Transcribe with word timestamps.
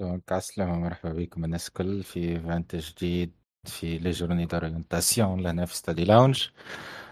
donc 0.00 0.32
عسلامة 0.32 0.78
مرحبا 0.78 1.12
بكم. 1.12 1.44
الناس 1.44 1.68
الكل 1.68 2.02
في 2.02 2.40
événement 2.40 2.76
جديد 2.76 3.32
في 3.64 3.98
les 3.98 4.10
journées 4.10 4.46
d'orientation 4.46 5.40
لهنا 5.40 5.66
في 5.66 5.76
Study 5.76 6.04
Lounge. 6.04 6.48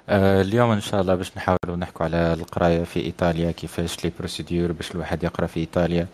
آه 0.08 0.42
اليوم 0.42 0.70
إن 0.70 0.80
شاء 0.80 1.00
الله 1.00 1.14
باش 1.14 1.36
نحاولوا 1.36 1.76
نحكوا 1.76 2.06
على 2.06 2.32
القراية 2.32 2.84
في 2.84 3.00
إيطاليا 3.00 3.50
كيفاش 3.50 4.04
les 4.04 4.12
procédures 4.18 4.72
باش 4.72 4.90
الواحد 4.92 5.22
يقرأ 5.24 5.46
في 5.46 5.60
إيطاليا. 5.60 6.06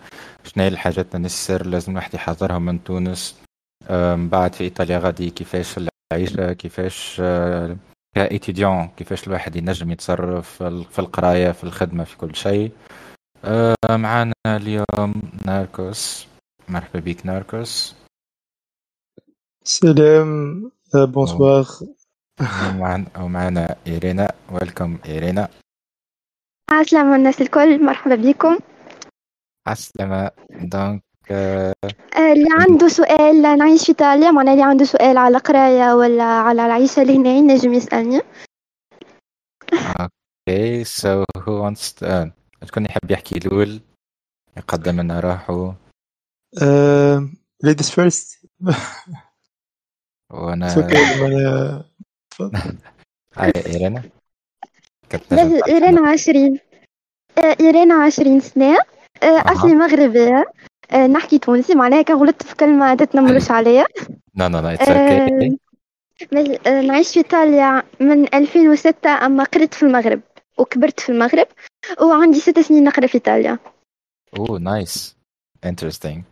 شنو 0.45 0.63
هي 0.65 0.69
الحاجات 0.69 1.15
الناس 1.15 1.67
لازم 1.67 1.93
الواحد 1.93 2.15
يحضرهم 2.15 2.65
من 2.65 2.85
تونس؟ 2.85 3.41
آه 3.89 4.17
من 4.17 4.29
بعد 4.29 4.53
في 4.55 4.65
إيطاليا 4.65 4.99
غادي 4.99 5.31
كيفاش 5.31 5.75
العيشة 6.13 6.53
كيفاش 6.53 7.17
آه 7.21 7.77
ك 8.17 8.25
étudiant 8.25 8.89
كيفاش 8.89 9.27
الواحد 9.27 9.57
ينجم 9.57 9.91
يتصرف 9.91 10.63
في 10.63 10.99
القراية 10.99 11.53
في 11.53 11.65
الخدمة 11.65 12.05
في 12.05 12.17
كل 12.17 12.35
شيء. 12.37 12.73
معنا 13.91 14.35
اليوم 14.47 15.23
ناركوس 15.47 16.27
مرحبا 16.69 17.01
بك 17.01 17.27
ناركوس. 17.27 17.95
سلام 19.65 20.71
bonsoir. 20.95 21.67
ومعنا 23.21 23.77
إيرينا. 23.87 24.33
welcome 24.53 24.99
إيرينا. 25.07 25.49
عسلامة 26.71 27.17
الناس 27.17 27.41
الكل 27.41 27.85
مرحبا 27.85 28.15
بكم. 28.15 28.59
عسلامة 29.67 30.31
donc 30.51 31.03
اللي 32.17 32.49
عنده 32.61 32.89
سؤال 32.89 33.43
نعيش 33.43 33.83
في 33.83 33.89
إيطاليا 33.89 34.31
معناها 34.31 34.55
اللي 34.55 34.65
عنده 34.65 34.85
سؤال 34.85 35.17
على 35.17 35.39
قراية 35.39 35.95
ولا 35.95 36.25
على 36.25 36.67
العيشة 36.67 37.03
اللي 37.03 37.17
هنا 37.17 37.41
نجم 37.41 37.75
يسألني 37.75 38.21
okay 40.01 40.85
so 40.85 41.25
who 41.39 41.65
wants 41.65 42.05
شكون 42.65 42.85
يحب 42.85 43.11
يحكي 43.11 43.39
الأول 43.39 43.81
يقدم 44.57 45.01
لنا 45.01 45.21
روحه 45.21 45.75
ladies 47.65 47.91
first 47.91 48.47
وأنا 50.31 50.75
أنا 50.75 51.85
hi 53.37 53.53
إيرينا. 53.67 54.03
إيرينا 55.69 56.09
عشرين. 56.09 56.59
إيرينا 57.61 57.95
عشرين 57.95 58.41
سنة. 58.41 58.79
أصلي 59.23 59.75
مغربية 59.75 60.45
نحكي 60.95 61.39
تونسي. 61.39 61.75
معناها 61.75 62.03
كان 62.03 62.17
غلطت 62.17 62.43
في 62.43 62.57
كلمة 62.57 62.95
تتنمرش 62.95 63.51
عليا 63.51 63.87
لا 64.35 64.49
لا 64.49 64.61
لا 66.33 66.81
نعيش 66.83 67.13
في 67.13 67.17
إيطاليا 67.17 67.83
من 68.01 68.35
2006 68.35 69.11
أما 69.11 69.45
قريت 69.45 69.75
في 69.75 69.83
المغرب 69.83 70.21
وكبرت 70.59 71.01
في 71.01 71.13
المغرب 71.13 71.47
وعندي 72.03 72.41
ست 72.41 72.59
سنين 72.59 72.85
نقرأ 72.85 73.07
في 73.07 73.15
إيطاليا. 73.15 73.59
oh 74.39 74.59
nice 74.59 75.17
interesting 75.65 76.25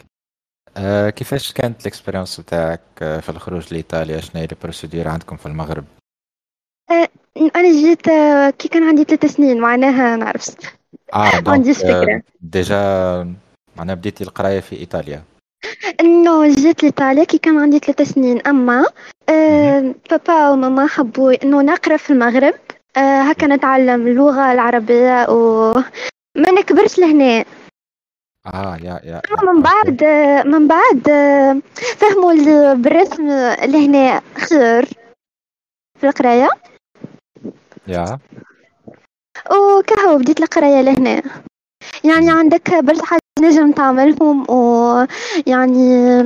آه 0.77 1.11
كيفاش 1.11 1.53
كانت 1.53 1.81
ال 1.81 1.86
expérience 1.86 2.41
بتاعك 2.41 2.81
في 2.99 3.29
الخروج 3.29 3.73
لإيطاليا؟ 3.73 4.21
شنو 4.21 4.41
هي 4.41 4.49
ال 4.53 4.58
procédure 4.58 5.09
عندكم 5.09 5.37
في 5.37 5.47
المغرب؟ 5.47 5.85
آه 6.91 7.09
أنا 7.57 7.73
جيت 7.73 8.09
آه 8.09 8.51
كي 8.51 8.69
كان 8.69 8.83
عندي 8.83 9.05
ثلاث 9.05 9.27
سنين 9.27 9.61
معناها 9.61 10.17
ما 10.17 10.25
عرفتش 10.25 10.67
آه 11.15 11.41
ما 11.47 11.53
عنديش 11.53 11.79
فكرة. 11.79 12.15
آه 12.15 12.23
déjà 12.41 12.77
معناها 13.77 13.95
بديتي 13.95 14.25
القراية 14.25 14.61
في 14.61 14.77
إيطاليا. 14.77 15.23
نو 16.03 16.45
جيت 16.45 16.83
لإيطاليا 16.83 17.25
كي 17.25 17.39
كان 17.39 17.59
عندي 17.59 17.79
ثلاث 17.79 18.03
سنين. 18.03 18.47
أما 18.47 18.87
آه 19.29 19.95
بابا 20.11 20.51
وماما 20.51 20.87
حبوا 20.87 21.45
إنه 21.45 21.63
نقرأ 21.63 21.97
في 21.97 22.11
المغرب. 22.11 22.55
آه 22.97 23.23
هكا 23.23 23.47
نتعلم 23.47 24.07
اللغة 24.07 24.53
العربية 24.53 25.27
و 25.31 25.73
ما 26.37 26.51
نكبرش 26.51 26.99
لهنا. 26.99 27.45
آه 28.47 28.77
يا 28.77 29.01
يا 29.05 29.23
من 29.43 29.63
بعد 29.63 30.05
من 30.47 30.69
بعد 30.69 31.03
فهموا 31.97 32.75
بالرسم 32.75 33.27
لهنا 33.65 34.21
خير 34.37 34.85
في 36.01 36.09
القراية. 36.09 36.49
يا. 37.89 38.19
وكهو 39.51 40.19
بديت 40.19 40.41
القراية 40.41 40.81
لهنا. 40.83 41.23
يعني 42.05 42.31
عندك 42.31 42.75
برشا 42.75 43.05
حاجات 43.05 43.23
نجم 43.41 43.73
تعملهم 43.73 44.51
ويعني 44.51 46.21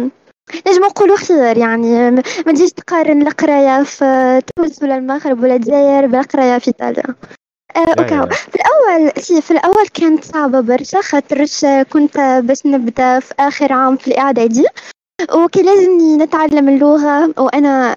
نجم 0.66 0.84
نقولوا 0.84 1.16
خير. 1.16 1.58
يعني 1.58 2.10
ما 2.46 2.52
تجيش 2.52 2.72
تقارن 2.72 3.26
القراية 3.26 3.82
في 3.84 4.40
تونس 4.56 4.82
ولا 4.82 4.96
المغرب 4.96 5.42
ولا 5.42 5.56
الجزائر 5.56 6.06
بالقراية 6.06 6.58
في 6.58 6.68
إيطاليا. 6.68 7.14
أوكي. 7.76 8.34
في 8.36 8.56
الأول 8.56 9.10
في 9.42 9.50
الأول 9.50 9.88
كانت 9.94 10.24
صعبة 10.24 10.60
برشا 10.60 11.00
خاطرش 11.00 11.66
كنت 11.92 12.40
باش 12.44 12.66
نبدأ 12.66 13.20
في 13.20 13.34
آخر 13.40 13.72
عام 13.72 13.96
في 13.96 14.08
الإعدادي 14.08 14.66
وكي 15.34 15.62
لازمني 15.62 16.16
نتعلم 16.16 16.68
اللغة 16.68 17.34
وأنا 17.38 17.96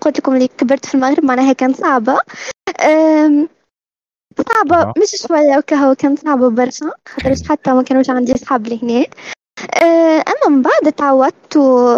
قلت 0.00 0.18
لكم 0.18 0.34
اللي 0.34 0.48
كبرت 0.48 0.86
في 0.86 0.94
المغرب 0.94 1.24
معناها 1.24 1.52
كانت 1.52 1.76
صعبة. 1.76 2.18
صعبة 4.52 4.92
مش 4.98 5.22
شوية 5.28 5.58
وكهو 5.58 5.94
كانت 5.94 6.18
صعبة 6.24 6.50
برشا 6.50 6.90
خاطرش 7.08 7.48
حتى 7.48 7.72
ما 7.72 7.82
كانوش 7.82 8.10
عندي 8.10 8.34
أصحاب 8.34 8.66
لهنا 8.66 9.06
أما 10.28 10.56
من 10.56 10.62
بعد 10.62 10.92
تعودت 10.92 11.56
و 11.56 11.88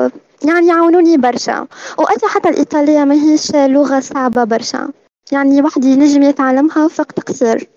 يعني 0.45 0.67
يعاونوني 0.67 1.17
برشا 1.17 1.67
وأصلا 1.99 2.31
حتى 2.31 2.49
الإيطالية 2.49 3.05
ماهيش 3.05 3.55
لغة 3.55 4.01
صعبة 4.01 4.45
برشا. 4.45 4.89
يعني 5.33 5.63
واحد 5.63 5.85
ينجم 5.85 6.23
يتعلمها 6.23 6.85
وقت 6.99 7.21
قصير 7.21 7.69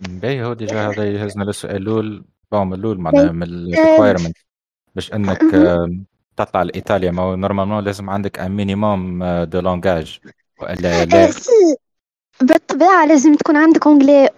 باهي 0.00 0.44
هو 0.44 0.52
déjà 0.52 0.88
هذا 0.88 1.10
يهزنا 1.10 1.44
للسؤال 1.44 1.76
الأول. 1.76 2.24
bon 2.52 2.66
من 2.66 2.74
الأول 2.74 2.98
معناها 2.98 3.32
من 3.32 3.42
ال 3.42 3.50
requirement 3.50 4.36
باش 4.94 5.12
أنك 5.12 5.40
تطلع 6.36 6.62
لإيطاليا 6.62 7.10
ما 7.10 7.22
هو 7.22 7.36
normalement 7.36 7.84
لازم 7.84 8.10
عندك 8.10 8.38
un 8.38 8.50
minimum 8.50 9.24
de 9.44 9.60
langage 9.60 10.20
وإلا 10.60 11.04
لا. 11.04 11.30
بالطبيعة 12.40 13.06
لازم 13.06 13.34
تكون 13.34 13.56
عندك 13.56 13.86
anglais 13.86 14.28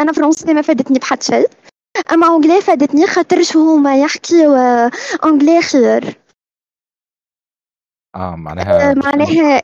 أنا 0.00 0.12
فرنسي 0.12 0.54
ما 0.54 0.62
فادتني 0.62 0.98
بحد 0.98 1.22
شيء. 1.22 1.48
أما 2.12 2.26
anglais 2.26 2.60
فادتني 2.60 3.06
خاطرش 3.06 3.56
هما 3.56 4.00
يحكيو 4.00 4.54
anglais 5.24 5.62
خير. 5.62 6.18
آه 8.14 8.36
معناها 8.36 8.94
معناها 8.94 9.62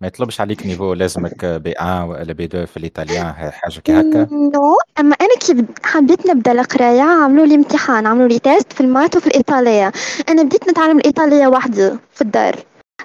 ما 0.00 0.06
يطلبش 0.06 0.40
عليك 0.40 0.66
niveau 0.66 0.92
لازمك 0.92 1.44
B1 1.44 2.08
ولا 2.08 2.32
B2 2.32 2.66
في 2.66 2.76
ال 2.76 2.83
italien 2.83 3.32
حاجة 3.32 3.80
كي 3.80 3.92
هكا. 3.92 4.28
non. 4.32 4.76
أما 5.00 5.16
أنا 5.20 5.36
كي 5.40 5.66
حبيت 5.84 6.26
نبدأ 6.26 6.52
القراية 6.52 7.02
عملوا 7.02 7.46
لي 7.46 7.54
امتحان 7.54 8.06
عملوا 8.06 8.28
لي 8.28 8.38
test 8.38 8.72
في 8.72 8.80
ال 8.80 8.86
maths 8.86 9.16
وفي 9.16 9.26
الإيطالية. 9.26 9.92
أنا 10.28 10.42
بديت 10.42 10.68
نتعلم 10.68 10.98
الإيطالية 10.98 11.46
وحدي 11.46 11.90
في 12.12 12.20
الدار. 12.20 12.56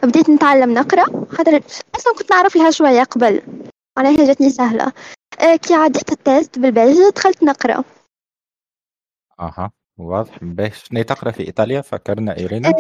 بديت 0.04 0.30
نتعلم 0.30 0.74
نقرأ 0.74 1.26
خاطر 1.30 1.62
أصلا 1.96 2.14
كنت 2.18 2.32
نعرف 2.32 2.56
لها 2.56 2.72
شوية 2.72 3.04
قبل. 3.04 3.42
معناها 3.98 4.26
جاتني 4.26 4.50
سهلة. 4.50 4.92
كي 5.62 5.74
عديت 5.74 6.12
ال 6.12 6.21
test 6.21 6.60
بالباهي 6.60 7.12
دخلت 7.16 7.44
نقرأ. 7.44 7.84
أها 9.40 9.72
واضح. 9.98 10.38
باهي 10.42 10.72
شنو 10.72 11.02
تقرأ 11.02 11.32
في 11.32 11.48
إيطاليا 11.48 11.82
فكرنا 11.82 12.38
إيرينا. 12.38 12.74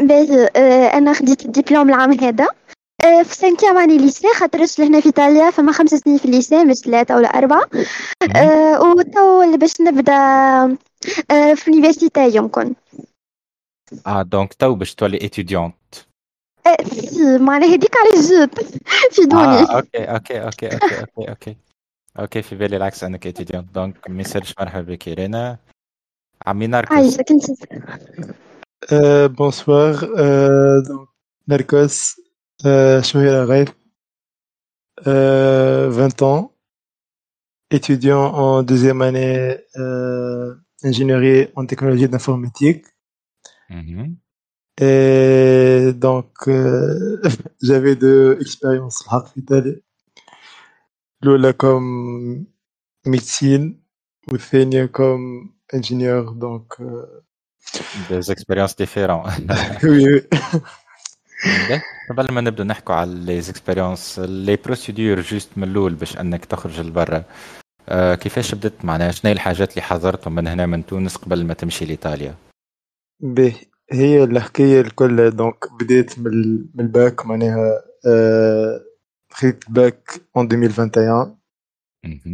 باهي 0.00 0.44
أنا 0.86 1.12
خديت 1.12 1.44
الدبلوم 1.44 1.88
العام 1.88 2.12
هذا. 2.12 2.48
في 3.02 3.34
cinquième 3.34 3.78
année 3.78 3.98
lycée 3.98 4.28
خاطرش 4.34 4.78
لهنا 4.78 5.00
في 5.00 5.06
إيطاليا 5.06 5.50
فما 5.50 5.72
خمس 5.72 5.90
سنين 5.90 6.18
في 6.18 6.24
ال 6.24 6.31
lycée 6.31 6.64
مش 6.64 6.76
ثلاثة 6.76 7.16
ولا 7.16 7.28
أربعة. 7.28 7.64
أه 8.36 8.80
وتو 8.82 9.56
باش 9.56 9.80
نبدأ 9.80 10.12
أه 11.30 11.54
في 11.54 11.68
ال 11.68 11.74
université 11.74 12.36
يمكن 12.36 12.74
آه 14.06 14.22
donc 14.22 14.54
تو 14.54 14.74
باش 14.74 14.94
تولي 14.94 15.20
étudiante 15.20 15.74
أه 16.66 16.84
si 16.84 17.38
معناها 17.38 17.68
هذيك 17.68 17.96
على 17.96 18.10
جيت 18.22 18.58
في 19.12 19.24
دوني. 19.24 19.44
آه 19.44 19.76
أوكي 19.76 20.04
أوكي 20.04 20.44
أوكي 20.44 20.74
أوكي 20.74 21.00
أوكي 21.00 21.28
أوكي 21.28 21.56
أوكي 22.18 22.42
في 22.42 22.56
بالي 22.56 22.76
العكس 22.76 23.04
أنك 23.04 23.26
étudiante 23.26 23.74
donc 23.74 24.10
ما 24.10 24.20
يسالش 24.20 24.54
مرحبا 24.60 24.92
بك 24.92 25.08
إيرينا. 25.08 25.58
عمي 26.46 26.66
ناركوس 26.66 26.96
عايشك 26.96 27.30
انت 27.30 27.44
bonsoir 29.38 29.94
donc 30.88 31.08
ناركوس 31.48 32.20
شنو 33.01 33.21
هي 33.21 33.29
رغيف 33.29 33.69
20 35.05 36.21
ans 36.21 36.51
étudiant 37.71 38.25
en 38.33 38.63
deuxième 38.63 39.01
année 39.01 39.57
euh, 39.77 40.55
ingénierie 40.83 41.47
en 41.55 41.65
technologie 41.65 42.09
d'informatique 42.09 42.85
et 44.81 45.91
donc 45.93 46.31
euh, 46.47 47.21
j'avais 47.61 47.95
deux 47.95 48.37
expériences 48.41 49.03
في 49.03 49.37
إيطاليا 49.37 49.81
الأولى 51.23 51.53
comme 51.53 52.45
médecine 53.05 53.75
والثانية 54.31 54.85
comme 54.87 55.51
ingénieur 55.73 56.33
donc 56.33 56.79
euh... 56.79 57.23
des 58.09 58.31
expériences 58.31 58.75
différentes 58.75 59.29
oui, 59.83 60.07
oui. 60.07 60.21
قبل 62.10 62.32
ما 62.32 62.40
نبدأ 62.40 62.64
نحكوا 62.64 62.94
على 62.94 63.14
لي 63.14 63.40
زيكسبيريونس 63.40 64.18
لي 64.18 64.56
بروسيدور 64.56 65.20
جوست 65.20 65.50
من 65.56 65.68
الأول 65.68 65.94
باش 65.94 66.18
أنك 66.18 66.44
تخرج 66.44 66.80
لبرا. 66.80 67.24
آه 67.88 68.14
كيفاش 68.14 68.54
بدت 68.54 68.84
معناها 68.84 69.10
شنو 69.10 69.32
الحاجات 69.32 69.70
اللي 69.70 69.82
حضرتهم 69.82 70.34
من 70.34 70.46
هنا 70.46 70.66
من 70.66 70.86
تونس 70.86 71.16
قبل 71.16 71.44
ما 71.44 71.54
تمشي 71.54 71.84
لإيطاليا؟ 71.84 72.34
به 73.20 73.54
هي 73.92 74.24
الحكاية 74.24 74.80
الكل 74.80 75.30
donc 75.30 75.72
بديت 75.80 76.18
من 76.18 76.32
من 76.74 76.84
الباك 76.84 77.26
معناها 77.26 77.82
آه، 78.06 78.80
خديت 79.30 79.64
bac 79.68 80.10
en 80.36 80.52
2021 80.52 81.38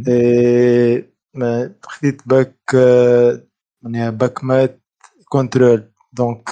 اي 0.08 1.10
ما 1.34 1.74
خديت 1.82 2.28
باك 2.28 2.56
آه، 2.74 3.42
معناها 3.82 4.10
bac 4.10 4.44
maths 4.44 4.80
contrôle 5.28 5.90
donc 6.12 6.50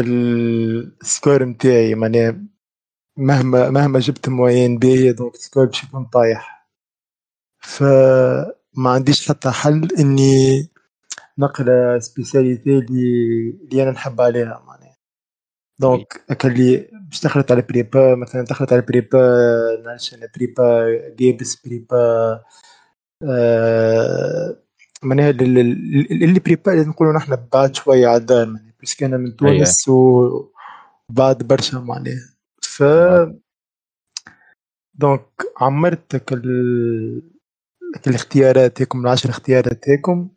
ال 0.00 0.24
score 0.24 1.44
نتاعي 1.44 1.94
معناها 1.94 2.36
مهما 3.16 3.70
مهما 3.70 3.98
جبت 3.98 4.28
moyenne 4.28 4.78
باهية 4.78 5.12
donc 5.12 5.34
ال 5.34 5.39
score 5.39 5.66
باش 5.66 5.84
يكون 5.84 6.04
طايح. 6.04 6.68
فما 7.60 8.90
عنديش 8.90 9.28
حتى 9.28 9.50
حل 9.50 9.88
إني 9.98 10.68
نقرأ 11.38 11.98
spécialité 11.98 12.78
اللي 12.78 13.02
اللي 13.64 13.82
أنا 13.82 13.90
نحب 13.90 14.20
عليها 14.20 14.62
معناها. 14.66 14.96
donc 15.78 16.24
اللي 16.44 16.88
باش 17.10 17.22
دخلت 17.24 17.52
على 17.52 17.62
prépa 17.62 18.14
مثلا 18.14 18.42
دخلت 18.44 18.72
على 18.72 18.82
prépa 18.82 19.18
نعرفش 19.84 20.14
أنا 20.14 20.28
prépa 20.36 20.86
جيبس 21.16 21.66
prépa 21.66 21.96
آه 23.22 24.62
معناها 25.02 25.30
اللي 25.30 26.40
prépa 26.40 26.72
اللي 26.72 26.84
نقولوا 26.84 27.12
نحن 27.14 27.36
بعد 27.52 27.74
شوية 27.76 28.06
على 28.08 28.16
الدار 28.16 28.46
بس 28.82 29.02
أنا 29.02 29.16
من 29.16 29.36
تونس 29.36 29.88
وبعد 29.88 31.42
برشا 31.42 31.76
معناها 31.76 32.34
ف 32.62 32.82
donc 34.94 35.26
عمرت 35.56 36.32
الاختيارات 38.06 38.82
هيكم 38.82 39.00
العشر 39.00 39.30
اختيارات 39.30 39.88
هيكم. 39.88 40.30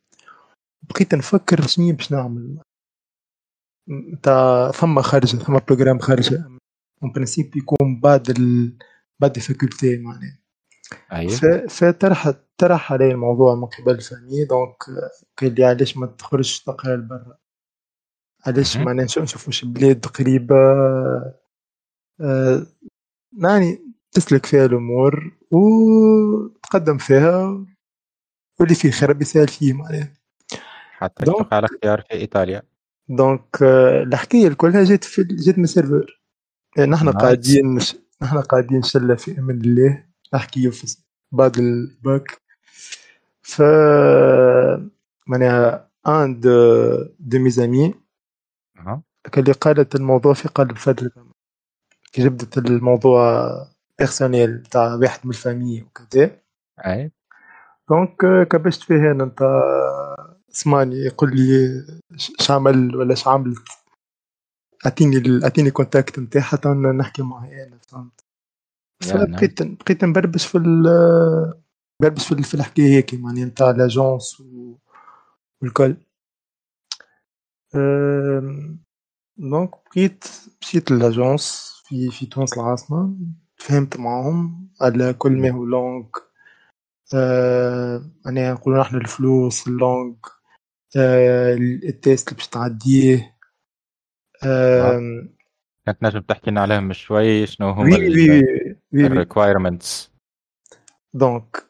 بقيت 0.89 1.15
نفكر 1.15 1.67
شنو 1.67 1.91
باش 1.91 2.11
نعمل. 2.11 2.57
تا 4.23 4.71
ثم 4.71 5.01
خارجة 5.01 5.37
ثم 5.37 5.57
programme 5.67 5.99
خارجة 5.99 6.43
en 7.03 7.11
principe 7.11 7.57
يكون 7.57 7.99
بعد 7.99 8.29
ال... 8.29 8.77
بعد 9.19 9.35
ال 9.35 9.43
faculté 9.43 9.97
معناها. 9.97 10.39
أيوه. 11.11 11.67
فطرح 11.67 12.33
طرح 12.57 12.93
علي 12.93 13.11
الموضوع 13.11 13.55
من 13.55 13.65
قبل 13.65 14.01
famille 14.01 14.45
donc 14.45 14.83
قال 15.37 15.55
لي 15.55 15.63
علاش 15.65 15.97
ما 15.97 16.07
تخرجش 16.07 16.63
تقرا 16.63 16.95
لبرا 16.95 17.37
علاش 18.47 18.77
معناها 18.77 19.05
نشوف 19.05 19.47
واش 19.47 19.65
بلاد 19.65 20.05
قريبة. 20.05 20.55
آه 22.21 22.67
يعني 23.39 23.93
تسلك 24.11 24.45
فيها 24.45 24.65
الأمور 24.65 25.31
وتقدم 25.51 26.97
فيها 26.97 27.65
واللي 28.59 28.75
فيه 28.75 28.91
خير 28.91 29.13
بيسال 29.13 29.47
فيه 29.47 29.73
معناها. 29.73 30.13
حتى 30.91 31.25
دونك 31.25 31.53
على 31.53 31.65
اختيار 31.65 32.01
في 32.01 32.13
إيطاليا. 32.13 32.61
دونك 33.09 33.63
آه، 33.63 34.03
الحكاية 34.03 34.53
كلها 34.53 34.83
جات 34.83 35.03
في 35.03 35.23
جات 35.23 35.57
من 35.57 35.63
السيرفر 35.63 36.21
يعني 36.77 36.91
نحن 36.91 37.09
قاعدين 37.09 37.79
نحن 38.21 38.37
قاعدين 38.37 38.83
شله 38.83 39.15
في 39.15 39.39
أمان 39.39 39.61
الله 39.61 40.03
نحكي 40.33 40.71
في 40.71 40.97
بعد 41.31 41.57
الباك. 41.57 42.41
ف 43.41 43.61
معناها 45.27 45.91
un 46.07 46.39
de 46.39 46.51
de 47.19 47.39
mes 47.39 47.62
amis 47.62 47.93
اللي 49.37 49.51
قالت 49.51 49.95
الموضوع 49.95 50.33
في 50.33 50.47
قلب 50.47 50.77
كي 52.11 52.23
جبدت 52.23 52.57
الموضوع 52.57 53.49
personnel 53.99 54.63
تاع 54.63 54.95
واحد 54.95 55.19
من 55.23 55.31
ال 55.31 55.38
famille 55.38 55.81
وكذا. 55.81 56.41
أي. 56.85 57.11
donc 57.89 58.47
كبشت 58.47 58.83
فيه 58.83 59.11
أنا. 59.11 59.23
أنت 59.23 59.41
اسمعني 60.51 60.95
يقول 60.95 61.35
لي 61.35 61.83
شعمل 62.17 62.95
ولا 62.95 63.15
شعملت 63.15 63.67
أعطيني 64.85 65.43
أعطيني 65.43 65.71
contact 65.71 66.19
نتاعها 66.19 66.43
حتى 66.43 66.69
نحكي 66.69 67.21
معها 67.21 67.67
أنا 67.67 67.79
فهمت؟ 67.87 68.25
فبقيت 69.03 69.63
بقيت 69.63 70.03
نبربش 70.03 70.45
في 70.45 70.57
بربش 72.01 72.27
في, 72.27 72.43
في 72.43 72.53
الحكاية 72.53 72.97
هيك 72.97 73.13
معناها 73.13 73.45
نتاع 73.45 73.71
l'agence 73.71 74.43
والكل. 75.61 75.97
donc 79.37 79.69
بقيت 79.69 80.25
مشيت 80.61 80.91
l'agence 80.91 81.75
في 81.85 82.11
في 82.11 82.25
تونس 82.25 82.57
العاصمة 82.57 83.17
فهمت 83.57 83.99
معاهم 83.99 84.69
على 84.81 85.13
كل 85.13 85.31
ما 85.31 85.51
هو 85.51 85.65
langue 85.65 86.05
معناها 88.25 88.53
نقولوا 88.53 88.81
نحن 88.81 88.95
الفلوس 88.95 89.67
ال 89.67 89.74
langue 89.74 90.15
آه، 90.97 91.53
ال 91.53 91.68
test 91.68 92.27
اللي 92.27 92.37
باش 92.37 92.47
تعديه 92.47 93.35
كنت 95.87 96.03
نجم 96.03 96.19
تحكي 96.19 96.51
لنا 96.51 96.61
عليهم 96.61 96.93
شوي 96.93 97.45
شنو 97.45 97.69
هما 97.69 97.97
ال 98.93 99.02
requirements 99.02 100.11
donc 101.13 101.65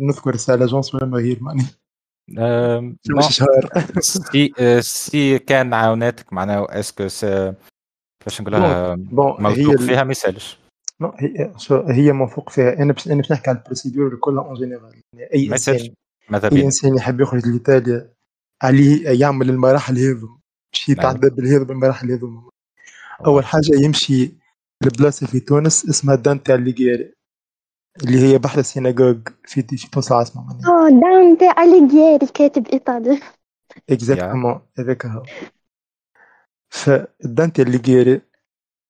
نذكر 0.00 0.36
ça 0.36 0.56
l'agence 0.56 0.94
ولا 0.94 1.16
غير 1.16 1.38
معني 1.40 1.62
مش 2.28 3.36
شهر؟ 3.36 3.70
si 4.00 4.52
آه، 4.60 4.80
si 4.80 5.38
كان 5.38 5.74
عاوناتك 5.74 6.32
معناها 6.32 6.80
est-ce 6.80 6.99
que 6.99 7.08
كيفاش 8.20 8.40
نقولها 8.40 8.96
موثوق 9.12 9.76
فيها 9.76 10.04
ما 10.04 10.10
يسالش. 10.10 10.58
هي 11.18 11.52
هي 11.88 12.12
موثوق 12.12 12.50
فيها. 12.50 12.82
أنا 12.82 12.92
بس 12.92 13.08
أنا 13.08 13.16
باش 13.16 13.32
نحكي 13.32 13.50
على 13.50 13.58
ال 13.58 13.64
procédure 13.64 14.16
كلها 14.16 14.44
en 14.44 14.54
général 14.54 15.02
يعني 15.12 15.32
أي 15.34 15.52
انسان 15.52 15.94
أي 16.52 16.64
إنسان 16.64 16.96
يحب 16.96 17.20
يخرج 17.20 17.46
لإيطاليا 17.46 18.12
عليه 18.62 19.20
يعمل 19.20 19.50
المراحل 19.50 19.98
هذو. 19.98 20.38
باش 20.72 20.88
نعم. 20.88 20.98
يتعدى 20.98 21.30
بالهذا 21.30 21.64
بالمراحل 21.64 22.10
هذو. 22.10 22.50
أول 23.26 23.44
حاجة 23.44 23.84
يمشي 23.84 24.32
لبلاصة 24.84 25.26
في 25.26 25.40
تونس 25.40 25.88
اسمها 25.88 26.14
دانتي 26.14 26.54
اليجيري 26.54 27.17
اللي 28.04 28.18
هي 28.18 28.38
بحر 28.38 28.58
ال 28.60 28.66
synagogue 28.66 29.16
في 29.44 29.62
في 29.62 29.90
تونس 29.90 30.12
العاصمه 30.12 30.42
آه 30.50 30.88
دانتي 30.88 31.50
أليجيري 31.62 32.26
كاتب 32.34 32.66
إيطالي. 32.66 33.20
exactement 33.90 34.60
هذاك 34.78 35.06
هو 35.06 35.22
فدانتي 36.70 37.62
أليجيري 37.62 38.20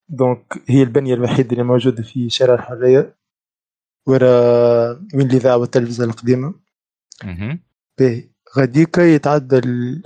donc 0.09 0.63
هي 0.67 0.83
البنية 0.83 1.13
الوحيدة 1.13 1.51
اللي 1.51 1.63
موجودة 1.63 2.03
في 2.03 2.29
شارع 2.29 2.53
الحرية 2.53 3.15
ورا 4.07 4.27
وين 5.15 5.27
الاذاعه 5.27 5.57
والتلفزيون 5.57 6.09
القديمة. 6.09 6.53
باهي 7.99 8.29
غاديكا 8.57 9.01
يتعدى 9.01 9.61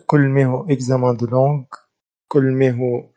كل 0.05 0.19
ما 0.19 0.45
هو 0.45 0.69
examen 0.69 1.17
de 1.17 1.25
langue 1.25 1.63
كل 2.27 2.43
ما 2.43 2.71
هو 2.71 3.12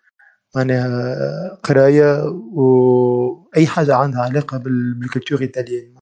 معناها 0.57 1.55
قراية 1.55 2.23
واي 2.53 3.67
حاجة 3.67 3.95
عندها 3.97 4.21
علاقة 4.21 4.59
بال 4.59 4.77
culture 4.77 5.41
italienne. 5.41 5.95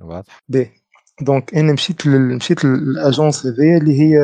واضح. 0.00 0.38
باهي 0.48 0.70
donc 1.20 1.54
أنا 1.54 1.72
مشيت 1.72 2.06
لل... 2.06 2.36
مشيت 2.36 2.64
لl'agence 2.64 3.46
هذيا 3.46 3.78
اللي 3.78 4.00
هي 4.00 4.16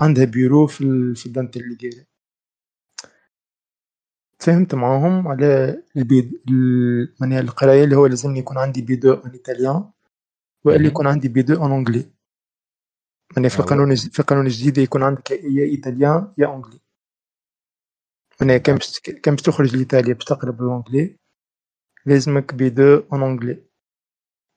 عندها 0.00 0.24
بيرو 0.24 0.66
في. 0.66 1.14
في 1.14 1.26
الدانتي 1.26 1.60
اللي 1.60 2.06
تفاهمت 4.42 4.74
معاهم 4.74 5.28
على 5.28 5.82
البيد 5.96 6.42
معناها 7.20 7.40
القراية 7.40 7.84
اللي 7.84 7.96
هو 7.96 8.06
لازمني 8.06 8.38
يكون 8.38 8.58
عندي 8.58 8.82
B2 8.82 8.96
en 8.96 9.30
italien 9.30 9.90
وإلا 10.64 10.86
يكون 10.86 11.06
عندي 11.06 11.28
B2 11.28 11.42
en 11.42 11.66
anglais 11.66 12.10
يعني 13.36 13.48
في 13.48 13.60
القانون 13.60 13.94
في 13.94 14.20
القانون 14.20 14.46
الجديد 14.46 14.78
يكون 14.78 15.02
عندك 15.02 15.30
يا 15.30 15.64
italien 15.64 16.32
يا 16.38 16.54
anglais 16.54 16.81
يعني 18.48 18.60
كان 18.60 18.74
باش 18.74 19.00
كان 19.00 19.34
باش 19.34 19.42
تخرج 19.42 19.76
لايطاليا 19.76 20.14
باش 20.14 20.24
تقرا 20.24 20.50
بال 20.50 20.65
anglais 20.65 21.16
لازمك 22.06 22.54
B2 22.54 22.70
en 22.70 23.02
anglais 23.12 23.64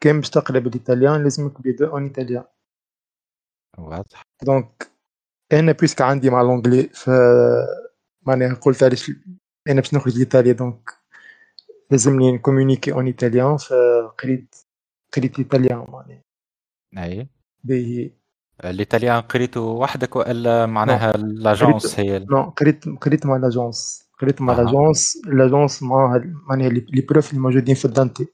كان 0.04 0.20
باش 0.20 0.30
تقرا 0.30 0.60
بال 0.60 0.74
italien 0.74 1.24
لازمك 1.24 1.62
B2 1.62 1.72
en 1.72 2.04
italien 2.04 2.44
واضح 3.78 4.22
donc 4.44 4.92
أنا 5.54 5.72
puisque 5.72 6.02
عندي 6.02 6.30
مع 6.30 6.42
ال 6.42 6.47
anglais 6.47 6.84
ف 6.84 7.10
معناها 8.28 8.54
قلت 8.54 8.84
علاش 8.84 9.12
أنا 9.68 9.82
باش 9.82 9.94
نخرج 9.94 10.16
لايطاليا 10.18 10.54
donc 10.54 10.90
لازمني 11.92 12.32
نcommuniqui 12.32 12.92
en 12.94 13.06
italien 13.06 13.58
فقريت 13.58 14.56
قريت 15.16 15.40
italien 15.40 15.86
معناها 15.90 16.22
اي 16.98 17.28
باهي 17.64 18.12
ال 18.64 18.71
italien 18.71 19.22
قريته 19.22 19.62
وحدك 19.62 20.16
والا 20.16 20.66
معناها 20.66 21.12
l'agence 21.18 22.00
هي 22.00 22.20
نو 22.20 22.44
قريت 22.44 22.90
قريت 23.02 23.26
مع 23.26 23.38
لاجونس 23.38 24.06
قريت 24.22 24.42
مع 24.42 24.54
l'agence 24.54 25.22
l'agence 25.28 25.84
مع 25.84 26.22
معناها 26.50 26.70
les 26.70 27.02
profs 27.02 27.30
اللي 27.30 27.42
موجودين 27.42 27.76
في 27.76 27.86
الدانتي 27.86 28.28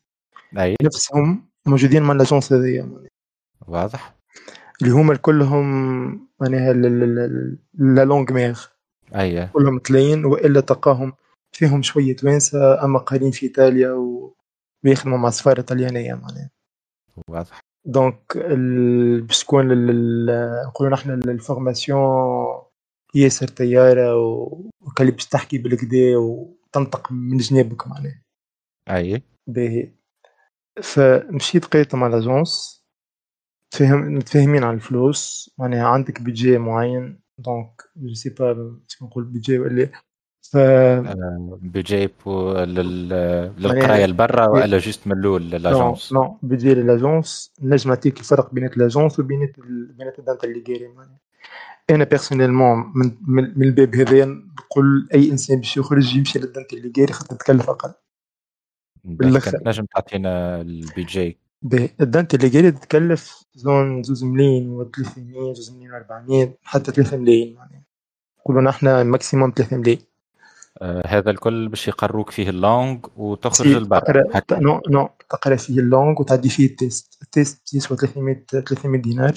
اي 0.58 0.76
نفسهم 0.84 1.50
موجودين 1.66 2.04
مع 2.04 2.14
l'agence 2.14 2.54
هذيا 2.54 2.92
واضح 3.68 4.16
اللي 4.82 4.94
هما 4.94 5.16
كلهم 5.16 5.66
معناها 6.42 6.74
la 7.74 8.06
langue 8.06 8.34
mère 8.34 8.66
اي 9.16 9.48
كلهم 9.48 9.80
تلاين 9.80 10.26
والا 10.26 10.62
تلقاهم 10.62 11.14
فيهم 11.52 11.82
شوية 11.82 12.16
توانسه 12.16 12.84
اما 12.84 13.00
قاعدين 13.00 13.32
في 13.32 13.46
ايطاليا 13.46 13.92
و... 13.92 14.36
ويخدموا 14.84 15.18
مع 15.18 15.28
السفاره 15.28 15.60
الطليانيه 15.60 16.14
معناها 16.14 16.50
واضح 17.28 17.71
donc 17.86 18.38
باش 19.28 19.44
تكون 19.44 19.68
نقولوا 20.66 20.94
نحن 20.94 21.10
ال 21.12 21.21
formation 21.21 22.02
ياسر 23.16 23.48
طياره 23.48 24.16
وكلي 24.82 25.12
باش 25.12 25.26
تحكي 25.26 25.58
بالكدا 25.58 26.18
وتنطق 26.18 27.12
من 27.12 27.38
جنابك 27.38 27.88
معناها. 27.88 28.22
أي. 28.90 29.24
باهي. 29.48 29.92
فمشيت 30.82 31.66
قريت 31.66 31.96
مع 31.96 32.08
l'agence 32.08 32.82
تفهم 33.72 34.16
متفاهمين 34.16 34.64
على 34.64 34.76
الفلوس 34.76 35.52
معناها 35.58 35.88
عندك 35.88 36.22
budget 36.22 36.58
معين. 36.58 37.20
donc 37.38 37.82
je 37.96 38.14
sais 38.14 38.30
pas 38.30 38.80
نقول 39.02 39.24
budget 39.24 39.60
ولا 39.60 39.92
ف 40.42 40.58
بيجي 41.62 42.10
بو 42.26 42.54
لل- 42.54 43.10
للقراية 43.58 44.06
لبرا 44.06 44.48
ولا 44.48 44.78
juste 44.78 45.08
من 45.08 45.18
الأول 45.20 45.42
نو 45.42 45.48
للاجونس 45.58 46.14
نو 46.14 46.38
بيدجي 46.44 46.74
l'agence 46.74 47.54
نجم 47.62 47.90
نعطيك 47.90 48.20
الفرق 48.20 48.54
بين 48.54 48.70
لاجونس 48.76 49.20
وبين 49.20 49.40
بين 49.98 50.12
الدانتا 50.20 50.48
اللي 50.48 50.88
معناها 50.96 51.20
أنا 51.90 52.04
personnellement 52.04 52.92
من, 52.96 53.12
من, 53.28 53.60
من 53.60 53.68
الباب 53.68 53.96
هذايا 53.96 54.26
نقول 54.26 55.10
أي 55.14 55.32
إنسان 55.32 55.58
باش 55.58 55.78
يخرج 55.78 56.16
يمشي 56.16 56.40
لل 56.40 56.78
Dante 56.78 56.90
Alighieri 56.90 57.14
خاطر 57.14 57.36
تكلف 57.36 57.70
أقل. 57.70 57.94
بالآخر. 59.04 59.52
كنت 59.52 59.68
نجم 59.68 59.86
تعطينا 59.86 60.62
البيجي 60.62 61.38
ال 62.02 62.38
Dante 62.38 62.50
Alighieri 62.50 62.72
تتكلف 62.72 63.44
زون 63.56 64.04
زوز 64.04 64.24
ملايين 64.24 64.70
و 64.70 64.84
300 64.84 65.54
زوز 65.54 65.72
ملايين 65.72 65.92
و 65.92 65.96
400 65.96 66.58
حتى 66.64 66.92
3 66.92 67.18
ملايين 67.18 67.56
معناها. 67.56 67.84
نقولوا 68.40 68.62
نحن 68.62 69.02
maximum 69.02 69.52
3 69.56 69.78
ملايين. 69.78 70.00
آه 70.00 70.11
هذا 71.06 71.32
الكل 71.32 71.68
باش 71.70 71.88
يقروك 71.88 72.30
فيه 72.30 72.50
ال 72.50 72.58
langue 72.58 73.06
وتخرج 73.18 73.68
سي 73.68 73.74
لبرا 73.80 74.24
نو 74.52 74.82
نو 74.90 75.10
تقرأ 75.30 75.56
فيه 75.56 75.80
ال 75.80 75.86
langue 75.86 76.22
وتعدي 76.22 76.50
فيه 76.50 76.66
ال 76.66 76.77
test 76.77 77.22
ال 77.22 77.32
test 77.32 77.74
يسوى 77.74 77.98
300 77.98 78.46
300 78.50 79.02
دينار. 79.02 79.34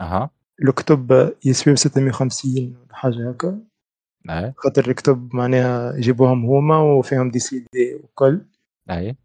أها. 0.00 0.30
الكتب 0.62 1.32
يسوي 1.44 1.76
650 1.76 2.76
حاجة 2.90 3.30
هكا. 3.30 3.58
أي. 4.30 4.52
خاطر 4.56 4.88
الكتب 4.88 5.34
معناها 5.34 5.96
يجيبوهم 5.96 6.44
هما 6.46 6.78
وفيهم 6.78 7.30
des 7.30 7.64
CD 7.72 7.94
وكل. 7.94 8.40
أي. 8.90 9.16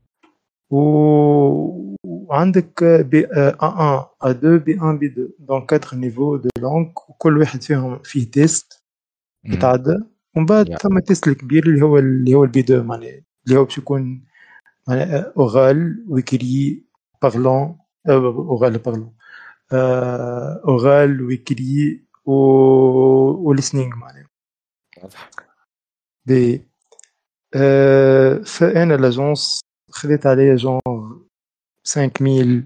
و- 0.72 1.96
وعندك 2.04 2.84
بي 2.84 3.26
A 3.26 3.56
1 3.66 4.06
A 4.24 4.32
2 4.32 4.58
B 4.58 4.76
1 4.80 5.00
B 5.00 5.06
2 5.08 5.30
donc 5.40 5.74
4 5.74 5.96
niveaux 5.96 6.36
de 6.38 6.50
langue 6.60 6.88
وكل 7.10 7.38
واحد 7.38 7.62
فيهم 7.62 8.00
فيه 8.04 8.32
test. 8.32 8.84
يتعدى 9.46 9.96
ومن 10.36 10.46
بعد 10.46 10.70
يا. 10.70 10.78
ثم 10.78 10.98
ال 10.98 11.04
test 11.04 11.28
الكبير 11.28 11.64
اللي 11.66 11.82
هو 11.86 11.98
اللي 11.98 12.34
هو 12.36 12.44
ال 12.44 12.52
B 12.52 12.60
2 12.60 12.84
معناها 12.86 13.22
اللي 13.48 13.60
هو 13.60 13.64
باش 13.64 13.78
يكون 13.78 14.26
معناها 14.88 15.34
oral 15.38 16.06
و 16.10 16.22
écrit 16.22 16.84
parlant 17.22 17.78
oral 18.10 18.78
parlant 18.78 19.14
اورال 20.68 21.22
ويكري 21.22 22.04
و 22.26 22.34
وليسنينغ 23.50 23.96
معناها. 23.96 24.28
واضح. 25.04 25.30
بي 26.26 26.68
آه، 27.56 28.38
فأنا 28.46 28.94
لاجونس 28.94 29.60
خذيت 29.92 30.26
عليا 30.28 30.56
جونغ 30.56 30.80
5000 31.88 32.64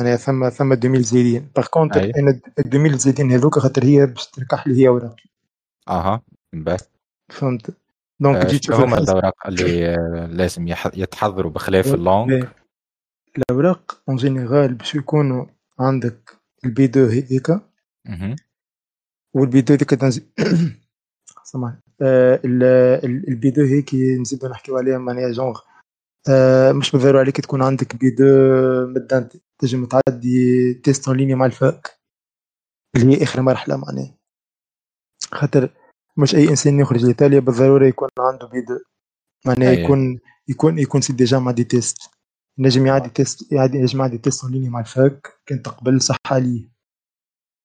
أنا 0.00 0.16
ثم 0.16 0.48
ثم 0.48 0.72
2000 0.72 1.02
زايدين. 1.02 1.50
باغ 1.56 1.66
كونتر 1.66 2.00
أي. 2.00 2.12
أنا 2.18 2.40
2000 2.58 2.96
زايدين 2.96 3.32
هذوك 3.32 3.58
خاطر 3.58 3.84
هي 3.84 4.06
باش 4.06 4.26
تركح 4.26 4.66
لي 4.68 4.82
هي 4.82 4.88
اوراقي 4.88 5.24
أها. 5.88 6.22
باهي 6.52 6.78
فهمت. 7.32 7.76
دونك 8.20 8.36
آه، 8.36 8.48
جيت 8.48 8.64
شنو 8.64 8.76
شوف 8.76 8.84
هما 8.84 8.98
الأوراق 9.02 9.46
اللي 9.46 9.96
لازم 10.30 10.68
يتحضروا 10.94 11.50
بخلاف 11.50 11.94
اللونج. 11.94 12.46
الأوراق 13.38 14.02
en 14.08 14.16
général 14.16 14.74
باش 14.74 14.94
يكونوا 14.94 15.46
عندك 15.80 16.38
ال 16.64 16.74
B 16.74 16.84
2 16.84 17.06
هذيك. 17.06 17.50
وال 19.34 19.50
B 19.50 19.58
2 19.58 19.78
هذيك 19.80 19.94
سامحني 21.44 21.80
ال- 22.02 22.62
ال- 23.04 23.28
ال 23.28 23.38
B 23.38 23.48
2 23.48 23.66
هيك 23.68 23.94
نزيدو 24.20 24.48
نحكيو 24.48 24.76
عليها 24.78 24.98
معناها 24.98 25.32
جونغ 25.32 25.60
مش 26.78 26.92
بالضرورة 26.92 27.20
عليك 27.20 27.40
تكون 27.40 27.62
عندك 27.62 27.96
B 27.96 28.08
2 28.08 28.92
مدانتي 28.94 29.40
تنجم 29.58 29.86
تعدي 29.86 30.74
test 30.74 31.08
en 31.08 31.16
ligne 31.16 31.34
مع 31.34 31.46
ال 31.46 31.57
fac. 31.57 32.00
اللي 32.96 33.16
هي 33.18 33.22
آخر 33.22 33.42
مرحلة 33.42 33.76
معناها. 33.76 34.14
خاطر 35.24 35.70
مش 36.16 36.34
أي 36.34 36.48
إنسان 36.48 36.80
يخرج 36.80 37.04
لإيطاليا 37.04 37.40
بالضرورة 37.40 37.86
يكون 37.86 38.08
عنده 38.18 38.46
B 38.46 38.58
2 38.58 38.80
معناها 39.46 39.70
أي. 39.70 39.82
يكون 39.84 40.18
يكون 40.48 40.78
يكون 40.78 41.00
c'est 41.00 41.12
déjà 41.12 41.38
مع 41.38 41.50
des 41.50 41.64
tests. 41.64 41.98
نجم 42.58 42.86
يعدي 42.86 43.10
test 43.10 43.52
يعدي 43.52 43.78
نجم 43.78 44.00
يعدي 44.00 44.18
test 44.18 44.44
اون 44.44 44.68
مع 44.70 44.80
ال 44.80 44.95
fac 44.95 45.40
كان 45.46 45.62
تقبل 45.62 46.00
صح 46.02 46.16
عليه 46.30 46.68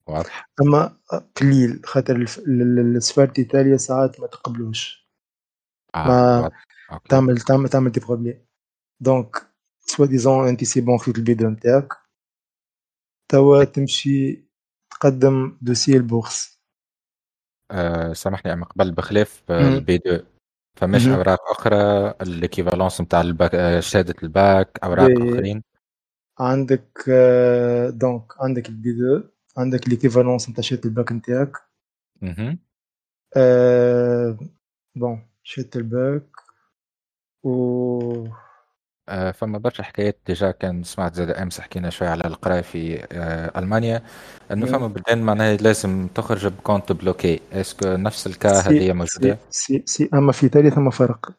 واضح. 0.07 0.49
اما 0.61 0.97
قليل 1.35 1.81
خاطر 1.85 2.25
السفارة 2.47 3.33
إيطاليا 3.39 3.77
ساعات 3.77 4.19
ما 4.19 4.27
تقبلوش. 4.27 5.05
آه 5.95 6.41
ما-. 6.41 6.51
تعمل 7.09 7.37
تعمل 7.41 7.69
تعمل 7.69 7.91
des 7.91 7.99
problèmes 7.99 8.45
donc 8.99 9.47
soit 9.79 10.05
disons 10.05 10.47
أنت 10.47 10.63
c'est 10.63 10.81
bon 10.81 10.97
خذيت 10.97 11.17
ال 11.17 11.28
B2 11.28 11.49
نتاعك 11.49 11.93
توا 13.31 13.63
تمشي 13.63 14.45
تقدم 14.91 15.57
dossier 15.61 15.97
ال 15.97 16.05
bourse 16.05 16.54
آه، 17.71 18.13
سامحني 18.13 18.53
أما 18.53 18.65
قبل 18.65 18.91
بخلاف 18.91 19.43
آه،. 19.49 19.67
ال 19.77 19.95
B2 19.95 20.23
فماش. 20.77 21.07
أوراق 21.07 21.39
أخرى 21.51 22.07
ال 22.21 22.28
équivalence 22.28 23.01
نتاع 23.01 23.21
الباك 23.21 23.55
آه، 23.55 23.79
شهادة 23.79 24.15
الباك 24.23 24.79
أوراق 24.83 25.07
بي- 25.07 25.33
آخرين. 25.33 25.63
عندك 26.39 27.05
آه، 27.09 27.89
donc 27.89 28.23
عندك 28.39 28.69
ال 28.69 28.87
B2 28.87 29.23
عندك 29.57 29.89
l'équivalence 29.89 30.49
نتاع 30.49 30.61
شهادة 30.63 30.89
الباك 30.89 31.11
نتاعك. 31.11 31.57
bon 34.95 35.27
شهادة 35.43 35.69
الباك 35.79 36.23
و 37.43 38.27
آه، 39.09 39.31
فما 39.31 39.57
برشا 39.57 39.83
حكايات 39.83 40.19
déjà 40.27 40.51
كان 40.51 40.83
سمعت 40.83 41.13
زاد 41.15 41.29
أمس 41.29 41.59
حكينا 41.61 41.89
شوية 41.89 42.09
على 42.09 42.23
القرايه 42.25 42.61
في 42.61 43.07
آه، 43.11 43.59
ألمانيا 43.59 44.03
إنه. 44.51 44.65
فما 44.65 44.87
بلدان 44.87 45.21
معناها 45.21 45.55
لازم 45.57 46.07
تخرج 46.15 46.47
ب 46.47 46.54
compte 46.54 46.91
bloqué. 46.91 47.39
est-ce 47.53 47.75
que 47.75 47.85
نفس 47.85 48.27
ال 48.27 48.35
cas 48.35 48.59
هذه 48.59 48.93
موجودة؟ 48.93 49.37
si, 49.49 49.83
si, 49.85 50.09
أما 50.13 50.31
في 50.31 50.43
إيطاليا 50.43 50.69
ثم 50.69 50.89
فرق. 50.89 51.31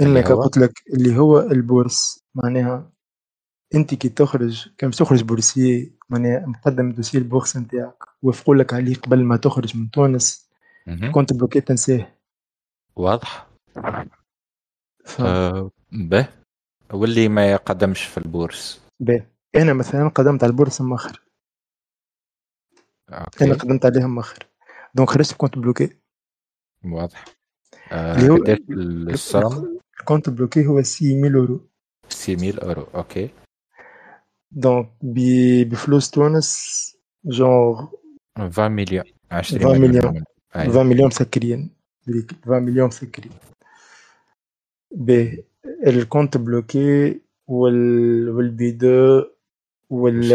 إنك 0.00 0.30
هو؟ 0.30 0.42
قلت 0.42 0.58
لك 0.58 0.82
اللي 0.94 1.18
هو 1.18 1.40
ال 1.40 1.52
bourse 1.52 2.24
معناها 2.34 2.92
أنت 3.74 3.94
كي 3.94 4.08
تخرج 4.08 4.68
كان 4.78 4.90
تخرج 4.90 5.22
boursier 5.22 5.98
معناها 6.08 6.46
مقدم 6.46 6.92
dossier 6.92 7.18
ال 7.18 7.23
bourse 7.23 7.56
نتاعك. 7.56 8.04
ويوافقوا 8.22 8.54
لك 8.54 8.74
عليه 8.74 8.94
قبل 8.94 9.24
ما 9.24 9.36
تخرج 9.36 9.76
من 9.76 9.90
تونس. 9.90 10.50
compte 11.14 11.32
bloqué 11.32 11.60
تنساه. 11.60 12.06
واضح. 12.96 13.46
ف... 15.04 15.20
آه، 15.20 15.70
به. 15.92 16.35
واللي 16.92 17.28
ما 17.28 17.50
يقدمش 17.52 18.04
في 18.04 18.18
ال 18.18 18.26
bourse. 18.26 18.80
باهي. 19.00 19.26
أنا 19.56 19.72
مثلا 19.72 20.08
قدمت 20.08 20.42
على 20.44 20.50
ال 20.50 20.55
bourse 20.55 20.84
مخر 20.84 21.22
أنا 23.42 23.54
قدمت 23.54 23.86
عليها 23.86 24.06
مخر 24.06 24.46
donc 24.94 25.10
خرجت 25.10 25.34
ب 25.34 25.37
compte 25.37 25.58
bloqué. 25.58 25.90
واضح. 26.84 27.24
آه، 27.92 28.16
اللي 28.16 28.28
هو 28.32 28.36
قداش 28.36 28.58
السوم 28.68 29.78
ال 30.00 30.04
compte 30.04 30.30
bloqué 30.30 30.66
هو 30.66 30.82
6000 30.82 31.34
أورو. 31.34 31.68
6000 32.08 32.58
أورو. 32.64 32.82
OK. 32.94 33.30
donc 34.50 34.92
بفلوس 35.02 36.10
تونس 36.10 36.96
genre 37.24 37.86
20 38.36 38.72
مليون 38.72 39.04
20 39.30 39.62
20 39.62 39.80
مليون 39.80 39.90
مليون. 39.90 40.14
من- 40.14 40.24
أي. 40.56 40.68
20 40.68 40.86
مليون 40.86 41.06
مسكرين 41.06 41.76
بريك 42.06 42.32
20 42.44 42.62
مليون 42.62 42.86
مسكرين 42.86 43.32
باهي 44.90 45.44
ال 45.86 45.93
compte 45.93 46.36
bloqué 46.36 47.20
وال 47.46 48.28
وال 48.28 48.70
B2 48.70 49.24
وال 49.90 50.32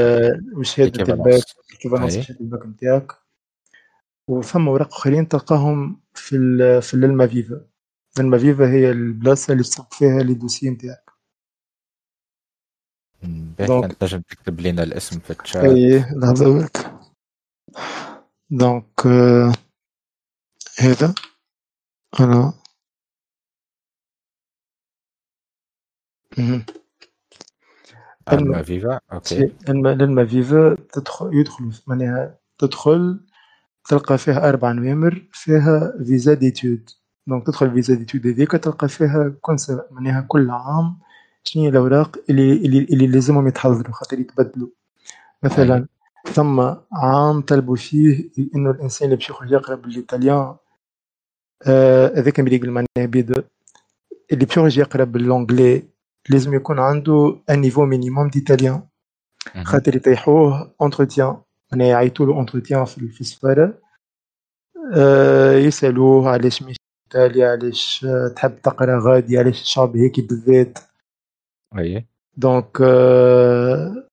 وشهادة 0.54 1.14
ال 1.14 1.20
bac. 1.20 1.44
équivalence 1.80 2.16
أي. 2.16 2.24
شهادة 2.24 2.40
الباك 2.42 2.66
نتاعك 2.66 3.12
وثم 4.28 4.68
اوراق 4.68 4.88
اخرين 4.94 5.28
تلقاهم 5.28 6.02
في 6.14 6.36
ال 6.36 6.82
في 6.82 6.94
ال 6.94 7.28
Almaviva 7.28 7.66
ال 8.20 8.38
Almaviva 8.38 8.70
هي 8.72 8.92
البلاصة 8.92 9.52
اللي 9.52 9.64
تصب 9.64 9.86
فيها 9.92 10.24
les 10.24 10.34
dossiers 10.34 10.70
نتاعك. 10.70 11.12
باهي 13.24 13.68
donc- 13.68 13.94
تنجم 13.94 14.22
تكتب 14.22 14.60
لنا 14.62 14.84
الاسم 14.84 15.20
في 15.20 15.36
الشات. 15.44 15.64
أي 15.64 16.00
لحظة 16.00 16.70
donc 18.50 19.06
آه، 19.06 19.52
هذا. 20.80 21.14
أنا 22.20 22.54
مهم. 26.38 26.66
Almaviva؟ 28.34 29.00
OK. 29.14 29.52
الما 29.70 29.92
Almaviva 29.94 30.76
تدخل 30.94 31.30
يدخل 31.34 31.72
معناها 31.88 32.38
تدخل 32.58 33.20
تلقى 33.90 34.18
فيها 34.18 34.50
أربع 34.50 34.72
نوامر 34.72 35.28
فيها 35.34 35.94
visa 36.06 36.34
d'études 36.34 36.90
donc 37.28 37.46
تدخل 37.46 37.72
visa 37.72 37.96
d'études 37.96 38.28
هذيك 38.28 38.52
تلقى 38.52 38.88
فيها 38.90 39.34
معناها 39.92 40.26
كل 40.28 40.50
عام 40.50 41.00
شنو 41.44 41.70
الأوراق 41.70 42.18
اللي 42.30 42.54
اللي, 42.54 42.80
اللي 42.84 43.08
لازمهم 43.08 43.48
يتحضروا 43.48 43.94
خاطر 43.94 44.20
يتبدلوا. 44.20 44.70
مثلا 45.44 45.88
ثم 46.34 46.60
عام 46.94 47.42
طلبوا 47.42 47.76
فيه 47.76 48.30
إنه 48.56 48.72
الإنسان 48.72 49.06
اللي 49.06 49.16
باش 49.16 49.30
يخرج 49.30 49.52
يقرأ 49.52 49.76
بال 49.76 49.93
italien 49.93 50.56
آه، 51.68 52.20
هذاك 52.20 52.40
آه 52.40 52.72
معناها 52.72 52.88
B2 53.12 53.42
اللي 54.32 54.46
باش 54.46 54.58
يخرج 54.58 54.78
يقرأ 54.78 55.04
ب 55.04 55.12
l'anglais 55.12 55.91
لازم 56.30 56.54
يكون 56.54 56.80
عنده 56.80 57.42
un 57.50 57.62
niveau 57.62 57.86
minimum 57.86 58.30
d'italien 58.30 58.84
خاطر 59.64 59.96
يطيحوه 59.96 60.76
entretien 60.82 61.38
معناها 61.72 61.88
يعيطوا 61.88 62.26
له 62.26 62.34
entretien 62.34 62.86
في 62.86 63.22
السفارة. 63.22 63.82
آه 64.96 65.54
يسألوه 65.54 66.30
علاش 66.30 66.64
مش 66.64 66.76
إيطاليا 67.08 67.52
علاش 67.52 68.06
تحب 68.36 68.62
تقرأ 68.62 69.00
غادي 69.00 69.38
علاش 69.38 69.62
الشعبة 69.62 69.98
هذيك 69.98 70.20
بالذات. 70.20 70.80
أي. 71.78 72.06
donc 72.38 72.82
آه 72.82 74.08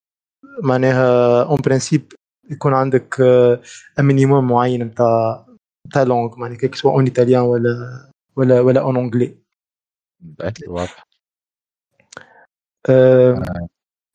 معناها 0.63 1.43
en 1.43 1.61
principe 1.61 2.13
يكون 2.51 2.75
عندك 2.75 3.21
un 3.99 4.05
minimum 4.05 4.49
معين 4.49 4.83
نتاع 4.83 5.47
نتاع 5.87 6.03
langue 6.03 6.37
معناها 6.37 6.59
que 6.59 6.75
ce 6.75 6.81
soit 6.81 6.93
en 6.93 7.05
italien 7.05 7.43
ولا 7.43 8.11
ولا 8.37 8.61
ولا 8.61 8.81
en 8.81 8.97
anglais 8.97 9.39
واضح. 10.67 10.99
آه 11.01 11.08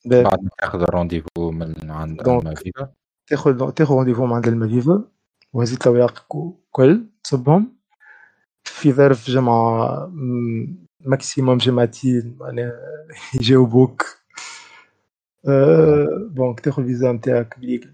بعد 0.06 0.44
ما 0.44 0.50
تاخذ 0.62 0.82
ال 0.82 0.87
rendez-vous 0.87 1.52
من 1.52 1.92
عند 1.92 2.28
Almaviva 2.28 2.94
تاخذ 3.28 3.72
تاخذ 3.72 3.96
rendez-vous 3.96 4.26
من 4.26 4.34
عند 4.34 4.48
Almaviva 4.48 5.04
وهزيت 5.54 5.88
الاوراق 5.88 6.36
الكل 6.36 7.08
تصبهم. 7.24 7.78
في 8.64 8.94
ظرف 8.94 9.30
جمعة 9.30 10.12
maximum 11.00 11.58
جمعتين 11.58 12.38
معناها 12.40 12.80
يجاوبوك. 13.42 14.04
أه 15.48 16.56
تاخذ 16.64 16.82
الفيزا 16.82 17.12
نتاعك 17.12 17.60
بليك. 17.60 17.94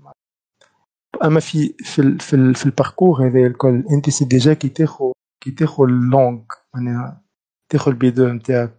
أما 1.23 1.39
في 1.39 1.73
في 1.79 1.99
ال 2.01 2.19
في, 2.19 2.35
ال 2.35 2.55
في 2.55 2.65
ال 2.65 2.72
parcours 2.72 3.27
هذا 3.27 3.39
الكل 3.47 3.83
أنت 3.91 4.09
c'est 4.09 4.25
déjà 4.25 4.53
كي 4.53 4.69
تاخذ 4.69 5.11
كي 5.43 5.51
تاخذ 5.51 5.83
ال 5.83 5.91
langue 5.91 6.41
معناها 6.75 7.21
تاخذ 7.69 7.91
ال 7.91 8.11
B2 8.11 8.27
نتاعك. 8.27 8.78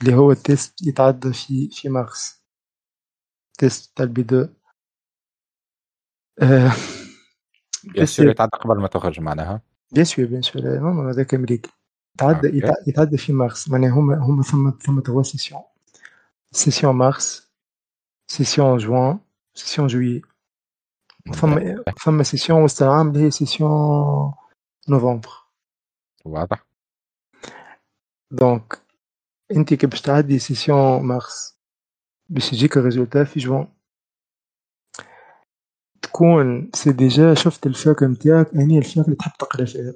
اللي 0.00 0.14
هو 0.14 0.32
ال 0.32 0.43
test 0.43 0.86
يتعدى 0.86 1.32
في 1.32 1.68
في 1.70 1.88
مارس 1.88 2.42
test 3.58 3.96
تاع 3.96 4.04
ال 4.04 4.22
B2 4.22 4.48
bien 7.84 8.06
sûr 8.06 8.28
يتعدى 8.30 8.50
قبل 8.56 8.80
ما 8.80 8.88
تخرج 8.88 9.20
معناها. 9.20 9.62
bien 9.92 10.04
sûr 10.04 10.24
bien 10.24 10.42
sûr 10.42 10.62
non 10.62 11.08
هذاك 11.08 11.34
أمريكي. 11.34 11.70
يتعدى 12.14 12.62
يتعدى 12.86 13.16
في 13.16 13.32
مارس 13.32 13.68
معناها 13.68 13.90
هما 13.90 14.16
هما 14.16 14.42
ثم 14.42 14.70
ثم 14.70 15.00
توا 15.00 15.22
session 15.22 15.62
session 16.52 16.94
مارس 16.94 17.52
session 18.30 18.78
جوان 18.78 19.20
session 19.54 19.86
juillet 19.86 20.22
ثم 21.34 21.82
ثم 22.04 22.22
session 22.22 22.62
وسط 22.62 22.82
العام 22.82 23.08
اللي 23.08 23.20
هي 23.26 23.30
session 23.30 24.34
نوفمبر 24.88 25.30
واضح. 26.24 26.66
donc 28.30 28.85
انت 29.50 29.74
كي 29.74 29.86
باش 29.86 30.00
تعدي 30.00 30.38
session 30.38 31.02
مارس 31.02 31.56
باش 32.28 32.52
يجيك 32.52 32.76
ال 32.76 32.81
résultat 32.81 33.24
في 33.24 33.40
جوان. 33.40 33.68
تكون 36.02 36.70
c'est 36.74 36.92
déjà 36.92 37.34
شفت 37.34 37.66
ال 37.66 37.75
fac 37.75 38.02
نتاعك 38.02 38.54
انهي 38.54 38.78
ال 38.78 38.85
fac 38.85 39.04
اللي 39.04 39.16
تحب 39.16 39.32
تقرا 39.38 39.64
فيها 39.64 39.94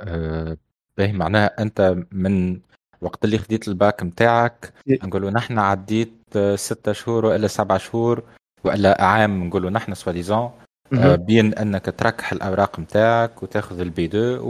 أه 0.00 0.56
باهي 0.98 1.12
معناها 1.12 1.62
أنت 1.62 1.96
من 2.12 2.60
وقت 3.00 3.24
اللي 3.24 3.38
خديت 3.38 3.68
الباك 3.68 4.02
نتاعك 4.02 4.72
نقولوا 4.88 5.30
نحن 5.30 5.58
عديت 5.58 6.38
ستة 6.54 6.92
شهور 6.92 7.24
وإلا 7.26 7.46
سبعة 7.48 7.78
شهور 7.78 8.22
وإلا 8.64 9.04
عام 9.04 9.44
نقولوا 9.44 9.70
نحن 9.70 9.94
soit 9.94 10.16
disons 10.16 10.50
أه 10.92 11.14
بين 11.16 11.54
أنك 11.54 11.84
تركح 11.84 12.32
الأوراق 12.32 12.80
نتاعك 12.80 13.42
وتاخذ 13.42 13.80
ال 13.80 14.06
B2 14.06 14.40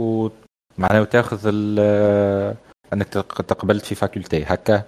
ومعناها 0.77 1.01
وتاخذ 1.01 1.49
أنك 2.93 3.07
تقبلت 3.07 3.85
في 3.85 3.95
faculté 3.95 4.43
هكا؟ 4.43 4.83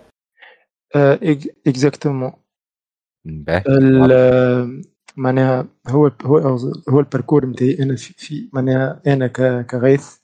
exactement 1.67 2.31
معناها 5.17 5.67
هو 5.87 6.11
هو 6.23 6.37
هو 6.89 6.99
ال 6.99 7.04
parcours 7.04 7.45
نتاعي 7.45 7.83
أنا 7.83 7.95
في, 7.95 8.13
في 8.13 8.49
معناها 8.53 9.01
أنا 9.07 9.27
كغيث. 9.61 10.17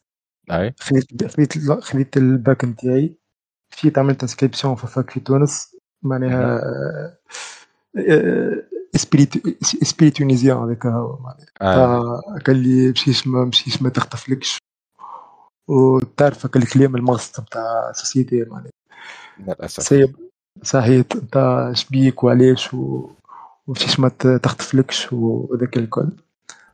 أي. 0.52 0.74
خذيت 0.80 1.26
خذيت 1.26 1.72
خذيت 1.72 2.18
الباك 2.18 2.66
نتاعي 2.66 3.18
مشيت 3.72 3.98
عملت 3.98 4.22
inscription 4.22 4.76
في 4.76 4.88
fac 4.88 5.10
في 5.10 5.20
تونس. 5.20 5.76
معناها 6.04 6.62
esprit 9.84 10.12
tunisien 10.12 10.58
هذاك 10.58 10.86
هو 10.86 11.20
معناها. 11.20 12.22
قال 12.48 12.56
لي 12.56 12.92
مشيش 12.92 13.28
ما 13.28 13.46
مشيش 13.46 13.82
ما 13.82 13.90
تخطفلكش 13.90 14.58
وتعرف 15.68 16.46
الكلام 16.46 16.96
المغص 16.96 17.40
نتاع 17.40 17.92
société 17.92 18.44
معناها. 18.44 18.72
للأسف. 19.40 19.84
صحيح 20.64 21.06
انت 21.16 21.70
شبيك 21.74 22.24
وعلاش 22.24 22.74
و... 22.74 23.10
ومشيش 23.68 24.00
ما 24.00 24.10
تخطفلكش 24.44 25.14
وذاك 25.14 25.78
الكل. 25.78 26.10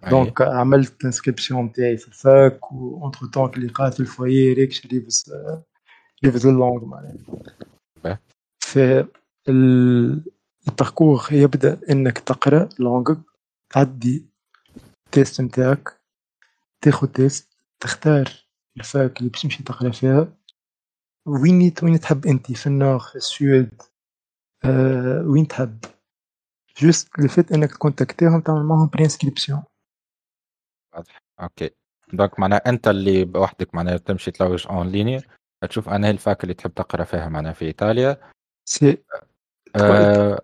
دونك 0.10 0.42
عملت 0.42 1.06
انسكريبسيون 1.06 1.66
نتاعي 1.66 1.98
في 1.98 2.08
الفاك 2.08 2.72
وانتر 2.72 3.26
طون 3.26 3.50
اللي 3.54 3.68
قاعد 3.68 3.94
في 3.94 4.00
الفويي 4.00 4.54
ريكش 4.54 4.86
ليفز 4.86 5.34
ليفز 6.24 6.48
اللونغ 6.48 6.86
معناها. 6.86 7.16
في 8.60 9.06
الباركور 9.50 11.28
يبدأ 11.32 11.80
إنك 11.90 12.18
تقرأ 12.20 12.70
لونغ 12.80 13.16
تعدي 13.70 14.26
التيست 15.06 15.42
نتاعك 15.42 16.02
تاخذ 16.82 17.08
تيست 17.08 17.58
تختار 17.80 18.43
ال 18.78 18.88
fac 18.88 19.18
اللي 19.18 19.30
باش 19.30 19.42
تمشي 19.42 19.64
تقرا 19.64 19.92
فيها. 19.92 20.38
وين 21.28 21.74
وين 21.84 22.00
تحب 22.00 22.26
انت 22.26 22.52
في 22.52 22.68
ال 22.68 22.74
nord 22.74 23.00
في 23.00 23.16
ال 23.16 23.29
sud؟ 23.29 23.82
آه 24.66 25.22
وين 25.26 25.48
تحب؟ 25.48 25.80
juste 26.78 27.20
le 27.20 27.28
fait 27.28 27.52
انك 27.52 27.72
ت 27.72 27.78
contacti 27.78 28.29
هم 28.29 28.42
تعمل 28.42 28.64
معاهم 28.64 28.88
préinscription. 28.88 29.64
واضح. 30.96 31.22
OK. 31.42 31.70
donc 32.14 32.40
معناها 32.40 32.62
أنت 32.70 32.88
اللي 32.88 33.26
بوحدك 33.26 33.76
معناها 33.76 33.98
تمشي 33.98 34.32
تلوج 34.32 34.68
en 34.68 34.88
ligne. 34.88 35.22
تشوف 35.70 35.90
انهي 35.90 36.12
ال 36.12 36.20
fac 36.20 36.44
اللي 36.44 36.54
تحب 36.54 36.74
تقرا 36.74 37.04
فيها 37.04 37.30
معناها 37.30 37.54
في 37.54 37.66
إيطاليا. 37.66 38.32
سي 38.70 38.98
آه... 39.76 40.42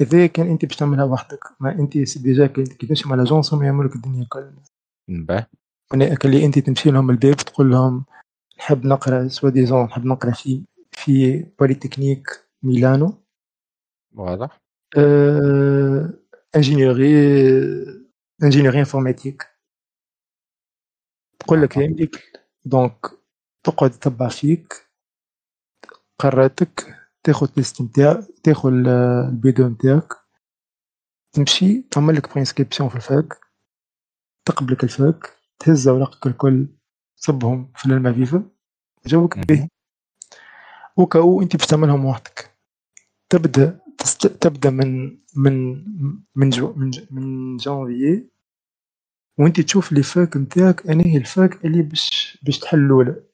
إذا 0.00 0.26
كان 0.26 0.50
انت 0.50 0.64
باش 0.64 0.76
تعملها 0.76 1.04
وحدك 1.04 1.44
ما 1.60 1.72
انت 1.72 2.18
déjà 2.18 2.46
كي 2.46 2.64
تمشي 2.64 3.08
مع 3.08 3.16
l'agence 3.16 3.54
هم 3.54 3.62
يعملوا 3.62 3.90
لك 3.90 3.96
الدنيا 3.96 4.26
كل 4.28 4.52
به 5.92 6.16
اللي 6.24 6.46
أنت 6.46 6.58
تمشي 6.58 6.90
لهم 6.90 7.10
الباب 7.10 7.36
تقول 7.36 7.70
لهم 7.70 8.04
نحب 8.58 8.86
نقرأ 8.86 9.28
soit 9.28 9.50
disons 9.50 9.84
نحب 9.84 10.04
نقرأ 10.04 10.30
في 10.30 10.62
في 10.92 11.42
بوليتكنيك 11.58 12.26
ميلانو. 12.62 13.22
واضح 14.14 14.60
أه... 14.98 16.12
ingénierie 16.56 17.14
ingénierie 18.42 18.78
informatique 18.78 19.46
تقول 21.38 21.62
لك 21.62 21.76
يملك 21.76 22.40
donc 22.64 23.06
تقعد 23.64 23.90
تتبع 23.90 24.28
فيك 24.28 24.90
قراتك 26.18 26.96
تاخذ 27.22 27.46
test 27.46 27.82
نتاع 27.82 28.22
تاخذ 28.42 28.70
البيدو 28.72 29.68
نتاعك 29.68 30.12
تمشي 31.32 31.82
تعمل 31.90 32.14
لك 32.14 32.32
préinscription 32.32 32.88
في 32.88 32.96
ال 32.96 33.07
fac 33.07 33.38
تقبلك 34.44 34.84
ال 34.84 34.95
fac. 34.95 35.39
تهز 35.60 35.88
أوراقك 35.88 36.26
الكل 36.26 36.68
تصبهم 37.16 37.72
في 37.76 37.86
المافيفا 37.86 38.50
جاوبك 39.06 39.38
به 39.48 39.68
وكاو 40.96 41.42
أنت 41.42 41.56
باش 41.56 41.66
تعملهم 41.66 42.04
وحدك. 42.04 42.58
تبدأ 43.30 43.80
تست... 43.98 44.26
تبدأ 44.26 44.70
من 44.70 45.18
من 45.36 45.84
من 46.36 46.50
جو 46.50 46.72
من, 46.72 46.90
من 47.10 47.56
جانفيي 47.56 48.30
وأنت 49.38 49.60
تشوف 49.60 49.92
les 49.92 50.02
facs 50.02 50.36
نتاعك 50.36 50.86
انهي 50.86 51.16
ال 51.16 51.28
fac 51.28 51.64
اللي 51.64 51.82
باش 51.82 52.38
باش 52.42 52.58
تحل 52.58 52.78
الاولى 52.86 53.24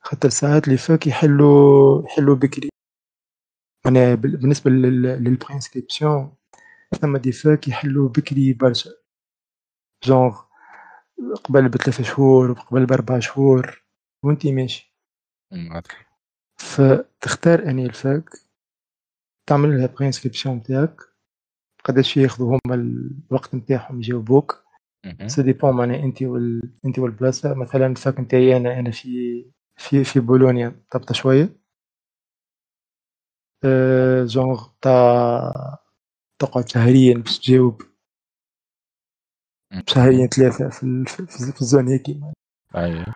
خاطر 0.00 0.28
ساعات 0.28 0.68
les 0.68 0.76
facs 0.76 1.06
يحلوا 1.06 2.02
يحلوا 2.06 2.36
بكري. 2.36 2.68
أنا 3.86 4.14
بالنسبة 4.14 4.70
لل 4.70 4.90
préinscription 4.90 6.34
ثم 7.00 7.16
des 7.16 7.32
facs 7.32 7.68
يحلوا 7.68 8.08
بكري 8.08 8.52
برشا. 8.52 8.90
جونغ 10.04 10.43
قبل 11.44 11.68
بثلاث 11.68 12.02
شهور 12.02 12.50
وقبل 12.50 12.86
باربع 12.86 13.18
شهور 13.18 13.84
وانت 14.22 14.46
ماشي. 14.46 14.94
فتختار 16.56 17.62
انهي 17.70 17.86
ال 17.86 17.97
fac 17.97 18.30
تعمل 19.46 19.78
لها 19.78 19.86
préinscription 19.86 20.56
نتاعك 20.56 21.00
قداش 21.84 22.16
ياخذوا 22.16 22.58
هما 22.66 22.74
الوقت 22.74 23.54
نتاعهم 23.54 23.98
يجاوبوك. 23.98 24.64
ça 25.26 25.42
dépend 25.42 25.76
معناها 25.76 26.04
انت 26.04 26.22
وال... 26.22 26.72
انت 26.84 26.98
والبلاصة. 26.98 27.54
مثلا 27.54 27.86
ال 27.86 27.94
fac 27.94 28.20
نتاعي 28.20 28.56
أنا 28.56 28.78
أنا 28.78 28.90
في 28.90 29.44
في 29.76 30.04
في 30.04 30.20
بولونيا 30.20 30.82
تبطى 30.90 31.14
شوية. 31.14 31.56
أه 33.64 34.24
جونغ 34.24 34.68
تاع 34.80 35.78
تقعد 36.38 36.68
شهريا 36.68 37.14
باش 37.14 37.38
تجاوب. 37.38 37.82
شهريا 39.86 40.26
ثلاثة 40.26 40.68
في, 40.68 41.04
في, 41.26 41.60
ال 41.60 41.66
zone 41.66 41.88
هيك 41.88 42.16
أيوه. 42.76 43.06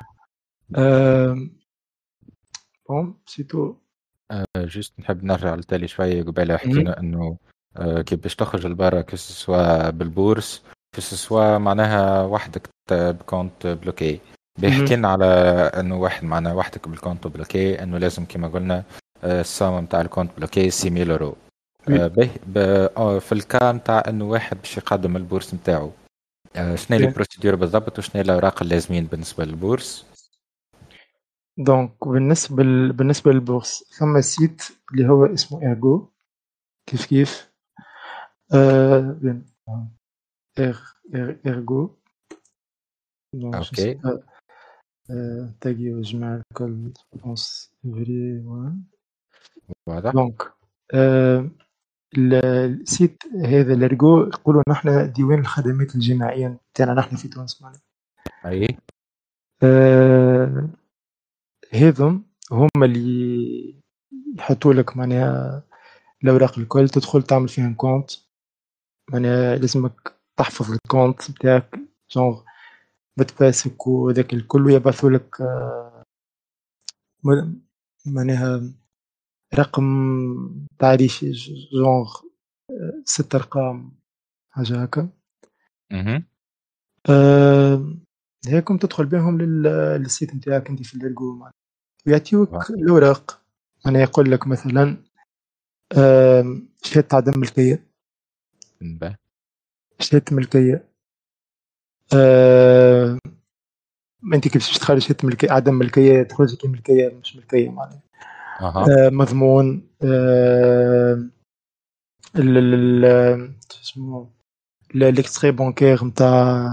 bon 2.89 3.15
c'est 3.27 3.51
tout. 3.51 3.75
juste 4.57 5.01
نحب 5.01 5.25
نرجع 5.25 5.55
لتالي 5.55 5.89
شوية 5.89 6.23
قبل 6.23 6.59
حكينا 6.59 7.01
إنه 7.01 7.37
آه، 7.77 8.03
كي 8.03 8.17
باش 8.17 8.35
تخرج 8.37 8.67
لبرا 8.67 9.05
soit 9.15 9.91
بال 9.91 10.07
bourse. 10.07 10.63
soit 10.99 11.59
معناها 11.59 12.23
وحدك 12.23 12.69
ب 12.91 13.02
compte 13.02 13.67
bloqué. 13.67 14.21
بيحكينا 14.59 15.09
على 15.09 15.25
إنه 15.81 15.97
واحد 15.97 16.25
معناها 16.25 16.55
وحدك 16.55 16.89
بال 16.89 16.98
compte 16.98 17.27
bloqué 17.27 17.83
إنه 17.83 17.99
لازم 17.99 18.25
كما 18.25 18.49
قلنا 18.49 18.85
آه، 19.25 19.41
السوم 19.41 19.79
نتاع 19.79 20.01
ال 20.01 20.05
compte 20.05 20.31
bloqué 20.37 20.71
6000 20.71 21.09
يورو 21.09 21.37
به 21.89 22.31
في 23.19 23.33
ال 23.33 23.43
cas 23.43 23.73
نتاع 23.73 24.03
إنه 24.09 24.25
واحد 24.25 24.57
باش 24.57 24.77
يقدم 24.77 25.17
ال 25.17 25.22
bourse 25.22 25.55
نتاعو 25.55 25.91
شنو 26.75 26.99
هي 26.99 27.05
ال 27.05 27.10
procédure 27.10 27.55
بالضبط 27.55 27.99
وشنو 27.99 28.13
هي 28.15 28.21
الأوراق 28.21 28.63
اللازمين 28.63 29.07
بالنسبة 29.07 29.45
لل 29.45 29.59
bourse؟ 29.59 30.07
donc 31.59 32.09
بالنسبة 32.09 32.63
ل... 32.63 32.93
بالنسبة 32.93 33.33
لل 33.33 33.46
bourse 33.46 33.85
ثم 33.99 34.21
site 34.21 34.63
اللي 34.93 35.09
هو 35.09 35.25
اسمه 35.27 35.63
ايرجو 35.63 36.09
كيف 36.87 37.07
كيف؟ 37.07 37.53
آه... 38.55 39.43
إر... 40.59 40.77
إر... 41.15 41.39
ايرجو 41.47 41.91
أوكي. 43.35 44.01
آه... 45.11 45.55
تاجي 45.61 45.95
وجمع 45.95 46.35
الكل 46.51 46.93
بونس 47.13 47.73
فيري 47.83 48.45
واضح. 49.87 50.13
دونك 50.13 50.53
آه... 50.95 51.51
السيت 52.17 53.23
هذا 53.45 53.75
الارجو 53.75 54.21
يقولوا 54.23 54.63
نحن 54.69 55.13
ديوان 55.13 55.39
الخدمات 55.39 55.95
الجماعية 55.95 56.61
تاعنا 56.75 56.95
نحن 56.95 57.17
في 57.17 57.29
تونس 57.29 57.63
معناها. 57.63 57.81
أي. 58.47 58.79
آه 59.63 60.69
هذم 61.75 62.25
هم 62.53 62.69
اللي 62.85 63.83
يحطوا 64.39 64.73
لك 64.75 64.97
معناها 64.97 65.63
الأوراق 66.25 66.59
الكل 66.59 66.89
تدخل 66.89 67.23
تعمل 67.23 67.49
فيهم 67.49 67.75
كونت 67.75 68.11
معناها 69.13 69.57
لازمك 69.57 70.15
تحفظ 70.37 70.73
الكونت 70.73 71.31
بتاعك 71.31 71.81
جونغ 72.11 72.43
بتباسك 73.17 73.87
وذاك 73.87 74.35
الكل 74.35 74.67
ويبعثوا 74.67 75.11
لك 75.11 75.41
آه 75.41 76.05
معناها 78.07 78.63
رقم 79.55 80.67
تعريفي 80.79 81.33
جونغ 81.73 82.15
ست 83.05 83.35
أرقام 83.35 83.93
حاجة 84.51 84.83
هكا. 84.83 85.09
أه 87.11 87.97
هيكم 88.47 88.77
تدخل 88.79 89.07
بهم 89.07 89.41
للسيت 89.41 90.35
نتاعك 90.35 90.69
انت 90.71 90.83
في 90.83 90.95
الارجو 90.95 91.49
ويعطيوك 92.07 92.71
الأوراق. 92.71 93.43
أنا 93.87 94.03
يقول 94.03 94.31
لك 94.31 94.47
مثلا 94.47 94.97
شهاده 96.83 97.09
عدم 97.13 97.41
ملكية. 97.41 97.87
شهاده 100.01 100.37
ملكية. 100.37 100.89
أه 102.15 103.19
انت 104.35 104.49
كيف 104.49 104.79
تخرج 104.79 104.99
شهاده 104.99 105.29
ملكية 105.29 105.51
عدم 105.53 105.75
ملكية 105.75 106.23
تخرج 106.23 106.55
لك 106.55 106.67
ملكية 106.67 107.09
مش 107.09 107.37
ملكية 107.37 107.69
معناها. 107.71 108.03
أه 108.61 109.11
مضمون 109.13 109.89
أه 110.03 111.31
اسمه 113.83 114.31
l'extrait 114.95 115.51
bancaire 115.51 116.05
نتاع 116.05 116.69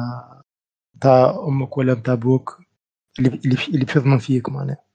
نتاع 0.96 1.44
أمك 1.48 1.78
ولا 1.78 1.94
نتاع 1.94 2.14
أبوك 2.14 2.62
اللي 3.20 3.40
اللي 3.68 3.86
بيضمن 3.86 4.18
فيك 4.18 4.50
معناها. 4.50 4.86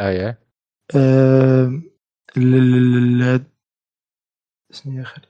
إيه 0.00 0.42
آه 0.96 1.82
شنو 4.72 4.98
يا 4.98 5.02
أخي؟ 5.02 5.22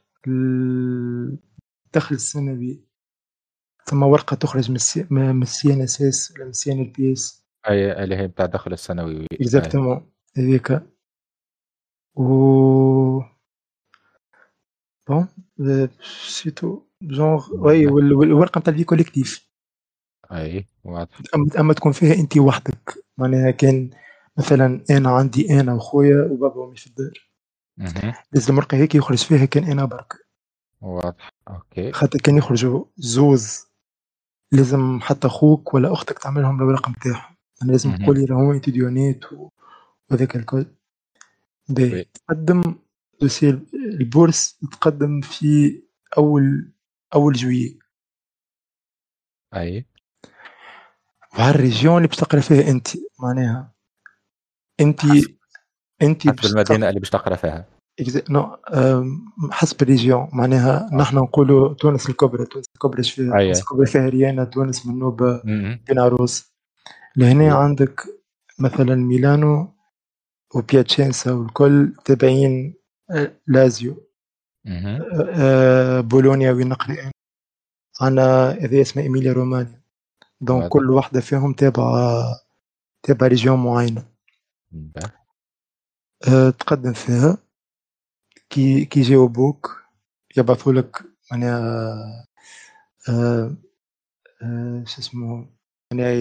الدخل 1.87 2.15
السنوي 2.15 2.85
ثم 3.85 4.03
ورقة 4.03 4.35
تخرج 4.35 4.71
من 4.71 4.77
ال 5.43 5.73
CNSS 5.73 6.31
ولا 6.31 6.45
من 6.45 6.51
ال 6.51 6.73
CNRP 6.73 7.13
S. 7.13 7.47
اي 7.69 8.05
اللي 8.05 8.17
هي 8.17 8.29
بتاع 8.29 8.45
الدخل 8.45 8.73
السنوي. 8.73 9.27
exactement 9.33 10.12
هذيك. 10.39 10.83
و 12.15 12.23
bon 15.09 15.29
c'est 16.29 16.59
tout 16.59 16.83
genre 17.03 17.49
oui 17.53 17.87
والورقة 17.87 18.59
نتاع 18.59 18.73
ال 18.73 18.75
fiche 18.75 18.85
collective 18.85 19.49
أي 20.33 20.69
واضح. 20.85 21.19
أما 21.59 21.73
تكون 21.75 21.93
فيها 21.93 22.15
انت 22.15 22.37
وحدك. 22.37 23.05
معناها 23.19 23.51
كان 23.51 23.91
مثلا 24.39 24.85
أنا 24.91 25.11
عندي 25.11 25.61
أنا 25.61 25.75
وخويا 25.75 26.29
وبابا 26.31 26.57
وأمي 26.57 26.77
في 26.77 26.87
الدار. 26.87 27.31
لازم 28.33 28.57
ورقه 28.57 28.77
هيك 28.77 28.95
يخرج 28.95 29.19
فيها 29.19 29.45
كان 29.45 29.65
أنا 29.65 29.85
برك. 29.85 30.15
واضح. 30.81 31.29
OK. 31.49 31.93
خاطر 31.93 32.19
كان 32.19 32.37
يخرجوا 32.37 32.85
زوز. 32.97 33.67
لازم 34.53 35.01
حتى 35.01 35.27
أخوك 35.27 35.75
ولا 35.75 35.93
أختك 35.93 36.19
تعملهم 36.19 36.57
الورق 36.63 36.89
نتاعهم 36.89 37.37
يعني 37.61 37.73
لازم 37.73 37.97
تقول 37.97 38.19
لي 38.19 38.25
راهو 38.25 38.53
انت 38.53 38.71
ديونيت 38.71 39.25
وهذاك 40.13 40.37
الكل 40.37 40.67
تقدم 42.15 42.75
dossier 43.21 43.49
ال 43.75 43.87
bourse 43.87 44.59
يتقدم 44.63 45.21
في 45.21 45.83
أول 46.17 46.73
أول 47.15 47.33
جويي 47.33 47.79
أي. 49.55 49.87
وهال 51.35 51.55
région 51.55 51.97
اللي 51.97 52.09
باش 52.09 52.17
تقرا 52.17 52.41
فيها 52.41 52.71
أنت 52.71 52.89
معناها 53.21 53.75
أنت 54.81 55.01
أنت 56.03 56.29
حسب 56.29 56.45
المدينة 56.45 56.89
اللي 56.89 57.01
باش 57.01 57.11
تقرا 57.11 57.37
فيها. 57.37 57.69
non 58.31 58.57
حسب 59.51 59.83
ال 59.83 59.88
région. 59.88 60.29
معناها 60.33 60.91
نحن 60.95 61.17
نقولوا 61.17 61.75
تونس 61.75 62.11
الكبرى. 62.11 62.47
تونس 62.47 62.65
الكبرى 62.75 63.03
فيها؟ 63.03 63.39
تونس 63.39 63.61
الكبرى 63.61 63.87
فيها 63.87 64.09
أريانا 64.09 64.45
تونس 64.45 64.87
منوبة 64.87 65.43
بن 65.89 66.07
عروس. 66.07 66.53
لهنا 67.17 67.55
عندك 67.55 68.01
مثلا 68.59 68.95
ميلانو 68.95 69.75
وبياتشينسا 70.55 71.33
والكل 71.33 71.95
تابعين 72.05 72.75
لازيو. 73.47 74.09
آه، 74.67 76.01
بولونيا 76.01 76.53
وين 76.53 76.69
نقرا 76.69 77.11
أنا 78.03 78.51
هذه 78.51 78.81
اسمها 78.81 79.05
إيميليا 79.05 79.33
رومانيا. 79.33 79.83
donc 80.41 80.69
كل 80.69 80.91
واحدة 80.91 81.21
فيهم 81.21 81.53
تابعة 81.53 82.25
تابعة 83.03 83.29
région 83.29 83.65
معينة. 83.65 84.05
أه 86.29 86.51
تقدم 86.51 86.93
فيها. 86.93 87.39
كي 88.51 88.85
كي 88.85 89.01
يجاوبوك 89.01 89.83
يبعثوا 90.37 90.73
لك 90.73 91.03
معناها 91.33 92.27
أه 93.09 93.57
شو 94.85 95.01
اسمه 95.01 95.49
يعني 95.93 96.13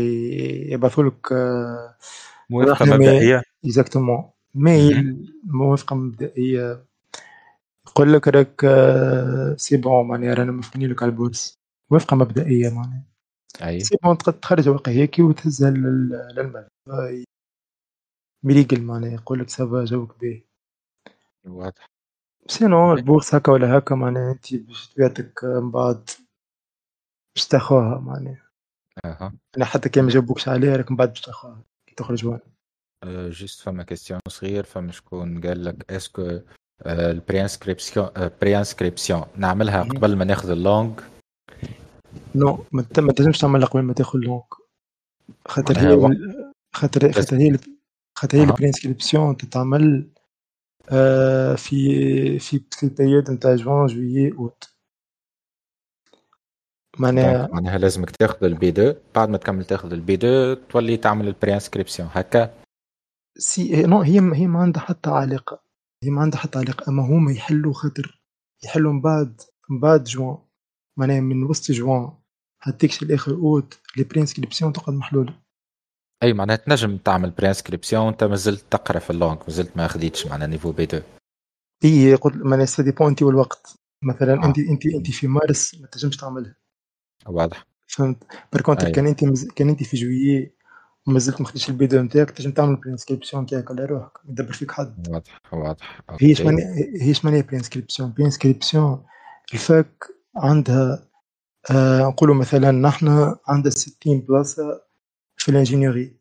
يبعثوا 0.71 1.03
لك 1.03 1.33
موافقة 2.51 2.85
مبدئية. 2.85 3.41
exactement 3.65 4.31
mail 4.55 5.33
موافقة 5.43 5.95
مبدئية. 5.95 6.85
يقول 7.87 8.13
لك 8.13 8.27
راك 8.27 8.61
c'est 9.57 9.77
bon 9.77 10.07
معناها 10.07 10.33
رانا 10.33 10.51
موافقين 10.51 10.89
لك 10.89 11.03
على 11.03 11.09
ال 11.09 11.17
bourse 11.17 11.59
موافقة 11.91 12.15
مبدئية 12.15 12.69
معناها 12.69 13.03
اي 13.63 13.79
c'est 13.79 13.97
bon 14.03 14.17
تخرج 14.17 14.69
ورقه 14.69 14.91
هيك 14.91 15.19
وتهزها 15.19 15.69
للمال. 15.69 16.67
ميليقل 18.43 18.81
معناها 18.81 19.11
يقول 19.11 19.39
لك 19.39 19.49
ça 19.49 19.67
va 19.67 19.85
جوك 19.85 20.19
باهي 20.21 20.43
واضح. 21.45 21.85
sinon 22.47 22.93
ال 22.93 22.99
bourse 22.99 23.35
هكا 23.35 23.51
ولا 23.51 23.77
هكا 23.77 23.95
معناها 23.95 24.31
انت 24.31 24.55
باش 24.55 24.87
تبيعتك 24.87 25.43
من 25.43 25.71
بعد. 25.71 26.09
باش 27.35 27.47
تاخوها 27.47 27.99
معناها 27.99 28.51
أها. 29.05 29.33
أنا 29.57 29.65
حتى 29.65 29.89
كان 29.89 30.03
ما 30.03 30.09
جاوبوكش 30.09 30.49
عليها 30.49 30.77
راك 30.77 30.91
من 30.91 30.97
بعد 30.97 31.09
باش 31.09 31.21
تاخوها 31.21 31.63
تخرج 32.01 32.25
وين 32.25 32.39
juste 33.05 33.61
فما 33.61 33.83
question 33.83 34.19
صغير 34.27 34.63
فما 34.63 34.91
شكون 34.91 35.41
قال 35.41 35.65
لك 35.65 35.91
est-ce 35.91 36.39
que 36.85 37.41
ال 37.41 38.09
pré-inscription 38.41 38.57
pré-inscription 38.57 39.23
نعملها 39.37 39.83
قبل 39.83 40.15
ما 40.15 40.25
ناخذ 40.25 40.49
ال 40.49 40.56
langue؟ 40.56 40.99
non 42.35 42.65
ما 42.71 42.81
تنجمش 43.13 43.39
تعملها 43.39 43.67
قبل 43.67 43.81
ما 43.81 43.93
تاخذ 43.93 44.19
ال 44.19 44.22
langue. 44.22 44.43
خاطر 45.47 45.79
هي 45.79 46.15
خاطر 46.75 47.11
خاطر 47.11 47.37
هي 47.37 47.57
خاطر 48.17 48.37
هي 48.37 48.43
ال 48.43 48.67
pré-inscription 48.67 49.37
تتعمل 49.37 50.09
في 51.57 52.39
في 52.39 52.59
في 52.71 52.83
ال 52.83 52.89
période 52.89 53.31
نتاع 53.31 53.55
جوان 53.55 53.85
جويي 53.85 54.31
اوت 54.31 54.70
معناها 56.99 57.47
معناها 57.47 57.77
لازمك 57.77 58.09
تاخذ 58.09 58.43
ال 58.43 58.69
B2 58.69 58.95
بعد 59.15 59.29
ما 59.29 59.37
تكمل 59.37 59.65
تاخذ 59.65 59.93
ال 59.93 60.13
B2 60.13 60.67
تولي 60.67 60.97
تعمل 60.97 61.27
ال 61.27 61.53
pré-inscription 61.53 62.09
هكا. 62.11 62.53
sinon 63.37 64.01
هي 64.01 64.19
هي 64.33 64.47
ما 64.47 64.59
عندها 64.59 64.81
حتى 64.81 65.09
علاقة. 65.09 65.63
هي 66.03 66.09
ما 66.09 66.21
عندها 66.21 66.39
حتى 66.39 66.59
علاقة. 66.59 66.89
أما 66.89 67.03
هما 67.03 67.31
يحلوا 67.31 67.73
خاطر 67.73 68.21
يحلوا 68.63 68.93
من 68.93 69.01
بعد 69.01 69.41
من 69.69 69.79
بعد 69.79 70.03
جوان 70.03 70.37
معناها 70.99 71.19
من 71.19 71.43
وسط 71.43 71.71
جوان 71.71 72.13
حتى 72.63 72.89
لاخر 73.01 73.31
أوت 73.31 73.79
les 73.97 74.03
pré-inscriptions 74.03 74.73
تقعد 74.73 74.95
محلولة. 74.95 75.41
أي 76.23 76.33
معناها 76.33 76.55
تنجم 76.55 76.97
تعمل 76.97 77.31
pré-inscription 77.31 78.05
وانت 78.05 78.23
مازلت 78.23 78.65
تقرأ 78.71 78.99
في 78.99 79.09
ال 79.09 79.13
langue 79.13 79.37
مازلت 79.47 79.77
ما 79.77 79.87
خديتش 79.87 80.27
معناها 80.27 80.47
niveau 80.47 80.71
B2 80.71 81.03
إي 81.85 82.15
قلت 82.15 82.35
معناها 82.35 82.65
ça 82.65 82.83
dépend 82.83 83.07
أنت 83.07 83.23
والوقت. 83.23 83.75
مثلا 84.03 84.43
آه. 84.43 84.45
أنت 84.45 84.59
أنت 84.59 84.85
أنت 84.85 85.11
في 85.11 85.27
مارس 85.27 85.75
ما 85.81 85.87
تنجمش 85.87 86.17
تعملها. 86.17 86.55
واضح. 87.25 87.65
فهمت. 87.87 88.23
par 88.53 88.61
contre 88.61 88.89
كان 88.89 89.07
انت 89.07 89.23
مز... 89.23 89.47
كان 89.47 89.69
انت 89.69 89.83
في 89.83 89.97
جويي 89.97 90.51
ومازلت 91.07 91.41
ما 91.41 91.47
خديتش 91.47 91.69
ال 91.69 91.85
B2 91.85 92.03
نتاعك 92.03 92.31
تنجم 92.31 92.51
تعمل 92.51 92.75
pré-inscription 92.75 93.43
نتاعك 93.43 93.71
على 93.71 93.85
روحك. 93.85 94.11
ما 94.25 94.31
يدبر 94.31 94.53
فيك 94.53 94.71
حد. 94.71 95.07
واضح 95.09 95.39
واضح. 95.53 96.01
هي 96.21 96.35
معناها 96.45 96.75
هي 97.01 97.13
معناها 97.23 97.41
pré-inscription 97.41 98.13
pré-inscription 98.13 99.05
ال 99.53 99.66
fac 99.66 100.03
عندها 100.35 101.07
آه 101.71 101.99
نقولوا 101.99 102.35
مثلا 102.35 102.71
نحن 102.71 103.35
عندنا 103.47 103.71
60 103.71 104.19
بلاصة 104.19 104.81
في 105.37 105.49
ال 105.51 105.57
ingénierie. 105.57 106.17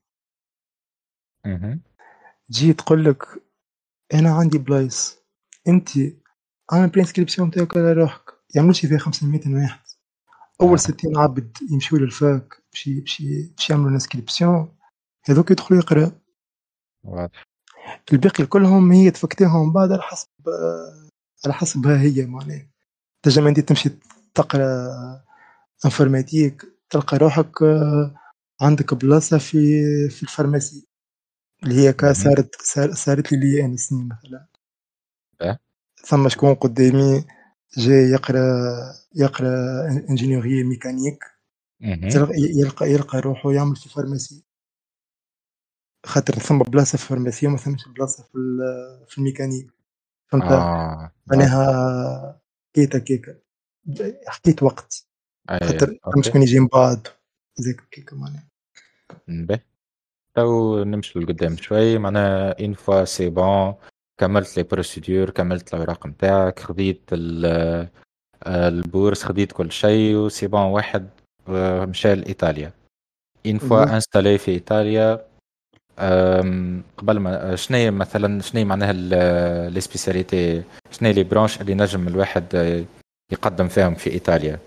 تجي 2.50 2.72
تقول 2.72 3.04
لك 3.04 3.24
أنا 4.14 4.30
عندي 4.30 4.58
بلايص. 4.58 5.18
انت 5.68 5.90
اعمل 6.72 6.88
pré-inscription 6.88 7.50
تاعك 7.50 7.76
على 7.76 7.92
روحك. 7.92 8.22
يعملوش 8.54 8.86
فيها 8.86 8.98
500 8.98 9.40
واحد. 9.46 9.80
أول 10.62 10.78
60 10.78 11.16
عبد 11.18 11.56
يمشيو 11.70 11.98
لل 11.98 12.24
fac 12.24 12.62
باش 12.72 12.88
باش 12.88 13.22
باش 13.22 13.70
يعملوا 13.70 13.90
inscription 13.90 14.76
هذوك 15.24 15.50
يدخلوا 15.50 15.80
يقرأ. 15.80 16.12
واضح. 17.04 17.44
الباقي 18.12 18.46
كلهم 18.46 18.92
هي 18.92 19.10
تفكتيهم 19.10 19.72
بعد 19.72 19.92
على 19.92 20.02
حسب 20.02 20.28
على 21.44 21.54
حسبها 21.54 22.00
هي 22.00 22.26
معناها. 22.26 22.70
تنجم 23.22 23.46
انت 23.46 23.60
تمشي 23.60 23.90
تقرأ 24.34 24.64
informatique 25.84 26.64
تلقى 26.90 27.16
روحك 27.16 27.62
آه، 27.62 28.14
عندك 28.60 28.94
بلاصة 28.94 29.38
في 29.38 29.58
في 30.10 30.22
ال 30.22 30.28
pharmacie. 30.28 30.86
اللي 31.62 31.74
هي 31.74 31.92
cas 31.92 32.12
صارت 32.12 32.54
صارت 32.94 33.32
لي 33.32 33.64
أنا 33.64 33.76
سنين 33.76 34.08
مثلا. 34.08 34.46
أه؟ 35.40 35.58
ثم 36.06 36.28
شكون 36.28 36.54
قدامي؟ 36.54 37.24
جاي 37.78 38.10
يقرأ 38.10 38.40
يقرأ 39.14 39.86
ingénierie 39.88 40.64
mécanique 40.64 41.24
يلقى 41.80 42.90
يلقى 42.90 43.20
روحه 43.20 43.52
يعمل 43.52 43.76
في 43.76 43.88
pharmacie 43.88 44.44
خاطر 46.06 46.34
ثم 46.34 46.58
بلاصة 46.58 46.98
في 46.98 47.04
ال 47.04 47.09
pharmacie 47.09 47.46
وما 47.46 47.56
ثمش 47.56 47.88
بلاصة 47.88 48.22
في 48.22 48.38
في 49.08 49.18
الميكانيك. 49.18 49.70
فهمت؟ 50.26 50.44
آه. 50.44 51.12
معناها 51.26 52.40
كيتا 52.74 52.98
كيكا 52.98 53.38
حكيت 54.26 54.62
وقت. 54.62 55.06
خاطر 55.50 55.98
مش 56.16 56.30
كان 56.30 56.42
يجي 56.42 56.60
من 56.60 56.66
بعد. 56.66 57.08
زيك 57.56 57.80
كيكا 57.90 58.16
معناها. 58.16 58.48
باهي 59.28 59.60
تو 60.34 60.84
نمشي 60.84 61.18
لقدام 61.18 61.56
شوي. 61.56 61.98
معناها 61.98 62.60
une 62.60 62.74
fois 62.74 63.04
c'est 63.04 63.30
bon 63.30 63.74
كملت 64.20 64.56
les 64.56 64.62
procédures 64.62 65.30
كملت 65.30 65.74
الاوراق 65.74 66.06
نتاعك 66.06 66.58
خديت 66.58 67.00
bourse 68.46 69.22
خديت 69.22 69.52
كل 69.52 69.72
شيء 69.72 70.16
و 70.16 70.21
c'est 70.21 70.46
bon 70.46 70.60
واحد 70.60 71.08
مشى 71.48 72.14
لإيطاليا. 72.14 72.72
une 73.46 73.58
fois 73.58 73.94
installé 73.94 74.38
في 74.38 74.50
إيطاليا 74.50 75.26
قبل 76.96 77.18
ما 77.18 77.56
شنو 77.56 77.92
مثلا 77.92 78.40
شنو 78.42 78.64
معناها 78.64 78.92
les 79.70 79.80
spécialités 79.80 80.62
شنو 80.90 81.10
les 81.10 81.24
branches 81.24 81.60
اللي 81.60 81.74
نجم 81.74 82.08
الواحد 82.08 82.44
يقدم 83.32 83.68
فيهم 83.68 83.94
في 83.94 84.10
إيطاليا؟ 84.10 84.58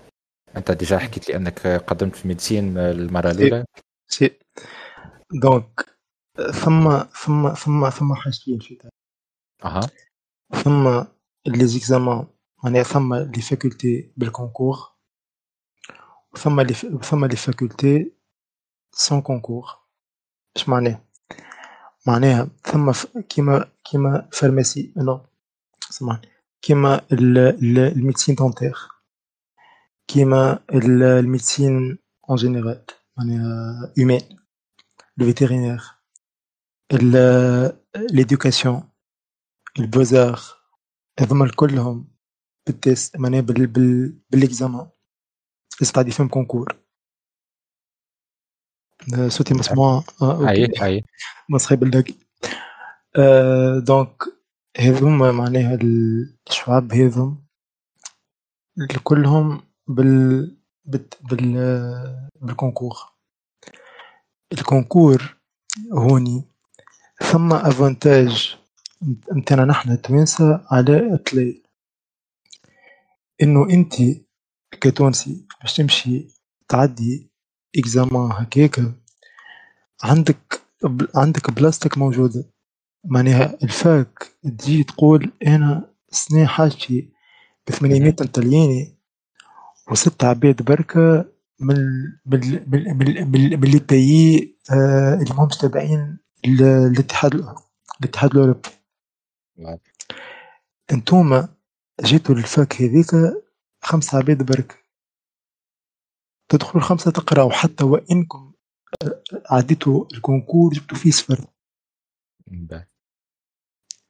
أنت 0.56 0.70
déjà 0.70 0.98
حكيت 0.98 1.28
لي 1.28 1.36
أنك 1.36 1.66
قدمت 1.66 2.16
في 2.16 2.28
médecine 2.28 2.78
المرة 2.78 3.30
الأولى. 3.30 3.64
si. 4.08 4.38
donc 5.42 5.86
ثم 6.52 6.98
ثم 6.98 7.54
ثم 7.54 7.88
ثم 7.90 8.14
حاجتين 8.14 8.58
في 8.58 8.70
إيطاليا. 8.70 9.03
أها 9.64 9.80
ثم 10.64 11.04
les 11.46 11.66
examens 11.66 12.26
معناها 12.64 12.82
ثم 12.82 13.14
les 13.14 13.42
facultés 13.42 14.12
بال 14.16 14.28
concours 14.28 14.78
ثم 16.38 16.60
les 16.60 16.74
ثم 16.74 17.24
les 17.24 17.36
facultés 17.36 18.12
sans 18.92 19.22
concours 19.22 19.66
اش 20.56 20.68
معناه 20.68 21.04
معناها 22.06 22.48
ثم 22.62 22.92
كيما 23.28 23.70
كيما 23.84 24.28
pharmacie 24.32 24.92
non 24.96 25.20
سمعني 25.80 26.28
كيما 26.62 27.00
ال 27.12 27.26
médecine 27.26 28.34
dentaire 28.34 28.78
كيما 30.06 30.58
ال 30.74 30.88
médecine 30.88 31.98
en 32.30 32.36
général 32.36 32.84
معناها 33.16 33.92
humaine 33.98 34.20
le 35.16 35.26
vétérinaire 35.26 35.82
ال 39.78 39.84
beaux-arts 39.84 40.40
هذوما 41.20 41.50
كلهم 41.56 42.08
بال 42.66 42.83
test 42.83 43.16
معناها 43.16 43.40
بال 43.40 43.66
بال 43.66 44.18
بال 44.30 44.43
examen. 44.43 44.88
لازم 45.80 45.92
تعدي 45.92 46.10
فيهم 46.10 46.28
concours. 46.28 46.76
صوتي 49.28 49.54
مسموع 49.54 50.04
اي 50.22 50.82
اي 50.82 51.04
مسخي 51.48 51.76
باللاقي 51.76 52.14
donc 53.80 54.22
هذوما 54.78 55.32
معناها 55.32 55.78
الشعب 56.48 56.92
هذم 56.92 57.44
كلهم 59.02 59.62
بال 59.88 60.56
بال 60.84 61.10
بال 62.40 62.50
concours. 62.50 62.96
ال 64.52 64.61
concours 64.61 65.36
هوني. 65.92 66.44
ثم 67.32 67.52
avantage 67.52 68.56
نتاعنا 69.36 69.64
نحن 69.64 69.90
التوانسة 69.92 70.60
على 70.70 71.14
إطلاق. 71.14 71.54
إنه 73.42 73.70
أنت 73.70 73.94
كتونسي 74.80 75.46
باش 75.60 75.76
تمشي 75.76 76.28
تعدي 76.68 77.30
إكزامان 77.78 78.30
هكاكا 78.32 78.94
عندك 80.02 80.62
عندك 81.14 81.50
بلاصتك 81.50 81.98
موجودة. 81.98 82.44
معناها 83.04 83.58
الفاك 83.62 84.26
تجي 84.58 84.84
تقول 84.84 85.32
أنا 85.46 85.94
سنة 86.10 86.46
حاجتي 86.46 87.12
بثمانمية 87.68 88.10
طلياني 88.10 88.98
وست 89.90 90.24
عباد 90.24 90.62
بركة 90.62 91.24
من 91.60 91.76
من 92.26 92.70
من 92.70 93.30
من 93.60 93.64
البيي 93.74 94.58
آه 94.70 95.14
اللي 95.14 95.34
ماهمش 95.34 95.56
تابعين 95.56 96.18
للاتحاد 96.46 97.34
الاتحاد 98.00 98.30
الأوروبي. 98.30 98.68
نعم. 99.56 99.78
انتوما 100.92 101.48
جيتوا 102.00 102.34
لل 102.34 102.53
fac 102.53 102.82
هذيك 102.82 103.10
خمسة 103.82 104.18
عباد 104.18 104.46
برك. 104.46 104.84
تدخلوا 106.48 106.82
الخمسة 106.82 107.10
تقراوا 107.10 107.52
حتى 107.52 107.84
وإنكم 107.84 108.52
عديتوا 109.50 110.04
ال 110.14 110.20
concours 110.20 110.72
جبتوا 110.72 110.98
فيه 110.98 111.10
صفر. 111.10 111.46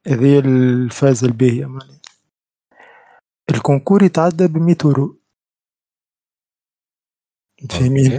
هذه 0.07 0.39
الفازة 0.39 1.27
الباهية 1.27 1.67
معناها 1.67 2.01
ال 3.51 3.57
concours 3.57 4.03
يتعدى 4.03 4.47
ب 4.47 4.57
100 4.59 4.77
يورو 4.85 5.21
فاهمين؟ 7.71 8.19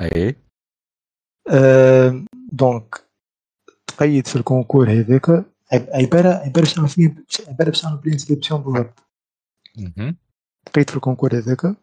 أي. 0.00 0.36
آه 1.50 2.24
دونك 2.52 3.10
تقيد 3.86 4.26
في 4.26 4.36
الكونكور 4.36 4.90
هذاك 4.90 5.49
عباره 5.72 6.28
عباره 6.28 6.60
باش 6.60 6.76
نعمل 6.76 6.88
فيه 6.88 7.24
عباره 7.48 7.68
باش 7.70 7.84
نعمل 7.84 7.98
برينسكريبسيون 7.98 8.62
بالضبط 8.62 9.02
تقيت 10.66 10.90
في 10.90 10.96
الكونكور 10.96 11.36
هذاك 11.36 11.76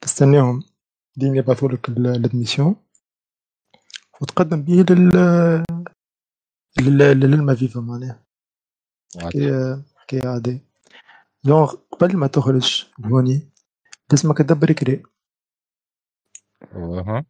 تستناهم 0.00 0.62
ديما 1.16 1.36
يبعثوا 1.36 1.68
لك 1.68 1.88
الادميسيون 1.88 2.76
وتقدم 4.20 4.62
به 4.62 4.84
لل 6.78 6.98
للما 7.20 7.54
فيفا 7.54 7.80
معناها 7.80 8.24
حكايه 9.16 9.82
حكايه 9.96 10.28
عاديه 10.28 10.68
دونك 11.44 11.68
قبل 11.68 12.16
ما 12.16 12.26
تخرج 12.26 12.86
لهوني 12.98 13.52
لازمك 14.10 14.38
تدبر 14.38 14.72
كري 14.72 15.02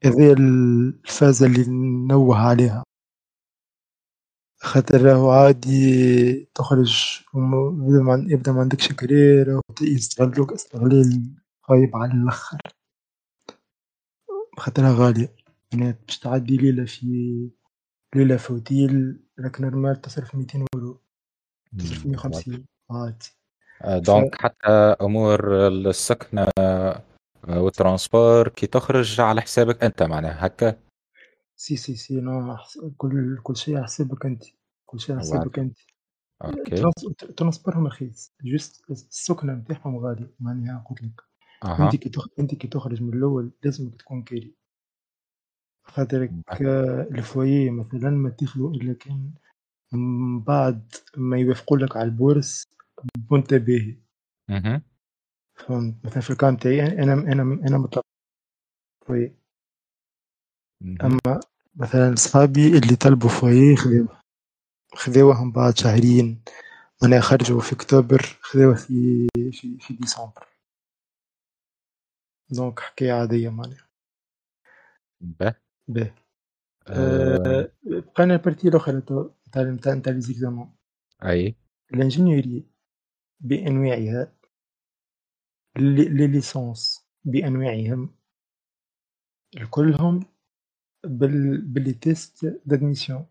هذه 0.04 0.32
الفازه 0.32 1.46
اللي 1.46 1.64
نوه 2.08 2.36
عليها 2.36 2.84
خاطر 4.60 5.02
راهو 5.02 5.30
عادي 5.30 6.48
تخرج 6.54 7.20
يبدا 8.28 8.52
ما 8.52 8.60
عندكش 8.60 8.92
كاري 8.92 9.60
يستغلوك 9.82 10.52
استغلال 10.52 11.22
خايب 11.62 11.96
على 11.96 12.12
الآخر. 12.12 12.58
خاطرها 14.58 14.92
غالية. 14.92 15.34
يعني 15.72 15.98
باش 16.06 16.18
تعدي 16.18 16.56
ليلة 16.56 16.84
في 16.84 17.50
ليلة 18.14 18.36
في 18.36 18.50
اوتيل 18.50 19.20
لكن 19.38 19.64
normal 19.64 20.00
تصرف 20.00 20.34
200 20.34 20.64
يورو. 20.74 21.00
تصرف 21.78 22.06
150 22.06 22.64
عادي 22.90 23.32
donc 23.84 24.34
حتى 24.34 24.68
أمور 25.02 25.66
السكنة 25.68 26.46
وال 27.48 27.66
transport 27.66 28.48
كي 28.48 28.66
تخرج 28.66 29.20
على 29.20 29.40
حسابك 29.40 29.84
أنت 29.84 30.02
معناها 30.02 30.46
هكا. 30.46 30.76
si 31.64 31.76
si 31.76 31.94
si 31.96 32.20
non 32.20 32.56
كل 32.96 33.38
كل 33.42 33.56
شيء 33.56 33.76
على 33.76 33.84
حسابك 33.84 34.26
انت 34.26 34.44
كل 34.86 35.00
شيء 35.00 35.10
على 35.14 35.20
حسابك 35.20 35.58
انت 35.58 35.78
أوكي 36.44 36.76
transport 37.36 37.77
هم 37.77 37.86
رخيص 37.86 38.32
juste 38.44 38.90
السكنه 38.90 39.52
نتاعهم 39.52 39.96
غالي 39.98 40.30
معناها 40.40 40.84
قلت 40.90 41.02
لك. 41.02 41.20
انت 41.80 41.96
كي 41.96 42.10
انت 42.38 42.54
كي 42.54 42.68
تخرج 42.68 43.02
من 43.02 43.14
الأول 43.14 43.52
لازمك 43.64 43.96
تكون 44.00 44.22
كاري 44.22 44.54
خاطرك 45.84 46.34
ال 47.12 47.22
foyer 47.22 47.70
مثلا 47.70 48.10
ما 48.10 48.30
تاخذوا 48.30 48.70
الا 48.70 48.92
كان 48.94 49.34
من 49.92 50.40
بعد 50.40 50.92
ما 51.16 51.38
يوافقوا 51.38 51.78
لك 51.78 51.96
على 51.96 52.06
ال 52.06 52.15
bourse 52.15 52.64
وانت 53.30 53.54
باهي 53.54 53.96
فهمت 55.54 56.06
مثلا 56.06 56.20
في 56.20 56.30
ال 56.30 56.37
cas 56.37 56.56
متاعي 56.56 56.82
أنا 57.02 57.12
أنا 57.12 57.42
أنا 57.42 57.78
مطلق 57.78 58.02
فوي 59.06 59.37
أما 60.82 61.40
مثلا 61.74 62.14
صحابي 62.14 62.66
اللي 62.78 62.96
طلبوا 62.96 63.28
foyer 63.28 63.76
خذوه 63.76 64.22
خذوهم 64.94 65.52
بعد 65.52 65.78
شهرين. 65.78 66.42
وأنا 67.02 67.20
خرجوا 67.20 67.60
في 67.60 67.72
أكتوبر 67.72 68.38
خذوه 68.40 68.74
في 68.74 69.26
في 69.52 69.78
في 69.80 69.94
ديسمبر. 69.94 70.46
donc 72.50 72.80
حكاية 72.80 73.12
عادية 73.12 73.48
معناها 73.48 73.88
به؟ 75.20 75.54
به. 75.88 76.14
أه... 76.88 77.72
بقينا 77.82 78.34
ال 78.34 78.39
partie 78.39 78.68
الأخرى 78.68 79.00
تاع 79.52 79.76
تاع 79.82 79.98
تاع 79.98 80.12
les 80.12 80.20
examens 80.20 80.76
أي. 81.24 81.56
ال 81.94 82.01
ingénierie 82.01 82.66
بأنواعها 83.40 84.32
les 85.76 86.26
licences 86.26 87.08
بأنواعهم 87.24 88.14
كلهم 89.70 90.37
بال 91.04 91.60
ب 91.60 91.68
les 91.68 91.92
tests 91.92 92.60
d'admission 92.66 93.26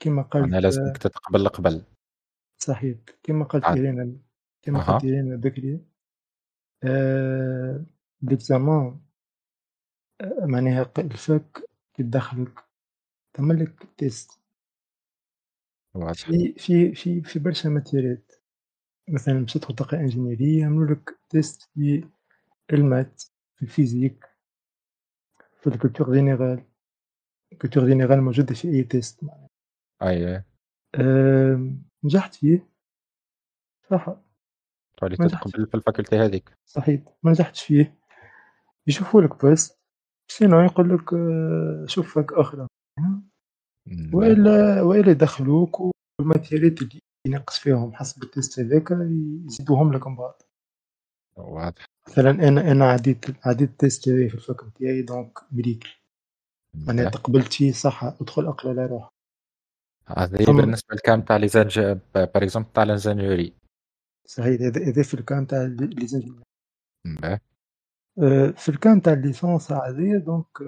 كما 0.00 0.22
قلت 0.22 0.44
أنا 0.44 0.60
لازمك 0.60 0.98
تتقبل 0.98 1.48
قبل 1.48 1.82
صحيح. 2.58 2.98
كما 3.22 3.44
قلت 3.44 3.64
إيرينا 3.64 4.16
كما 4.62 4.80
أه. 4.80 4.92
قلت 4.92 5.04
إيرينا 5.04 5.36
بكري 5.36 5.80
آه 6.84 7.84
l'examen 8.22 9.00
معناها 10.42 10.92
ال 10.98 11.16
fac 11.16 11.70
كي 11.94 12.02
تدخلك 12.02 12.64
تعملك 13.34 13.88
test. 13.96 14.40
واضح. 15.94 16.26
في 16.26 16.54
في 16.58 16.94
في 16.94 17.22
في 17.22 17.38
برشا 17.38 17.68
ماتيريات. 17.68 18.32
مثلا 19.08 19.40
باش 19.40 19.52
تدخل 19.52 19.74
تقرا 19.74 20.00
ingénierie 20.00 20.60
يعملوا 20.60 20.94
لك 20.94 21.18
test 21.28 21.62
في 21.74 22.08
ال 22.72 22.80
maths 22.80 23.22
في 23.56 23.62
ال 23.62 23.69
physique 23.69 24.24
في 25.60 25.66
ال 25.66 25.72
culture 25.72 26.12
générale. 26.12 26.64
ال 27.52 27.56
culture 27.56 27.86
générale 27.86 28.22
موجودة 28.22 28.54
في 28.54 28.68
أي 28.68 28.82
test 28.82 29.20
أي 30.02 30.44
أه 30.94 31.72
نجحت 32.04 32.34
فيه. 32.34 32.68
صح 33.90 34.16
تولي 34.96 35.16
تتقبل 35.16 35.66
في 35.66 35.74
ال 35.74 35.79
faculté 35.79 36.16
هذيك. 36.16 36.52
صحيح. 36.66 37.00
ما 37.22 37.30
نجحتش 37.30 37.62
فيه. 37.62 37.98
يشوفوا 38.86 39.22
لك 39.22 39.46
بس 39.46 39.78
sinon 40.30 40.60
يقول 40.60 40.94
لك 40.94 41.10
شوف 41.88 42.18
fac 42.18 42.32
أخرى 42.32 42.66
والا 44.12 44.82
وإلا 44.82 45.10
يدخلوك 45.10 45.80
والماتيريات 46.20 46.82
اللي 46.82 46.98
ينقص 47.26 47.58
فيهم 47.58 47.92
حسب 47.94 48.22
ال 48.22 48.30
test 48.30 48.60
هذاك 48.60 48.90
يزيدوهم 49.46 49.92
لك 49.92 50.06
من 50.06 50.16
بعد. 50.16 50.34
واضح. 51.36 51.84
مثلا 52.08 52.30
أنا 52.30 52.72
أنا 52.72 52.84
عديت 52.84 53.46
عديت 53.46 53.70
ال 53.70 53.78
test 53.78 54.10
في 54.10 54.54
نتاعي 54.66 55.02
donc 55.02 55.38
مريڨل 55.52 56.01
معناها 56.74 57.10
تقبلت 57.10 57.52
فيه 57.52 57.72
صح. 57.72 58.04
ادخل 58.04 58.46
اقرأ 58.46 58.70
على 58.70 58.86
روح. 58.86 59.08
هذه 60.06 60.44
بالنسبة 60.46 60.94
لل 60.94 61.05
cas 61.05 61.22
متاع 61.22 61.36
les 61.36 61.48
ingés 61.48 61.80
par 62.14 62.30
exemple 62.36 62.72
تاع 62.72 62.82
l'ingénierie 62.82 63.54
صحيح. 64.28 64.60
هذا 64.60 65.02
في 65.02 65.14
ال 65.14 65.22
cas 65.22 65.46
متاع 65.46 65.62
les 65.62 66.06
ingés 66.06 66.42
في 68.56 68.68
ال 68.68 68.76
cas 68.76 69.00
متاع 69.00 69.12
ال 69.12 69.19
licence 69.19 69.72
هذه 69.72 70.16
donc 70.18 70.62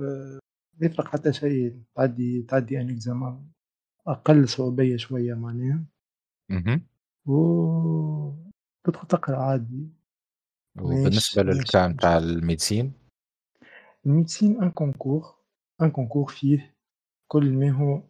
ما 0.80 0.86
يفرق 0.86 1.08
حتى 1.08 1.32
شيء. 1.32 1.82
تعدي 1.96 2.42
تعدي 2.42 2.80
un 2.80 2.90
examen 2.90 3.46
أقل 4.06 4.48
صعوبية 4.48 4.96
شوية 4.96 5.34
معناها. 5.34 5.84
و 7.26 7.34
تدخل 8.84 9.06
تقرأ 9.08 9.36
عادي. 9.36 9.88
وبالنسبة 10.80 11.42
لل 11.42 11.64
cas 11.64 11.96
متاع 11.96 12.18
ال 12.18 12.26
médecine؟ 12.26 12.92
ال 14.06 14.13
médecine 14.13 14.62
un 14.62 14.70
concours 14.70 15.33
un 15.82 15.90
concours 15.90 16.32
فيه 16.32 16.76
كل 17.28 17.52
ما 17.52 17.70
هو 17.70 18.02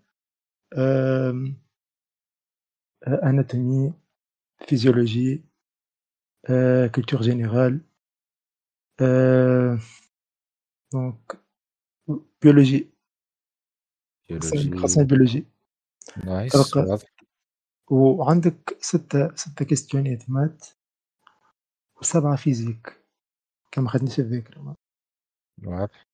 anatomie 3.06 3.92
physiologie 4.68 5.44
culture 6.94 7.20
générale 7.20 7.80
donc 10.92 11.44
biologie 12.42 12.90
biologie 14.30 14.78
خاصة 14.78 15.00
ال 15.00 15.05
biologie 15.05 15.46
nice 16.24 16.76
واضح 16.76 17.14
وعندك 17.90 18.78
ستة 18.80 19.34
ستة 19.34 19.64
question 19.64 20.23
ات 20.23 20.30
maths 20.30 20.66
وسبعة 22.00 22.36
physique 22.36 23.04
كما 23.72 23.88
خدنيش 23.88 24.18
الذاكرة 24.20 24.74
واضح 25.64 26.06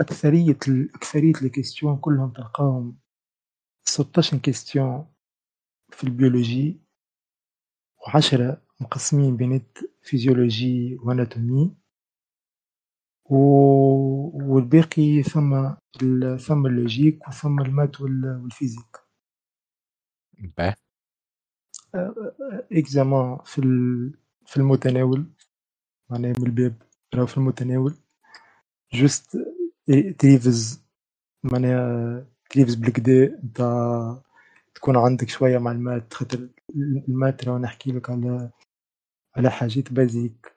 أكثرية 0.00 0.58
أكثرية 0.94 1.32
ال 1.42 1.47
questions 1.47 1.96
كلهم 1.98 2.30
تلقاهم 2.32 2.98
16 3.88 4.38
questions 4.38 5.06
في 5.92 6.04
ال 6.04 6.12
biologie 6.12 6.80
وعشرة 8.06 8.62
مقسمين 8.80 9.36
بين 9.36 9.62
فيزيولوجي 10.02 10.96
و 10.96 11.04
anatomie. 11.04 11.76
و... 13.30 13.36
والباقي 14.54 15.22
ثم 15.22 15.74
ثم 16.38 16.66
ال 16.66 16.74
logique 16.74 17.28
وثم 17.28 17.60
ال 17.60 17.67
maths 17.67 18.00
والفيزيك. 18.00 18.96
به 20.38 20.76
examen 22.72 23.38
في 23.44 23.60
في 24.46 24.56
المتناول. 24.56 25.26
معناها 26.10 26.32
من 26.38 26.46
الباب 26.46 26.82
راهو 27.14 27.26
في 27.26 27.36
المتناول. 27.36 27.94
juste 28.92 29.36
تريفز 30.18 30.82
معناها 31.44 32.26
تريفز 32.50 32.74
بالكدا 32.74 33.38
انت 33.42 33.60
تكون 34.74 34.96
عندك 34.96 35.28
شوية 35.28 35.58
معلومات 35.58 36.14
خاطر 36.14 36.48
ال 37.08 37.14
maths 37.14 37.44
راهو 37.44 37.58
نحكي 37.58 37.92
لك 37.92 38.10
على 38.10 38.50
على 39.36 39.50
حاجات 39.50 39.92
basiques 39.92 40.56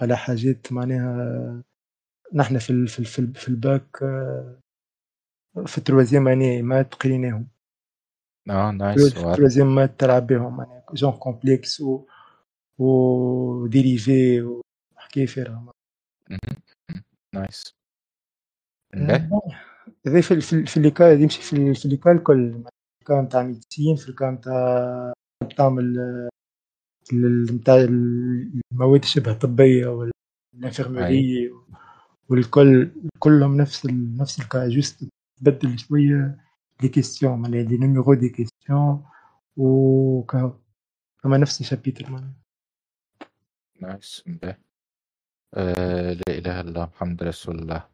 على 0.00 0.16
حاجات 0.16 0.72
معناها 0.72 1.62
نحن 2.34 2.58
في 2.58 2.70
ال 2.70 2.88
في 2.88 2.98
ال 2.98 3.04
في, 3.04 3.18
ال 3.18 3.34
في 3.34 3.48
الباك 3.48 3.96
في 5.66 5.78
ال 5.78 5.83
troisième 5.83 6.28
année 6.28 6.62
maths 6.62 6.94
قريناهم 6.94 7.48
آه 8.50 8.70
نايس 8.70 9.14
في 9.14 9.26
التروازيام 9.26 9.74
مات 9.74 10.00
تلعب 10.00 10.26
بهم 10.26 10.56
معناها 10.56 10.84
جون 10.92 11.12
كومبلكس 11.12 11.80
و 11.80 12.06
و 12.78 13.66
ديريفي 13.66 14.42
وحكايه 14.96 15.26
فارغه 15.26 15.72
نايس. 17.34 17.74
هذا 20.06 20.20
في 20.20 20.40
في, 20.40 20.66
في 20.66 20.76
الليكال 20.76 21.22
يمشي 21.22 21.42
في, 21.42 21.74
في 21.74 21.84
الليكال 21.84 22.12
الكل. 22.12 22.64
الكام 23.02 23.28
تاع 23.28 23.42
ميديسين 23.42 23.96
في 23.96 24.08
الكام 24.08 24.36
تاع 24.36 25.12
تعمل 25.56 25.98
نتاع 27.52 27.74
المواد 27.76 29.02
الشبه 29.02 29.32
طبيه 29.32 29.86
والإنفيرميري 29.86 31.50
والكل 32.28 32.90
كلهم 33.18 33.56
نفس 33.56 33.84
ال... 33.84 34.16
نفس 34.16 34.40
الكا 34.40 34.68
جوست 34.68 35.08
تبدل 35.36 35.78
شوية 35.78 36.44
les 36.82 36.88
questions 36.88 37.38
معناها 37.38 37.62
les 37.62 37.78
numéros 37.78 38.14
des 38.14 38.28
questions 38.28 39.04
و 39.56 40.22
كما 41.22 41.38
نفس 41.38 41.60
ال 41.60 41.65
chapitres. 41.65 42.10
معناها 42.10 42.34
nice 43.80 44.24
آه 45.54 46.12
لا 46.12 46.22
إله 46.28 46.60
إلا 46.60 46.68
الله 46.68 46.84
محمد 46.84 47.22
رسول 47.22 47.58
الله. 47.58 47.84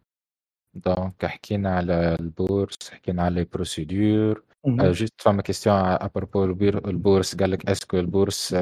donc 0.74 1.26
حكينا 1.26 1.76
على 1.76 2.16
ال 2.20 2.30
bourse 2.30 2.90
حكينا 2.90 3.22
على 3.22 3.34
les 3.34 3.46
procédures 3.52 4.42
juste 4.66 5.12
فما 5.22 5.42
question 5.42 5.76
à 5.76 5.86
propos 5.86 6.44
ال 6.68 6.78
bourse 6.78 7.36
قال 7.36 7.50
لك 7.50 7.70
est-ce 7.70 7.89
que 7.89 7.98
ال 7.98 8.06
bourse 8.06 8.56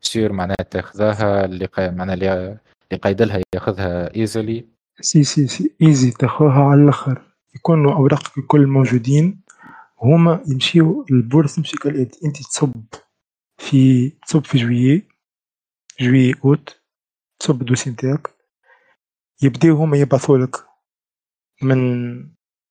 sûre 0.00 0.32
معناها 0.32 0.56
تاخذها؟ 0.70 1.44
اللي 1.44 1.66
قا... 1.66 1.90
معناها 1.90 2.14
اللي 2.14 2.58
قايد 3.02 3.22
لها 3.22 3.40
ياخذها 3.54 4.16
easily 4.16 4.66
سي 5.00 5.24
سي 5.24 5.46
سي 5.46 5.74
ايزي 5.82 6.10
تاخذها 6.10 6.64
على 6.64 6.82
الآخر. 6.82 7.22
يكونوا 7.54 7.92
اوراقك 7.92 8.38
الكل 8.38 8.66
موجودين 8.66 9.40
هما 10.02 10.44
يمشيو 10.48 11.06
ال 11.10 11.17
bourse 11.17 11.56
تمشي 11.56 11.76
كالآتي 11.76 12.26
أنت 12.26 12.36
تصب 12.36 12.72
في 13.58 14.10
تصب 14.10 14.44
في 14.44 14.58
جويي 14.58 15.08
جويي 16.00 16.34
أوت. 16.44 16.79
تصب 17.40 17.60
ال 17.60 17.64
dossier 17.64 17.90
نتاعك 17.90 18.30
يبداو 19.42 19.76
هما 19.76 19.96
يبعثولك 19.96 20.56
من 21.62 21.78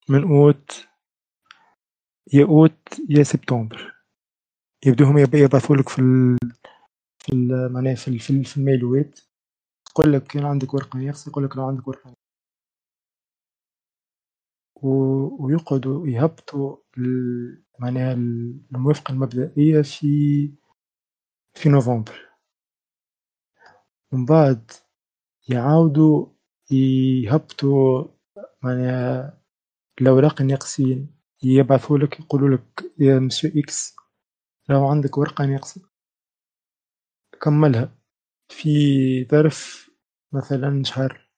من 0.10 0.24
أوت 0.24 0.88
يا 2.34 2.46
أوت 2.46 3.00
يا 3.10 3.24
سبتمبر. 3.24 3.96
يبداو 4.86 5.08
هما 5.08 5.22
يبعثولك 5.22 5.90
في 5.90 6.00
ال 6.00 6.38
في 7.20 7.34
ال 7.34 7.74
معناها 7.74 7.96
في 7.96 8.08
ال 8.08 8.20
في, 8.20 8.44
في 8.44 8.58
الميلوات 8.58 9.20
تقول 9.86 10.14
لك 10.14 10.24
كان 10.24 10.46
عندك 10.46 10.74
ورقة 10.74 11.00
يخص 11.00 11.28
يقول 11.28 11.46
لك 11.46 11.58
لو 11.58 11.68
عندك 11.68 11.88
ورقة. 11.88 12.14
ويقعدوا 15.40 16.08
يهبطوا 16.08 16.78
معناها 17.80 18.14
الموافقة 18.14 19.12
المبدئية 19.12 19.82
في 19.82 20.52
في 21.54 21.70
نوفمبر. 21.70 22.29
ومن 24.14 24.26
بعد 24.26 24.72
يعاودوا 25.50 26.28
يهبطوا 26.72 28.06
معناها 28.64 29.42
الأوراق 30.02 30.42
الناقصين 30.42 31.16
يبعثوا 31.44 31.98
لك 31.98 32.20
يقولوا 32.20 32.58
لك 32.58 32.84
يا 33.00 33.20
مسيو 33.20 33.52
إكس 33.58 33.96
لو 34.70 34.88
عندك 34.88 35.18
ورقة 35.18 35.46
ناقصة. 35.46 35.90
كملها. 37.42 37.98
في 38.50 38.70
ظرف 39.26 39.90
مثلا 40.34 40.84
شهر 40.84 41.30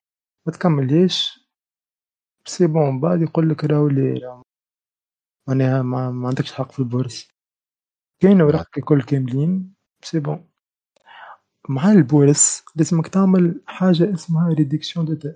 ما 0.48 0.54
تكملهاش. 0.54 1.40
c'est 2.46 2.68
bon 2.68 3.00
بعد 3.02 3.22
يقول 3.22 3.50
لك 3.50 3.64
راهو 3.64 3.88
لي 3.88 4.44
معناها 5.48 5.82
ما, 5.82 6.12
ما 6.12 6.28
عندكش 6.28 6.54
حق 6.54 6.72
في 6.72 6.80
ال 6.80 6.86
bourse. 6.86 7.28
كاين 8.22 8.42
اوراق 8.42 8.70
الكل 8.78 9.04
كاملين 9.04 9.76
c'est 10.04 10.20
bon. 10.20 10.51
مع 11.72 11.92
ال 11.92 12.02
bourse 12.02 12.64
لازمك 12.76 13.08
تعمل 13.08 13.62
حاجة 13.68 14.14
اسمها 14.14 14.54
réduction 14.54 15.06
de 15.06 15.14
taxe 15.14 15.36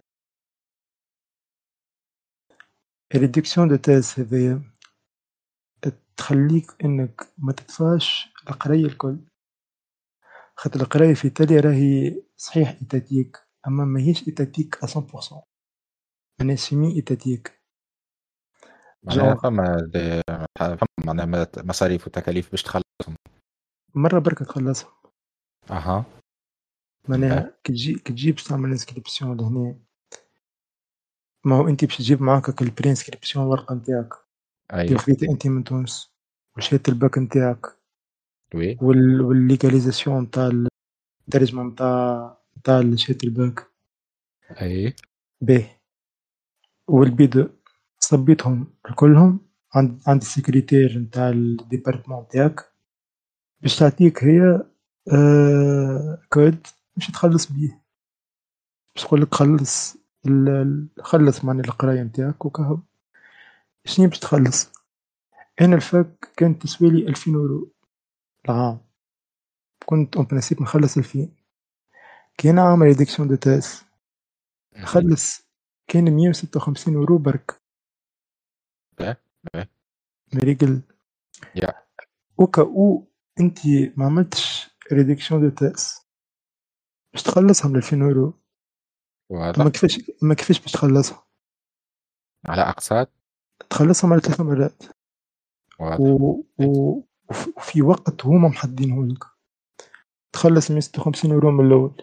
réduction 3.15 3.67
de 3.67 3.75
taxe 3.75 4.19
هذايا 4.19 4.71
تخليك 6.17 6.65
إنك 6.86 7.21
ما 7.38 7.51
تدفعش 7.53 8.33
القراية 8.49 8.86
الكل. 8.86 9.19
خاطر 10.55 10.81
القراية 10.81 11.13
في 11.13 11.25
إيطاليا 11.25 11.61
راهي 11.61 12.23
صحيح 12.38 12.69
étatique 12.69 13.38
أما 13.67 13.86
ماهيش 13.86 14.27
étatique 14.27 14.75
à 14.83 14.88
100% 14.88 15.43
معناها 16.41 16.55
semi 16.55 16.95
étatique 16.95 17.61
معناها 19.03 19.36
فما 19.36 19.77
فما 20.59 20.88
معناها 21.05 21.47
مصاريف 21.57 22.07
وتكاليف 22.07 22.51
باش 22.51 22.63
تخلصهم. 22.63 23.15
مرة 23.95 24.19
بركة 24.19 24.45
تخلصهم. 24.45 24.91
أها. 25.71 26.05
معناها 27.09 27.53
كي 27.63 27.73
تجي 27.73 27.93
كي 27.93 28.13
تجي 28.13 28.31
باش 28.31 28.43
تعمل 28.43 28.69
inscription 28.71 29.38
لهنا. 29.37 29.75
ما 31.45 31.55
هو 31.55 31.67
أنت 31.67 31.85
باش 31.85 31.97
تجيب 31.97 32.21
معاك 32.21 32.61
ال 32.61 32.67
préinscription 32.67 33.45
الورقة 33.45 33.75
نتاعك. 33.75 34.09
اللي 34.73 34.97
خذيتها 34.97 35.31
انت 35.31 35.47
من 35.47 35.63
تونس. 35.63 36.11
وشهادة 36.57 36.83
الباك 36.89 37.17
نتاعك. 37.17 37.65
oui. 38.55 38.77
وال 38.81 39.02
légalisation 39.02 40.23
نتاع 40.23 40.49
الترجمة 41.27 41.63
نتاع 41.63 42.37
نتاع 42.57 42.95
شهادة 42.95 43.19
الباك. 43.23 43.67
أي. 44.61 44.95
باهي. 45.41 45.69
والبيدو. 46.87 47.49
صبيتهم 47.99 48.67
كلهم 48.95 49.39
عند 49.75 50.01
عند 50.07 50.21
ال 50.21 50.28
secrétaire 50.28 50.97
نتاع 50.97 51.29
ال 51.29 51.38
département 51.38 52.27
تاعك 52.27 52.71
باش 53.61 53.79
تعطيك 53.79 54.23
هي 54.23 54.63
آه 55.13 56.21
كود 56.29 56.67
باش 56.95 57.07
تخلص 57.07 57.51
بيه. 57.51 57.81
باش 58.95 59.03
تقول 59.05 59.21
لك 59.21 59.35
خلص 59.35 59.97
خلص 61.01 61.45
معني 61.45 61.61
القراية 61.61 62.03
نتاعك 62.03 62.45
وكهو. 62.45 62.77
شنو 63.85 64.07
باش 64.07 64.19
تخلص؟ 64.19 64.71
أنا 65.61 65.75
ال 65.75 65.89
fac 65.89 66.31
كانت 66.37 66.63
تسويلي 66.63 67.07
ألفين 67.07 67.33
يورو. 67.33 67.71
العام 68.45 68.79
كنت 69.85 70.15
en 70.15 70.25
principe 70.25 70.61
نخلص 70.61 70.97
ألفين. 70.97 71.35
كي 72.37 72.49
عامل 72.49 72.85
réduction 72.86 73.27
de 73.27 73.36
taxe 73.36 73.86
نخلص 74.75 75.41
كان 75.87 76.11
مية 76.11 76.29
وستة 76.29 76.57
وخمسين 76.57 76.93
يورو 76.93 77.17
برك. 77.17 77.61
مريقل 80.33 80.81
يا. 81.55 81.73
و 82.38 82.41
au 82.41 82.49
cas 82.49 82.61
où 82.61 83.07
انت 83.39 83.59
ما 83.97 84.05
عملتش 84.05 84.69
réduction 84.91 85.41
de 85.41 85.49
taxe 85.49 86.04
باش 87.16 87.24
تخلصها 87.24 87.70
من 87.70 87.76
2000 87.76 87.97
يورو 87.97 88.34
ما 89.57 89.70
كيفاش 89.70 90.11
ما 90.22 90.34
كيفاش 90.34 90.59
باش 90.59 90.72
تخلصها. 90.72 91.28
على 92.45 92.61
اقساط 92.61 93.09
تخلصها 93.70 94.09
مرة 94.09 94.20
ثلاث 94.20 94.41
مرات. 94.41 94.84
و... 95.99 96.41
و... 96.59 97.01
وفي 97.57 97.82
وقت 97.82 98.26
هما 98.26 98.47
محددينه 98.47 99.05
لك. 99.05 99.24
تخلص 100.34 100.72
156 100.72 101.32
يورو 101.32 101.51
من 101.51 101.66
الأول. 101.68 102.01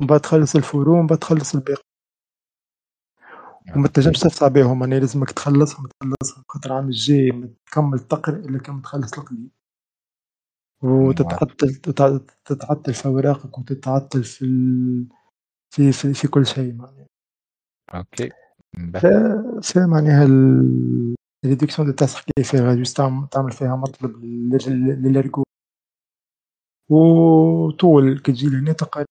ومن 0.00 0.06
بعد 0.06 0.20
تخلص 0.20 0.56
الفورو 0.56 0.98
ومن 0.98 1.06
بعد 1.06 1.18
تخلص 1.18 1.54
الباقي. 1.54 1.82
وما 3.76 3.88
تنجمش 3.88 4.18
تدفع 4.18 4.48
بيهم 4.48 4.80
يعني 4.80 5.00
لازمك 5.00 5.30
تخلصهم 5.30 5.86
تخلصهم. 5.86 6.44
خاطر 6.48 6.70
العام 6.70 6.86
الجاي 6.86 7.54
تكمل 7.66 7.98
تقرأ 7.98 8.36
إلا 8.36 8.58
كان 8.58 8.82
تخلص 8.82 9.18
القديم 9.18 9.55
وتتعطل 10.88 11.74
تتعطل 12.44 12.94
في 12.94 13.06
أوراقك 13.06 13.58
وتتعطل 13.58 14.24
في 14.24 14.44
ال... 14.44 15.06
في, 15.74 15.92
في 15.92 16.14
في 16.14 16.28
كل 16.28 16.46
شيء 16.46 16.74
معناها. 16.74 17.06
OK. 17.94 18.30
ف 19.62 19.76
معناها 19.76 20.26
ال 21.44 21.48
réduction 21.48 21.88
de 21.88 21.94
taxe 21.94 22.14
حكي 22.14 22.44
فيها 22.44 22.74
juste 22.74 22.96
تعمل 23.30 23.52
فيها 23.52 23.76
مطلب 23.76 24.24
للركوب 25.06 25.44
وطول 26.90 28.18
كي 28.18 28.32
تجي 28.32 28.46
لهنا 28.46 28.72
تلقى 28.72 29.04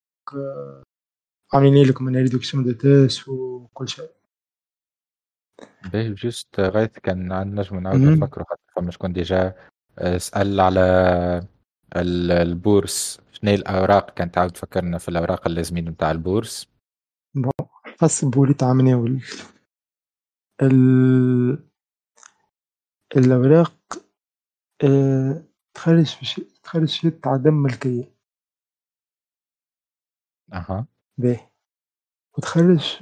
عاملين 1.52 1.88
لك 1.88 2.02
من 2.02 2.16
réduction 2.16 2.64
de 2.64 2.72
taxe 2.72 3.28
وكل 3.28 3.88
شيء. 3.88 4.10
باهي 5.92 6.14
juste 6.14 6.60
غايت 6.60 6.98
كان 6.98 7.32
عندنا 7.32 7.60
نجم 7.60 7.78
نعاود 7.78 8.00
نفكروا 8.00 8.46
خاطر 8.46 8.62
فما 8.76 8.90
شكون 8.90 9.12
déjà 9.12 9.54
سأل 10.16 10.60
على 10.60 11.46
ال 11.96 12.12
bourse. 12.12 13.20
شنو 13.32 13.50
الأوراق؟ 13.54 14.14
كانت 14.14 14.34
تعاود 14.34 14.50
تفكرنا 14.50 14.98
في 14.98 15.08
الأوراق 15.08 15.46
اللازمين 15.46 15.88
نتاع 15.88 16.10
ال 16.10 16.17
bourse. 16.17 16.68
bon 17.34 17.52
حسبوا 18.00 18.46
لي 18.46 18.54
تاع 18.54 18.72
مناول 18.72 19.22
ال... 20.62 21.68
الأوراق 23.16 23.76
أه... 24.84 25.44
تخرج 25.74 26.04
في 26.04 26.44
تخرج 26.62 26.88
شيء 26.88 27.10
تاع 27.10 27.36
دم 27.36 27.54
ملكية. 27.54 28.16
أها. 30.52 30.86
باهي 31.18 31.50
وتخرج 32.38 33.00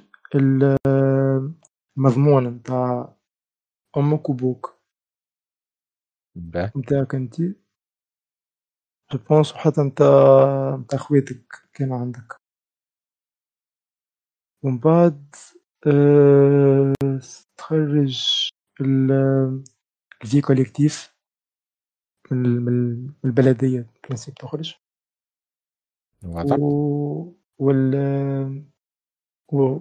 المضمون 1.96 2.46
نتاع 2.46 3.16
أمك 3.96 4.28
وبوك 4.28 4.78
باهي 6.36 6.72
نتاعك 6.76 7.14
أنتي. 7.14 7.63
je 9.14 9.20
pense 9.20 9.52
حتى 9.52 9.80
نتاع 9.80 10.76
نتاع 10.76 10.98
خواتك 10.98 11.68
كان 11.72 11.92
عندك. 11.92 12.36
ومن 14.62 14.78
بعد 14.78 15.34
أه... 15.86 16.92
تخرج 17.56 18.48
ال 18.80 19.20
vie 19.20 20.40
collective 20.46 21.14
من 22.30 22.38
من 22.38 23.12
البلدية 23.24 23.86
principe 24.04 24.34
تخرج 24.34 24.74
و... 26.24 27.32
وال 27.58 27.94
و... 29.52 29.78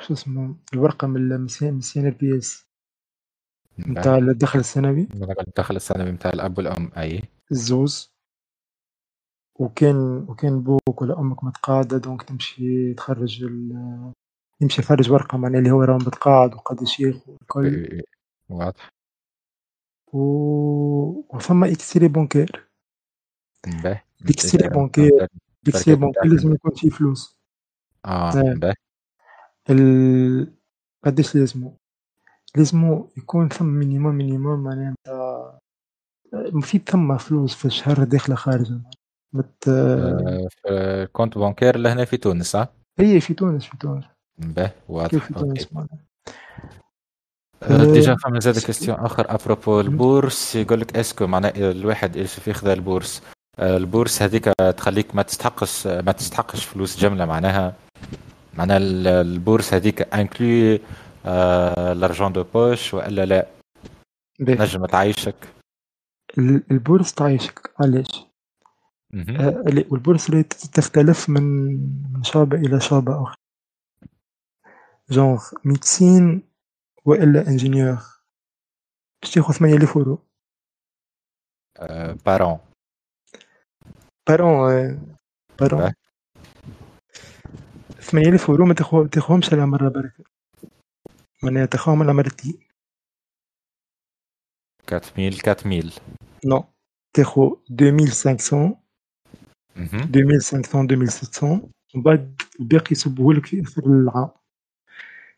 شو 0.00 0.14
اسمه 0.14 0.56
الورقة 0.74 1.06
من 1.06 1.40
مسيان 1.40 2.06
البي 2.06 2.38
إس. 2.38 2.66
نتاع 3.78 4.18
الدخل 4.18 4.58
السنوي. 4.58 5.08
الدخل 5.48 5.76
السنوي 5.76 6.10
نتاع 6.10 6.30
الأب 6.30 6.58
والأم 6.58 6.90
أي. 6.96 7.22
الزوز. 7.52 8.17
وكان 9.58 10.26
وكان 10.28 10.60
بوك 10.60 11.02
ولا 11.02 11.20
أمك 11.20 11.44
متقاعدة 11.44 11.98
donc 11.98 12.22
تمشي 12.22 12.94
تخرج 12.94 13.44
ال... 13.44 14.12
يمشي 14.60 14.82
يخرج 14.82 15.10
ورقة 15.12 15.38
معناها 15.38 15.58
اللي 15.58 15.70
هو 15.70 15.82
راه 15.82 15.96
متقاعد 15.96 16.54
وقد 16.54 16.84
شيخ 16.84 17.28
والكل. 17.28 18.02
واضح. 18.48 18.88
و... 20.12 20.18
وثم 21.36 21.64
extrait 21.64 22.08
bancaire. 22.08 22.68
باهي 23.66 24.00
extrait 24.30 24.68
bancaire 24.68 25.28
extrait 25.68 25.94
bancaire 25.94 26.24
لازم 26.24 26.52
يكون 26.54 26.72
فيه 26.74 26.90
فلوس. 26.90 27.38
آه 28.04 28.32
باهي 28.32 28.74
ال... 29.70 30.54
قداش 31.04 31.36
لازمو 31.36 31.76
لازمو 32.56 33.10
يكون 33.16 33.48
ثم 33.48 33.66
minimum 33.66 34.14
minimum 34.14 34.60
معناها 34.60 34.94
في 36.60 36.78
ثم 36.78 37.16
فلوس 37.16 37.54
في 37.54 37.64
الشهر 37.64 38.04
داخلة 38.04 38.36
خارجة. 38.36 38.80
مت 39.32 39.68
آه، 39.68 40.48
في 40.50 41.08
compte 41.12 41.38
bancaire 41.38 41.76
لهنا 41.76 42.04
في 42.04 42.16
تونس 42.16 42.50
صح؟ 42.50 42.68
هي 42.98 43.20
في 43.20 43.34
تونس 43.34 43.64
في 43.64 43.76
تونس. 43.76 44.04
به 44.38 44.70
واضح. 44.88 45.18
في 45.24 45.34
تونس؟ 45.34 45.68
معناها 45.72 45.98
déjà 47.92 48.16
فما 48.24 48.40
زاد 48.40 48.58
question 48.58 48.96
آخر. 48.96 49.34
à 49.34 49.41
propos 49.41 49.80
ال 49.80 49.91
bourse 49.91 50.56
يقول 50.56 50.80
لك 50.80 50.96
est-ce 50.96 51.16
que 51.16 51.26
معناها 51.26 51.52
الواحد 51.56 52.16
إيش 52.16 52.48
ياخذ 52.48 52.68
ال 52.68 52.75
bourse. 52.75 53.22
ال 53.58 53.67
bourse 53.67 54.22
هذيك 54.22 54.44
تخليك 54.76 55.14
ما 55.14 55.22
تستحقش 55.22 55.86
ما 55.86 56.12
تستحقش 56.12 56.64
فلوس 56.64 56.98
جملة 56.98 57.26
معناها. 57.26 57.74
معناها 58.54 58.78
ال 58.80 58.93
bourse 58.93 59.74
هذيك 59.74 60.14
inclut 60.14 60.80
l'argent 61.94 62.32
de 62.32 62.44
poche 62.54 62.94
وإلا 62.94 63.26
لا. 63.26 63.46
نجم 64.40 64.86
تعيشك. 64.86 65.34
ال 66.70 66.76
bourse 66.76 67.14
تعيشك. 67.14 67.70
علاش؟ 67.80 68.27
آه 69.14 69.64
وال 69.90 69.99
bourse 69.99 70.26
تختلف 70.74 71.30
من 71.30 71.42
من 72.12 72.22
شعب 72.22 72.54
إلى 72.54 72.80
شعب 72.80 73.08
اخر 73.08 73.34
genre 75.10 75.42
médecine 75.64 76.42
والا 77.04 77.48
ingénieur 77.48 77.98
باش 79.22 79.34
تاخذ 79.34 79.54
8000 79.54 79.96
euros 79.96 80.18
par 82.26 82.45
an 82.45 82.58
par 84.28 84.71
an 84.71 85.00
par 85.60 85.79
an 85.79 85.92
8000 88.00 88.50
اورو 88.50 88.64
ما 88.64 88.74
تاخذهمش 89.12 89.52
على 89.52 89.66
مره 89.66 89.88
بركه 89.88 90.24
معناها 91.42 91.66
تاخذهم 91.66 92.02
على 92.02 92.12
مرتين 92.12 92.68
4000 94.92 95.18
4000 95.66 95.98
non 96.44 96.64
تاخذ 97.14 97.52
2500 97.70 98.87
2500 99.78 100.94
2700 100.94 101.70
ومن 101.94 102.02
بعد 102.02 102.42
الباقي 102.60 102.92
يصبوه 102.92 103.34
لك 103.34 103.46
في 103.46 103.62
اخر 103.62 103.86
العام 103.86 104.30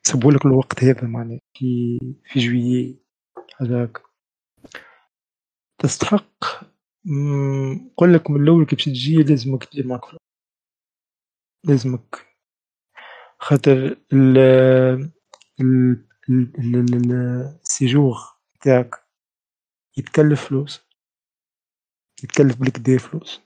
يصبوا 0.06 0.32
لك 0.32 0.46
الوقت 0.46 0.84
هذا 0.84 1.06
معناها 1.06 1.40
في 1.54 1.98
في 2.24 2.40
جويي 2.40 2.98
هذاك 3.60 4.02
تستحق 5.78 6.44
نقول 7.06 8.14
لك 8.14 8.30
من 8.30 8.42
الأول 8.42 8.66
كي 8.66 8.76
باش 8.76 8.84
تجي 8.84 9.22
لازمك 9.22 9.68
معك 9.76 10.04
فلوس 10.04 10.20
لازمك 11.64 12.26
خاطر 13.38 13.96
ال 14.12 14.38
ال 15.60 16.06
السيجور 17.62 18.16
تاعك 18.60 18.94
يتكلف 19.98 20.44
فلوس 20.48 20.80
يتكلف 22.24 22.56
بالكدا 22.56 22.98
فلوس 22.98 23.40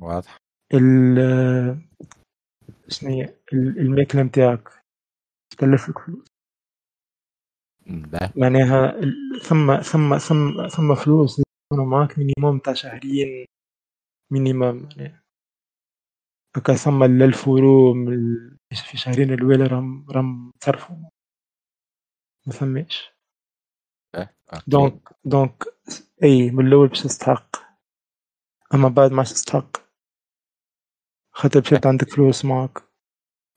واضح. 0.00 0.36
ال 0.74 1.18
شنو 2.88 3.28
الماكله 3.52 4.22
نتاعك 4.22 4.68
تكلف 5.50 5.88
لك 5.88 5.98
فلوس. 5.98 6.28
معناها 8.36 9.00
ثم 9.48 9.80
ثم 9.80 10.18
ثم 10.18 10.68
ثم 10.68 10.94
فلوس 10.94 11.42
يكونوا 11.72 11.90
معاك 11.90 12.18
minimum 12.18 12.58
تاع 12.58 12.72
شهرين 12.74 13.46
minimum 14.32 14.88
يعني 14.96 15.20
هكا 16.56 16.74
ثم 16.74 17.02
الألف 17.02 17.46
يورو 17.46 17.94
في 18.90 18.96
شهرين 18.96 19.32
الأولى 19.32 19.64
راهم 19.66 20.10
راهم 20.10 20.52
تصرفوا 20.60 20.96
ما 22.46 22.52
ثماش. 22.52 23.12
donc 24.66 25.08
donc 25.24 25.64
إي 26.22 26.50
من 26.50 26.66
الأول 26.66 26.88
باش 26.88 27.02
تستحق. 27.02 27.56
أما 28.74 28.88
بعد 28.88 29.12
ما 29.12 29.22
تستحق. 29.22 29.87
خاطر 31.38 31.60
مشات 31.60 31.86
عندك 31.86 32.10
فلوس 32.10 32.44
معك. 32.44 32.82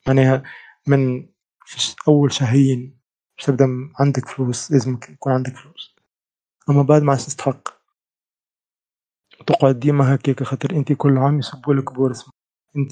معناها 0.07 0.43
من 0.87 1.29
في 1.65 1.95
أول 2.07 2.33
شهرين 2.33 2.99
باش 3.37 3.45
تبدا 3.45 3.67
عندك 3.99 4.27
فلوس 4.27 4.71
لازم 4.71 4.99
يكون 5.09 5.33
عندك 5.33 5.55
فلوس 5.55 5.95
أما 6.69 6.83
بعد 6.83 7.01
ما 7.01 7.15
تستحق 7.15 7.69
تقعد 9.47 9.79
ديما 9.79 10.15
هكاك 10.15 10.43
خاطر 10.43 10.71
أنت 10.71 10.93
كل 10.93 11.17
عام 11.17 11.39
يصبوا 11.39 11.73
لك 11.73 11.93
بورس. 11.93 12.29
أنت 12.75 12.91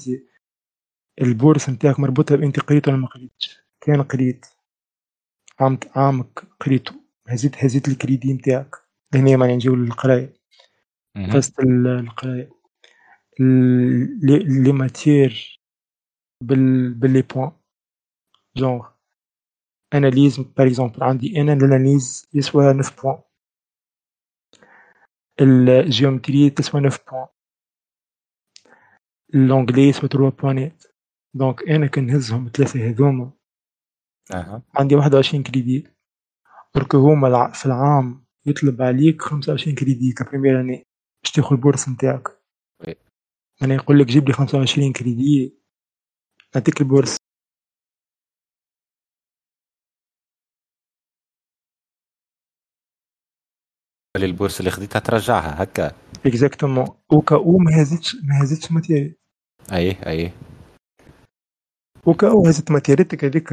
البورس 1.20 1.70
نتاعك 1.70 2.00
مربوطة 2.00 2.36
بأنت 2.36 2.60
قريت 2.60 2.88
ولا 2.88 2.96
ما 2.96 3.08
قريتش؟ 3.08 3.60
كان 3.80 4.02
قريت. 4.02 4.46
عام 5.60 5.78
عامك 5.96 6.44
قريتو 6.60 6.94
هزيت 7.28 7.64
هزيت 7.64 7.88
الكريدي 7.88 8.32
نتاعك. 8.32 8.76
هنا 9.14 9.36
ما 9.36 9.46
نجيو 9.46 9.74
للقراية. 9.74 10.34
فاست 11.32 11.60
القراية. 11.60 12.59
لي 14.64 14.72
ماتير 14.72 15.60
بال 16.42 16.94
باللي 16.94 17.22
بوان 17.22 17.52
جونغ 18.56 18.88
اناليز 19.94 20.40
باغ 20.40 20.66
اكزومبل 20.66 21.02
عندي 21.02 21.40
أنا 21.40 21.52
الاناليز 21.52 22.28
يسوى 22.34 22.74
9 22.74 23.02
بوان 23.02 23.22
الجيومتري 25.40 26.50
تسوى 26.50 26.80
9 26.88 27.04
بوان 27.10 27.26
لونجلي 29.34 29.88
يسوى 29.88 30.08
3 30.08 30.30
بوانات 30.30 30.84
donc 31.34 31.68
أنا 31.68 31.86
كنهزهم 31.86 32.46
الثلاثه 32.46 32.90
هذوما 32.90 33.32
أه. 34.34 34.62
عندي 34.74 34.94
21 34.94 35.42
crédits 35.42 35.86
برك 36.74 36.94
هما 36.94 37.52
في 37.52 37.66
العام 37.66 38.24
يطلب 38.46 38.82
عليك 38.82 39.22
25 39.22 39.74
crédits 39.76 40.12
ك 40.12 40.17
première 40.17 40.60
année 40.60 40.86
باش 41.22 41.32
تاخذ 41.32 41.56
ال 41.56 41.61
bourse 41.61 41.88
نتاعك. 41.88 42.39
أنا 43.62 43.74
يقول 43.74 43.98
لك 43.98 44.06
جيب 44.06 44.28
لي 44.28 44.32
25 44.34 44.92
crédits. 44.92 45.54
نعطيك 46.54 46.80
ال 46.80 46.85
bourse 46.85 47.16
ال 54.16 54.22
bourse 54.22 54.60
اللي 54.60 54.70
خديتها 54.70 54.98
ترجعها 54.98 55.62
هكا. 55.62 55.92
exactement 56.26 56.86
وكا 57.12 57.36
ما 57.36 57.82
هزتش 57.82 58.14
ما 58.14 58.42
هزتش 58.42 58.72
ماتيري 58.72 59.16
أي 59.72 59.90
أي. 60.06 60.32
وكا 62.06 62.28
هزت 62.28 62.70
ماتيريتك 62.70 63.24
هذيك 63.24 63.48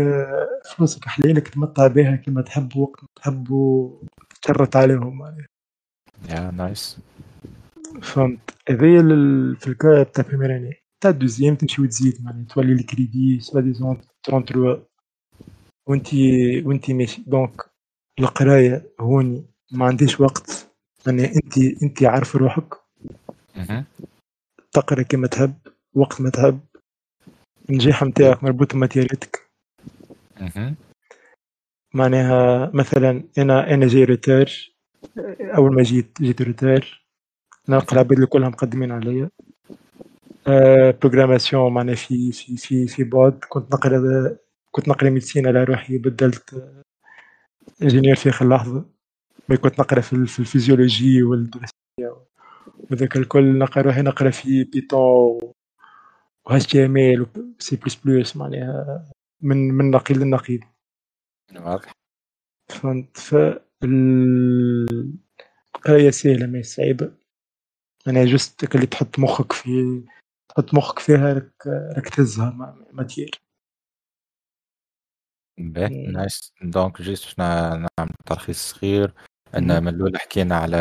فلوسك 0.75 1.05
حليلك 1.05 1.47
تمتع 1.47 1.87
بها 1.87 2.15
كما 2.15 2.41
تحب 2.41 2.77
وقت 2.77 2.99
تحب 3.15 3.51
وتشرط 3.51 4.75
عليهم. 4.75 5.35
يا 6.29 6.51
نايس 6.51 6.99
فهمت. 8.01 8.39
هذايا 8.69 9.01
في 9.59 9.67
الكا 9.67 10.03
تاع 10.03 10.23
بيميراني 10.31 10.73
تاع 11.01 11.11
دوزيام 11.11 11.55
تمشي 11.55 11.81
وتزيد 11.81 12.25
يعني 12.25 12.45
تولي 12.45 12.73
الكريدي 12.73 13.39
سوا 13.39 13.61
ديزون 13.61 14.01
33 14.27 14.85
وانت 15.87 16.07
وانت 16.65 16.91
ماشي 16.91 17.23
دونك 17.27 17.61
القراية 18.19 18.91
هوني 18.99 19.45
ما 19.71 19.85
عنديش 19.85 20.19
وقت 20.19 20.67
يعني 21.07 21.25
انت 21.25 21.57
انت 21.83 22.03
عارف 22.03 22.35
روحك. 22.35 22.73
تقرأ 24.71 25.01
كما 25.03 25.27
تحب 25.27 25.53
وقت 25.93 26.21
ما 26.21 26.29
تحب. 26.29 26.59
النجاح 27.69 28.03
نتاعك 28.03 28.43
مربوط 28.43 28.73
بماتيريتك 28.73 29.49
معناها 31.93 32.71
مثلا 32.73 33.23
أنا 33.37 33.73
أنا 33.73 33.87
جاي 33.87 34.03
retard 34.03 34.75
أول 35.41 35.75
ما 35.75 35.83
جيت 35.83 36.21
جيت 36.21 36.41
روتير 36.41 37.06
نلقى 37.69 37.93
العباد 37.93 38.11
اللي 38.11 38.25
كلهم 38.25 38.51
مقدمين 38.51 38.91
عليا. 38.91 39.29
programmation 41.01 41.73
معناها 41.73 41.95
في 41.95 42.31
في 42.31 42.57
في 42.57 42.87
في 42.87 43.03
بعد 43.03 43.39
كنت 43.49 43.73
نقرا 43.73 44.37
كنت 44.71 44.87
نقرأ 44.87 45.09
médecine 45.09 45.47
على 45.47 45.63
روحي 45.63 45.97
بدلت 45.97 46.71
ingénieur 47.81 48.15
في 48.15 48.29
آخر 48.29 48.49
لحظة. 48.49 48.85
ما 49.49 49.55
كنت 49.55 49.79
نقرأ 49.79 50.01
في, 50.01 50.25
في 50.25 50.39
الفيزيولوجي 50.39 51.23
والدراسية. 51.23 52.25
وذاك 52.91 53.17
الكل 53.17 53.57
نقرأ 53.59 53.81
روحي 53.83 54.01
نقرأ 54.01 54.29
في 54.29 54.63
بيتون 54.63 54.99
و 54.99 55.53
اتش 56.47 56.65
تي 56.67 56.85
ام 56.85 56.97
ال 56.97 57.25
وسي 57.59 57.75
بلس 57.75 57.95
بلس 57.95 58.35
معناها 58.37 59.11
من 59.41 59.57
من 59.57 59.91
نقيض 59.91 60.17
للنقيض. 60.17 60.59
واضح. 61.55 61.91
فهمت؟ 62.69 63.17
ف 63.17 63.35
القراية 65.75 66.09
سهلة 66.09 66.45
ما 66.47 66.61
صعيبة. 66.61 67.11
أنا 68.07 68.25
juste 68.25 68.75
اللي 68.75 68.85
تحط 68.87 69.19
مخك 69.19 69.53
في 69.53 70.01
تحط 70.49 70.73
مخك 70.73 70.99
فيها 70.99 71.33
راك 71.33 71.67
راك 71.67 72.09
تهزها 72.09 72.75
matière 72.93 73.41
nice 76.07 76.53
donc 76.61 77.01
juste 77.01 77.25
باش 77.25 77.39
نعمل 77.39 77.87
تلخيص 78.25 78.73
صغير 78.73 79.13
ان 79.57 79.83
من 79.83 79.87
الأول 79.87 80.17
حكينا 80.19 80.55
على 80.55 80.77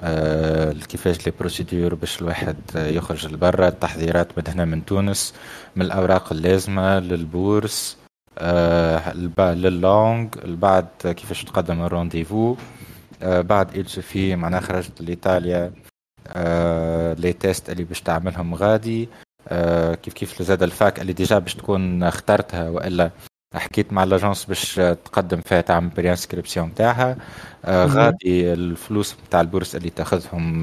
آه 0.00 0.72
كيفاش 0.72 1.26
les 1.26 1.32
procédures 1.40 1.94
باش 1.94 2.22
الواحد 2.22 2.56
يخرج 2.74 3.26
لبرا. 3.26 3.68
التحذيرات 3.68 4.38
من 4.38 4.44
هنا 4.48 4.64
من 4.64 4.84
تونس 4.84 5.34
من 5.76 5.82
الأوراق 5.82 6.32
اللازمة 6.32 6.98
لل 6.98 7.23
bourse 7.23 7.98
لل 9.38 9.63
langue 9.63 10.38
بعد 10.44 10.88
كيفاش 11.02 11.44
تقدم 11.44 11.82
ال 11.82 11.88
rendez-vous 11.88 12.56
بعد 13.24 13.76
إل 13.76 13.86
سوفي 13.86 14.36
معناها 14.36 14.60
خرجت 14.60 15.00
لإيطاليا 15.00 15.72
les 17.18 17.32
tests 17.32 17.70
اللي 17.70 17.84
باش 17.84 18.00
تعملهم 18.00 18.54
غادي. 18.54 19.08
كيف 20.02 20.14
كيف 20.14 20.42
زاد 20.42 20.62
ال 20.62 20.72
fac 20.72 21.00
اللي 21.00 21.12
déjà 21.12 21.38
باش 21.38 21.54
تكون 21.54 22.02
اخترتها 22.02 22.70
وإلا 22.70 23.10
حكيت 23.54 23.92
مع 23.92 24.04
l'agence 24.04 24.44
باش 24.44 24.74
تقدم 24.74 25.40
فيها 25.40 25.60
تعمل 25.60 25.88
préinscription 25.88 26.74
تاعها. 26.74 27.16
غادي 27.66 28.52
الفلوس 28.52 29.16
نتاع 29.26 29.40
ال 29.40 29.45
bourse 29.45 29.76
اللي 29.76 29.90
تاخذهم 29.90 30.62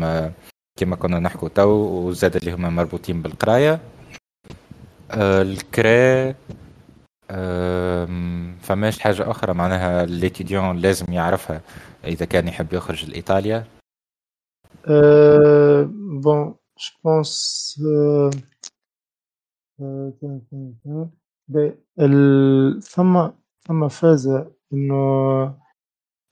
كما 0.80 0.96
كنا 0.96 1.20
نحكوا 1.20 1.50
تو 1.50 1.70
وزاد 2.08 2.36
اللي 2.36 2.54
هما 2.54 2.70
مربوطين 2.70 3.22
بالقراية. 3.22 3.80
الكرا 5.14 6.36
فماش 8.62 9.00
حاجة 9.00 9.32
أخرى 9.32 9.54
معناها 9.54 10.06
l'étudiant 10.06 10.78
لازم 10.78 11.14
يعرفها 11.14 11.62
إذا 12.04 12.26
كان 12.26 12.48
يحب 12.48 12.74
يخرج 12.74 13.10
لإيطاليا؟ 13.10 13.68
bon 16.24 16.56
je 16.80 17.00
pense 17.04 17.82
ثم 22.82 23.30
ثم 23.68 23.88
فازة 23.88 24.52
إنه 24.74 25.58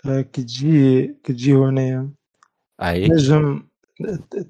كي 0.05 0.23
تجي 0.23 1.07
كي 1.07 1.33
تجي 1.33 1.53
هنايا 1.53 2.09
تنجم 2.81 3.69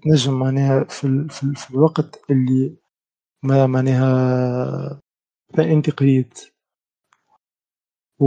تنجم 0.03 0.39
معناها 0.39 0.83
في, 0.83 1.27
في, 1.29 1.53
في 1.55 1.71
الوقت 1.71 2.21
اللي 2.31 2.75
ما 3.43 3.67
معناها 3.67 5.01
فأنت 5.59 5.89
قريت 5.89 6.39
و 8.19 8.25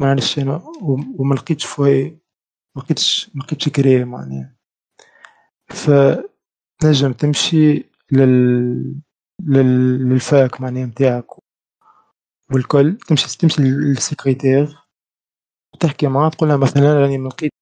معلش 0.00 0.38
أنا 0.38 0.62
وما 1.18 1.34
لقيتش 1.34 1.66
فوي 1.66 2.10
ما 2.76 2.82
لقيتش 2.82 3.30
ما 3.34 3.42
لقيتش 3.42 3.68
كريه 3.68 4.04
معناها. 4.04 4.56
فتنجم 5.68 7.12
تمشي 7.12 7.90
لل... 8.12 8.94
لل... 9.46 10.08
للفاك 10.08 10.60
معناها 10.60 10.86
نتاعك 10.86 11.26
والكل 12.52 12.96
تمشي 13.08 13.38
تمشي 13.38 13.62
للسكرتير. 13.62 14.78
وتحكي 15.74 16.06
معاه 16.06 16.30
تقول 16.30 16.48
لها 16.48 16.56
مثلا 16.56 16.94
راني 16.94 17.18
ما 17.18 17.28
لقيت 17.28 17.52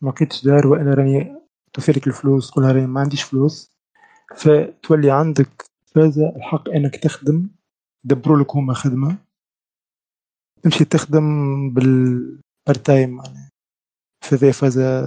ما 0.00 0.10
لقيتش 0.10 0.44
دار 0.44 0.66
وأنا 0.66 0.94
راني 0.94 1.36
توفيرك 1.72 2.06
الفلوس 2.06 2.50
تقول 2.50 2.64
لها 2.64 2.72
راني 2.72 2.86
ما 2.86 3.00
عنديش 3.00 3.22
فلوس. 3.22 3.74
فتولي 4.36 5.10
عندك 5.10 5.73
فازة 5.94 6.36
الحق 6.36 6.68
إنك 6.68 6.96
تخدم 6.96 7.48
يدبروا 8.04 8.38
لك 8.42 8.56
هما 8.56 8.74
خدمة. 8.74 9.18
تمشي 10.62 10.84
تخدم 10.84 11.24
بال 11.70 11.96
part-time 11.96 13.10
معناها 13.10 13.50
فهذا 14.24 14.52
فازة 14.52 15.02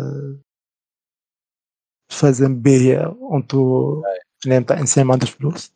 فازة 2.11 2.47
باهية 2.47 3.15
أنتو 3.33 4.03
نتاع 4.47 4.79
إنسان 4.79 5.05
ما 5.05 5.13
عندوش 5.13 5.29
فلوس. 5.29 5.73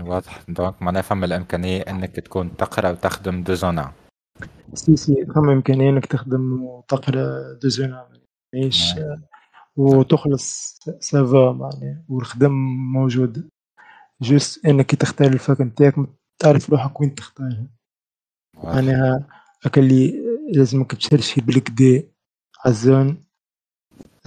واضح. 0.00 0.42
donc 0.48 0.82
معناها 0.82 1.02
فما 1.02 1.26
الإمكانية 1.26 1.80
إنك 1.82 2.16
تكون 2.16 2.56
تقرأ 2.56 2.90
وتخدم 2.90 3.42
deux 3.42 3.54
en 3.54 3.69
un. 3.69 3.92
si 4.74 4.96
si. 4.96 5.26
فما 5.26 5.52
إمكانية 5.52 5.90
إنك 5.90 6.06
تخدم 6.06 6.62
وتقرأ 6.62 7.52
deux 7.62 7.68
en 7.68 7.84
un. 7.84 8.08
ماهيش 8.54 8.94
وتخلص 9.76 10.78
ça 11.00 11.26
va 11.26 11.52
معناها 11.52 12.04
والخدم 12.08 12.52
موجود. 12.92 13.48
juste 14.22 14.66
إنك 14.66 14.94
تختار 14.94 15.26
ال 15.26 15.34
fac 15.34 15.60
نتاعك 15.60 15.94
تعرف 16.38 16.70
روحك 16.70 17.00
وين 17.00 17.14
تختارها. 17.14 17.66
معناها 18.64 19.28
هكا 19.62 19.80
اللي 19.80 20.22
لازمك 20.52 20.94
تشرشي 20.94 21.40
بالكدا 21.40 22.02
عال 22.64 22.84
zone 22.84 23.24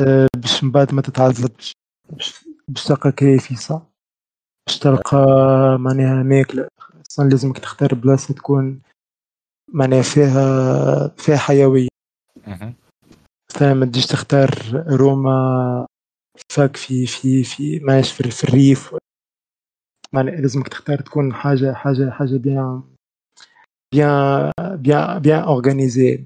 أه 0.01 0.27
باش 0.35 0.63
من 0.63 0.71
بعد 0.71 0.93
ما 0.93 1.01
تتعذبش 1.01 1.71
باش 2.67 2.83
تلقى 2.87 3.11
كيفيسة 3.11 3.81
باش 4.67 4.79
تلقى 4.79 5.17
معناها 5.79 6.23
ماكلة. 6.23 6.67
أصلا 7.11 7.29
لازمك 7.29 7.57
تختار 7.59 7.95
بلاصة 7.95 8.33
تكون 8.33 8.81
معناها 9.73 10.01
فيها 10.01 11.07
فيها 11.07 11.37
حيوية. 11.37 11.87
مثلا 13.55 13.73
ما 13.73 13.85
تجيش 13.85 14.05
تختار 14.05 14.49
روما 14.87 15.85
fac 16.49 16.75
في 16.77 17.05
في 17.05 17.43
في 17.43 17.79
ماش 17.79 18.11
في, 18.11 18.31
في 18.31 18.43
الريف. 18.43 18.95
معناها 20.13 20.35
لازمك 20.35 20.67
تختار 20.67 21.01
تكون 21.01 21.33
حاجة 21.33 21.73
حاجة 21.73 22.09
حاجة 22.09 22.37
bien 22.37 22.83
bien 23.93 24.51
bien 24.59 25.19
bien 25.19 25.39
organisée 25.39 26.25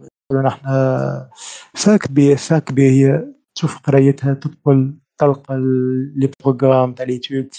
fac 1.76 2.12
بي 2.12 2.38
fac 2.38 2.72
بي 2.72 2.90
هي 2.90 3.26
تشوف 3.56 3.80
قرايتها 3.80 4.34
تدخل 4.34 4.98
تلقى 5.18 5.56
les 6.16 6.32
programmes 6.44 6.94
تاع 6.94 7.06
l'étude 7.06 7.54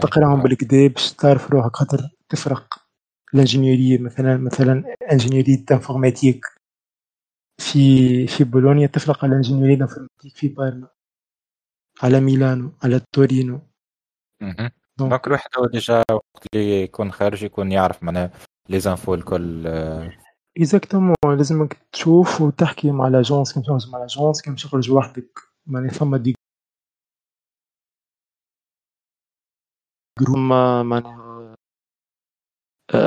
تقراهم 0.00 0.42
بالكدا 0.42 0.86
باش 0.86 1.12
تعرف 1.12 1.50
روحك 1.50 1.76
خاطر 1.76 2.08
تفرق. 2.28 2.82
ال 3.34 3.40
ingénierie 3.40 3.98
مثلا 3.98 4.36
مثلا 4.36 4.84
ingénierie 5.12 5.64
informatique 5.72 6.46
في 7.60 8.26
في 8.26 8.44
بولونيا 8.44 8.86
تفرق 8.86 9.24
على 9.24 9.36
ingénierie 9.36 9.74
informatique 9.80 10.36
في 10.36 10.48
بارما 10.48 10.88
على 12.02 12.20
ميلانو 12.20 12.72
على 12.84 13.00
تورينو. 13.14 13.60
donc 14.98 15.26
الواحد 15.26 15.50
هو 15.58 15.66
déjà 15.66 16.02
وقت 16.12 16.46
اللي 16.54 16.82
يكون 16.82 17.12
خارج 17.12 17.42
يكون 17.42 17.72
يعرف 17.72 18.02
معناها 18.02 18.30
les 18.68 18.80
infos 18.80 19.14
الكل 19.14 19.66
exactement 20.58 21.14
لازمك 21.24 21.76
تشوف 21.92 22.40
وتحكي 22.40 22.90
مع 22.90 23.08
l'agence 23.08 23.52
كيما 23.52 23.64
تخرج 23.66 23.90
مع 23.90 23.98
l'agence 23.98 24.42
كيما 24.42 24.56
تخرج 24.56 24.90
وحدك 24.90 25.38
معناها 25.66 25.90
ثم 25.92 26.16
دي 26.16 26.34
هما 30.28 30.82
معناها 30.82 31.56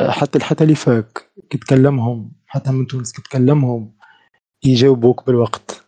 حتى 0.10 0.40
حتى 0.40 0.64
les 0.64 0.76
facs 0.76 1.32
كي 1.50 1.58
تكلمهم 1.58 2.32
حتى 2.48 2.72
من 2.72 2.88
تونس 2.88 3.14
كي 3.14 3.22
تكلمهم 3.22 3.98
يجاوبوك 4.66 5.26
بالوقت. 5.28 5.86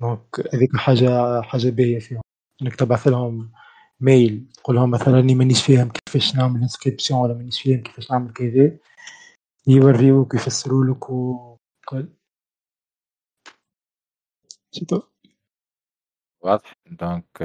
donc 0.00 0.54
هذيك 0.54 0.76
حاجة 0.76 1.40
حاجة 1.42 1.70
باهية 1.70 1.98
فيهم. 1.98 2.22
إنك 2.62 2.76
تبعث 2.76 3.08
لهم. 3.08 3.52
mail 4.00 4.46
تقول 4.54 4.76
لهم 4.76 4.90
مثلا 4.90 5.14
راني 5.14 5.34
مانيش 5.34 5.66
فاهم 5.66 5.90
كيفاش 5.90 6.36
نعمل 6.36 6.62
inscription 6.62 7.20
ولا 7.20 7.34
مانيش 7.34 7.62
فاهم 7.62 7.82
كيفاش 7.82 8.10
نعمل 8.10 8.32
كذا 8.32 8.78
يوريوك 9.66 10.34
ويفسروا 10.34 10.84
لك 10.84 11.10
وكل 11.10 12.08
c'est 14.70 14.88
tout 14.88 15.02
واضح 16.40 16.72
donc 16.86 17.42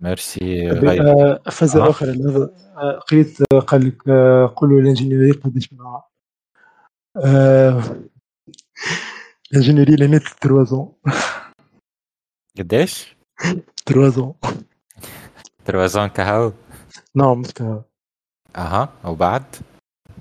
merci 0.00 0.70
فازة 1.50 1.90
أخرى 1.90 2.10
هذا 2.10 2.46
قريت 2.98 3.42
قال 3.52 3.88
لك 3.88 4.02
قولوا 4.56 4.80
ال 4.80 4.85
ingénierie 4.85 5.32
قداش 5.32 5.72
من 5.72 5.78
ال 9.52 9.56
ingénierie 9.56 9.96
لانيت 9.96 10.22
trois 10.22 10.66
ans 10.66 10.92
قداش؟ 12.58 13.16
تروازون 13.86 14.34
تروازون 15.64 16.06
كهو. 16.06 16.52
نعم 17.14 17.40
مش 17.40 17.52
كهو. 17.52 17.82
أها 18.56 18.88
وبعد 19.04 19.42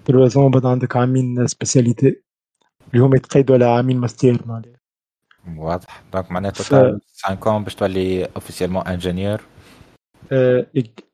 trois 0.05 0.34
ans 0.34 0.51
بعد 0.51 0.65
عندك 0.65 0.97
عامين 0.97 1.47
spécialité 1.47 2.23
اللي 2.93 3.05
هم 3.05 3.15
يتقيدوا 3.15 3.55
على 3.55 3.65
عامين 3.65 3.97
ماستير 3.97 4.41
معناها 4.45 4.79
واضح. 5.57 6.03
donc 6.13 6.31
معناتها 6.31 6.63
total 6.63 7.01
5 7.23 7.57
باش 7.57 7.75
تولي 7.75 8.25
officiellement 8.25 8.88
ingénieur 8.88 9.41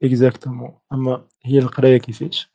exactement. 0.03 0.71
أما 0.93 1.25
هي 1.43 1.59
القراية 1.59 1.97
كيفاش؟ 1.97 2.53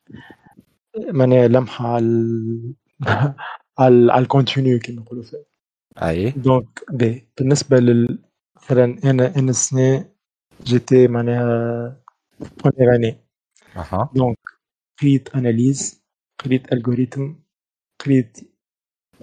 معناها 1.10 1.48
لمحة 1.48 1.94
على 1.94 2.74
على 3.78 4.18
ال 4.18 4.26
contenu 4.26 4.78
كيما 4.78 5.02
نقولوا 5.02 5.22
فيه 5.22 5.44
أي. 6.02 6.30
donc 6.30 6.84
باهي. 6.90 7.26
بالنسبة 7.38 7.76
لل 7.76 8.18
مثلا 8.56 8.98
أنا 9.04 9.36
أنا 9.36 9.50
السنة 9.50 10.13
جيتي 10.62 11.08
معناها 11.08 12.02
première 12.40 12.94
année 12.94 13.18
أها 13.76 14.10
donc 14.14 14.38
قريت 15.00 15.34
analyse 15.36 16.04
قريت 16.44 16.72
algorithme 16.72 17.34
قريت 18.04 18.38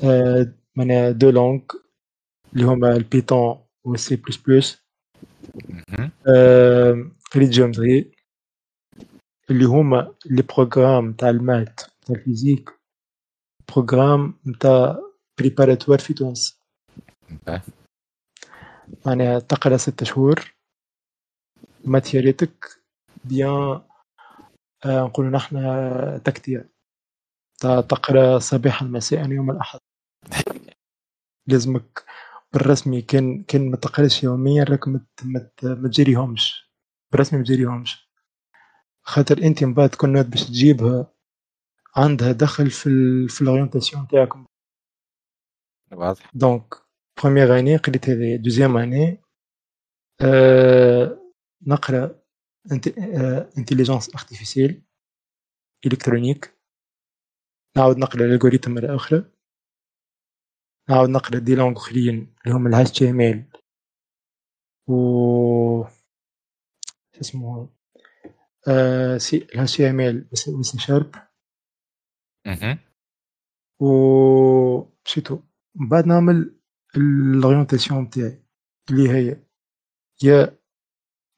آه 0.04 0.54
معناها 0.76 1.12
deux 1.12 1.30
langues 1.30 1.62
اللي 2.54 2.66
هما 2.66 2.96
البيتون 2.96 3.66
والسي 3.84 4.16
بلس 4.16 4.38
بلس 4.38 4.84
قريت 7.34 7.50
géométrie 7.50 8.12
اللي 9.50 9.66
هما 9.66 10.16
les 10.26 10.42
programmes 10.42 11.14
تاع 11.14 11.30
ال 11.30 11.38
maths 11.38 11.80
تاع 11.80 12.16
ال 12.16 12.22
physique 12.22 12.70
programme 13.72 14.40
نتاع 14.48 15.00
préparatoire 15.40 16.00
في 16.00 16.14
تونس 16.14 16.60
معناها 19.06 19.40
تقرا 19.40 19.78
ستة 19.78 20.06
شهور 20.06 20.54
ماتيريتك 21.86 22.66
بيان 23.24 23.82
آه، 24.86 25.02
نقول 25.02 25.26
نحن 25.26 25.58
تكتية 26.26 26.70
تقرأ 27.62 28.40
صباحا 28.40 28.86
مساء 28.86 29.32
يوم 29.32 29.52
الأحد. 29.52 29.80
لازمك 31.48 32.06
بالرسمي 32.54 33.02
كان 33.02 33.44
كان 33.44 33.72
ما 33.72 33.78
تقرأش 33.78 34.24
يوميا 34.24 34.64
راك 34.64 34.88
ما 34.88 35.06
تجريهمش. 35.58 36.72
بالرسمي 37.12 37.40
ما 37.40 37.46
تجريهمش. 37.46 38.12
خاطر 39.04 39.38
أنت 39.44 39.64
من 39.64 39.74
بعد 39.74 39.90
تكون 39.90 40.24
باش 40.24 40.44
تجيبها 40.44 41.14
عندها 41.96 42.32
دخل 42.32 42.70
في 42.70 42.88
ال 42.90 43.30
في 43.30 43.42
الاورينتاسيون 43.42 44.08
تاعكم 44.08 44.46
واضح. 45.92 46.32
دونك 46.34 46.76
première 47.22 47.60
année 47.60 47.78
قريت 47.78 48.10
هذه. 48.10 48.36
deuxième 48.36 48.78
année 48.78 49.22
أه 50.22 51.21
نقرأ 51.68 52.22
intelligence 53.58 54.16
artificielle 54.16 54.84
électronique 55.86 56.58
نعاود 57.78 57.98
نقرأ 57.98 58.26
ال 58.26 58.30
algorithme 58.30 58.72
مرة 58.72 58.96
أخرى. 58.96 59.32
نعاود 60.90 61.10
نقرأ 61.10 61.40
des 61.40 61.56
langues 61.56 61.78
أخرين 61.78 62.36
اللي 62.46 62.56
هما 62.58 62.70
ال 62.82 62.86
HTML 62.88 63.62
و 64.88 64.94
اسمه؟ 67.22 67.70
آه 68.68 69.18
سي 69.18 69.38
ال 69.38 69.68
HTML 69.68 70.34
و 70.60 70.62
C 70.64 70.80
sharp. 70.80 71.16
و 73.82 73.86
c'est 75.06 75.27
tout 75.27 75.44
من 75.76 75.90
بعد 75.90 76.06
نعمل 76.06 76.60
ال 76.98 77.07
orientation 77.07 78.04
نتاعي 78.04 78.44
اللي 78.92 79.10
هي 79.10 79.44
يا 80.24 80.61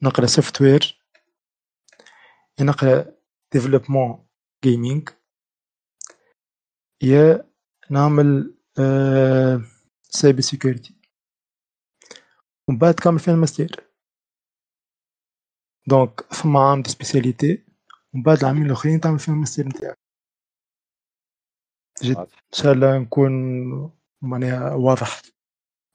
نقرأ 0.03 0.25
software 0.25 1.01
يا 2.59 2.63
نقرأ 2.65 3.15
développement 3.53 4.27
en: 4.63 4.79
gaming 4.79 5.09
يا 7.03 7.49
نعمل 7.89 8.55
cyber 10.03 10.41
security 10.41 10.95
ومن 12.67 12.77
بعد 12.77 12.93
كامل 12.93 13.19
فيها 13.19 13.33
ال 13.33 13.40
master. 13.40 13.87
donc 15.87 16.21
ثم 16.21 16.57
عام 16.57 16.81
de 16.81 16.89
spécialité 16.89 17.65
ومن 18.13 18.23
بعد 18.23 18.37
العامين 18.37 18.65
الأخرين 18.65 18.99
تعمل 18.99 19.19
فيهم 19.19 19.35
الماستير 19.35 19.67
نتاعك. 19.67 19.99
جد 22.03 22.17
إن 22.17 22.27
شاء 22.53 22.73
الله 22.73 22.97
نكون 22.97 23.31
معناها 24.21 24.73
واضح. 24.73 25.21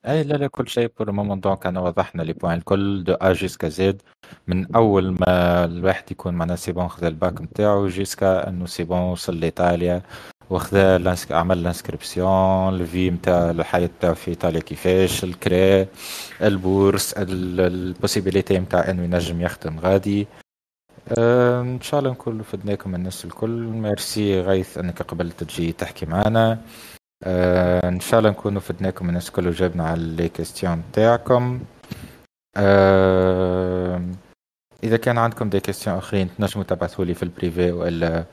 أي 0.07 0.23
لا 0.23 0.35
لا 0.35 0.47
كل 0.47 0.69
شيء 0.69 0.91
pour 0.99 1.13
moment 1.13 1.41
donc 1.41 1.67
انا 1.67 1.81
وضحنا 1.81 2.23
les 2.23 2.33
points 2.33 2.59
الكل 2.59 3.05
de 3.05 3.15
A 3.15 3.33
jusqu'à 3.33 3.69
Z 3.69 4.03
من 4.47 4.75
أول 4.75 5.11
ما 5.21 5.65
الواحد 5.65 6.05
يكون 6.11 6.35
معناها 6.35 6.57
c'est 6.57 6.73
bon 6.73 6.89
خذا 6.89 7.09
الباك 7.09 7.43
نتاعو 7.43 7.89
jusqu'à 7.89 8.49
إنه 8.49 8.67
c'est 8.67 8.85
bon 8.85 8.99
وصل 8.99 9.41
لإيطاليا 9.41 10.03
وخذا 10.51 11.17
عمل 11.31 11.59
ال 11.59 11.68
inscription 11.68 12.75
ال 12.75 12.84
vie 12.84 13.11
نتاع 13.11 13.51
الحياة 13.51 13.87
نتاعو 13.87 14.15
في 14.15 14.29
إيطاليا 14.29 14.61
كيفاش 14.61 15.25
الكري 15.25 15.87
ال 16.43 16.53
bourse 16.53 17.15
ال 17.17 17.29
possibilité 17.29 18.59
نتاع 18.59 18.91
إنه 18.91 19.03
ينجم 19.03 19.41
يخدم 19.41 19.79
غادي. 19.81 20.27
أه 21.19 21.61
إن 21.61 21.81
شاء 21.81 22.01
الله 22.01 22.11
نكون 22.11 22.43
فدناكم 22.43 22.95
الناس 22.95 23.25
الكل. 23.25 23.51
ميرسي 23.51 24.41
غيث 24.41 24.79
إنك 24.79 25.03
قبلت 25.03 25.45
تجي 25.45 25.73
تحكي 25.73 26.07
معنا. 26.07 26.59
أه 27.25 27.89
إن 27.89 28.01
شاء 28.01 28.19
الله 28.21 28.31
نكونوا 28.31 28.61
فدناكم 28.61 29.09
الناس 29.09 29.29
الكل 29.29 29.49
وجاوبنا 29.49 29.85
على 29.89 30.03
les 30.03 30.29
questions 30.29 30.85
نتاعكم 30.91 31.61
أه 32.57 34.03
إذا 34.85 34.97
كان 34.97 35.19
عندكم 35.19 35.49
des 35.49 35.61
questions 35.61 35.97
أخرين 35.97 36.31
تنجموا 36.39 36.65
تبعثوا 36.65 37.05
لي 37.05 37.15
في 37.15 37.23
ال 37.23 37.31
privé 37.31 37.73
وإلا 37.73 38.25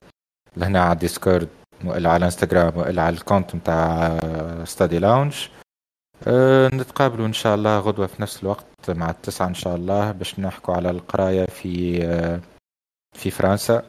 لهنا 0.58 0.84
على 0.84 0.94
ال 0.94 1.01
Discord 1.01 1.48
وإلا 1.86 2.10
على 2.10 2.26
انستغرام 2.26 2.78
وإلا 2.78 3.02
على 3.02 3.16
ال 3.16 3.22
compte 3.22 3.56
نتاع 3.56 4.20
Study 4.64 5.00
Lounge. 5.00 5.48
أه 6.28 6.70
نتقابلوا 6.74 7.28
إن 7.28 7.34
شاء 7.34 7.56
الله 7.56 7.80
غدوة 7.80 8.08
في 8.08 8.22
نفس 8.22 8.44
الوقت 8.44 8.66
مع 8.90 9.10
التسعة 9.10 9.48
إن 9.48 9.54
شاء 9.54 9.76
الله 9.76 10.12
باش 10.12 10.40
نحكوا 10.40 10.74
على 10.74 10.90
القراية 10.90 11.46
في 11.46 12.04
أه 12.06 12.40
في 13.16 13.32
فرنسا. 13.32 13.84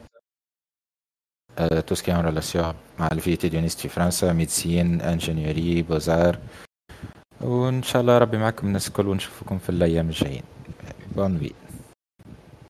tout 1.87 1.95
ce 1.95 2.02
qui 2.02 2.13
est 2.15 2.18
en 2.18 2.21
relation 2.21 2.75
مع 2.99 3.09
ال 3.13 3.19
vie 3.19 3.37
estudiantine 3.37 3.81
في 3.81 3.89
فرنسا 3.89 4.33
médecine 4.33 5.01
ingénieur 5.01 5.83
ي 5.83 5.88
beaux-arts 5.88 6.39
وان 7.41 7.83
شاء 7.83 8.03
الله 8.03 8.19
ربي 8.19 8.39
معكم 8.39 8.67
الناس 8.67 8.89
الكل 8.89 9.09
ونشوفكم 9.09 9.59
في 9.59 9.69
الأيام 9.71 10.07
الجايين 10.09 10.43
bonne 11.17 11.37
nuit 11.37 11.53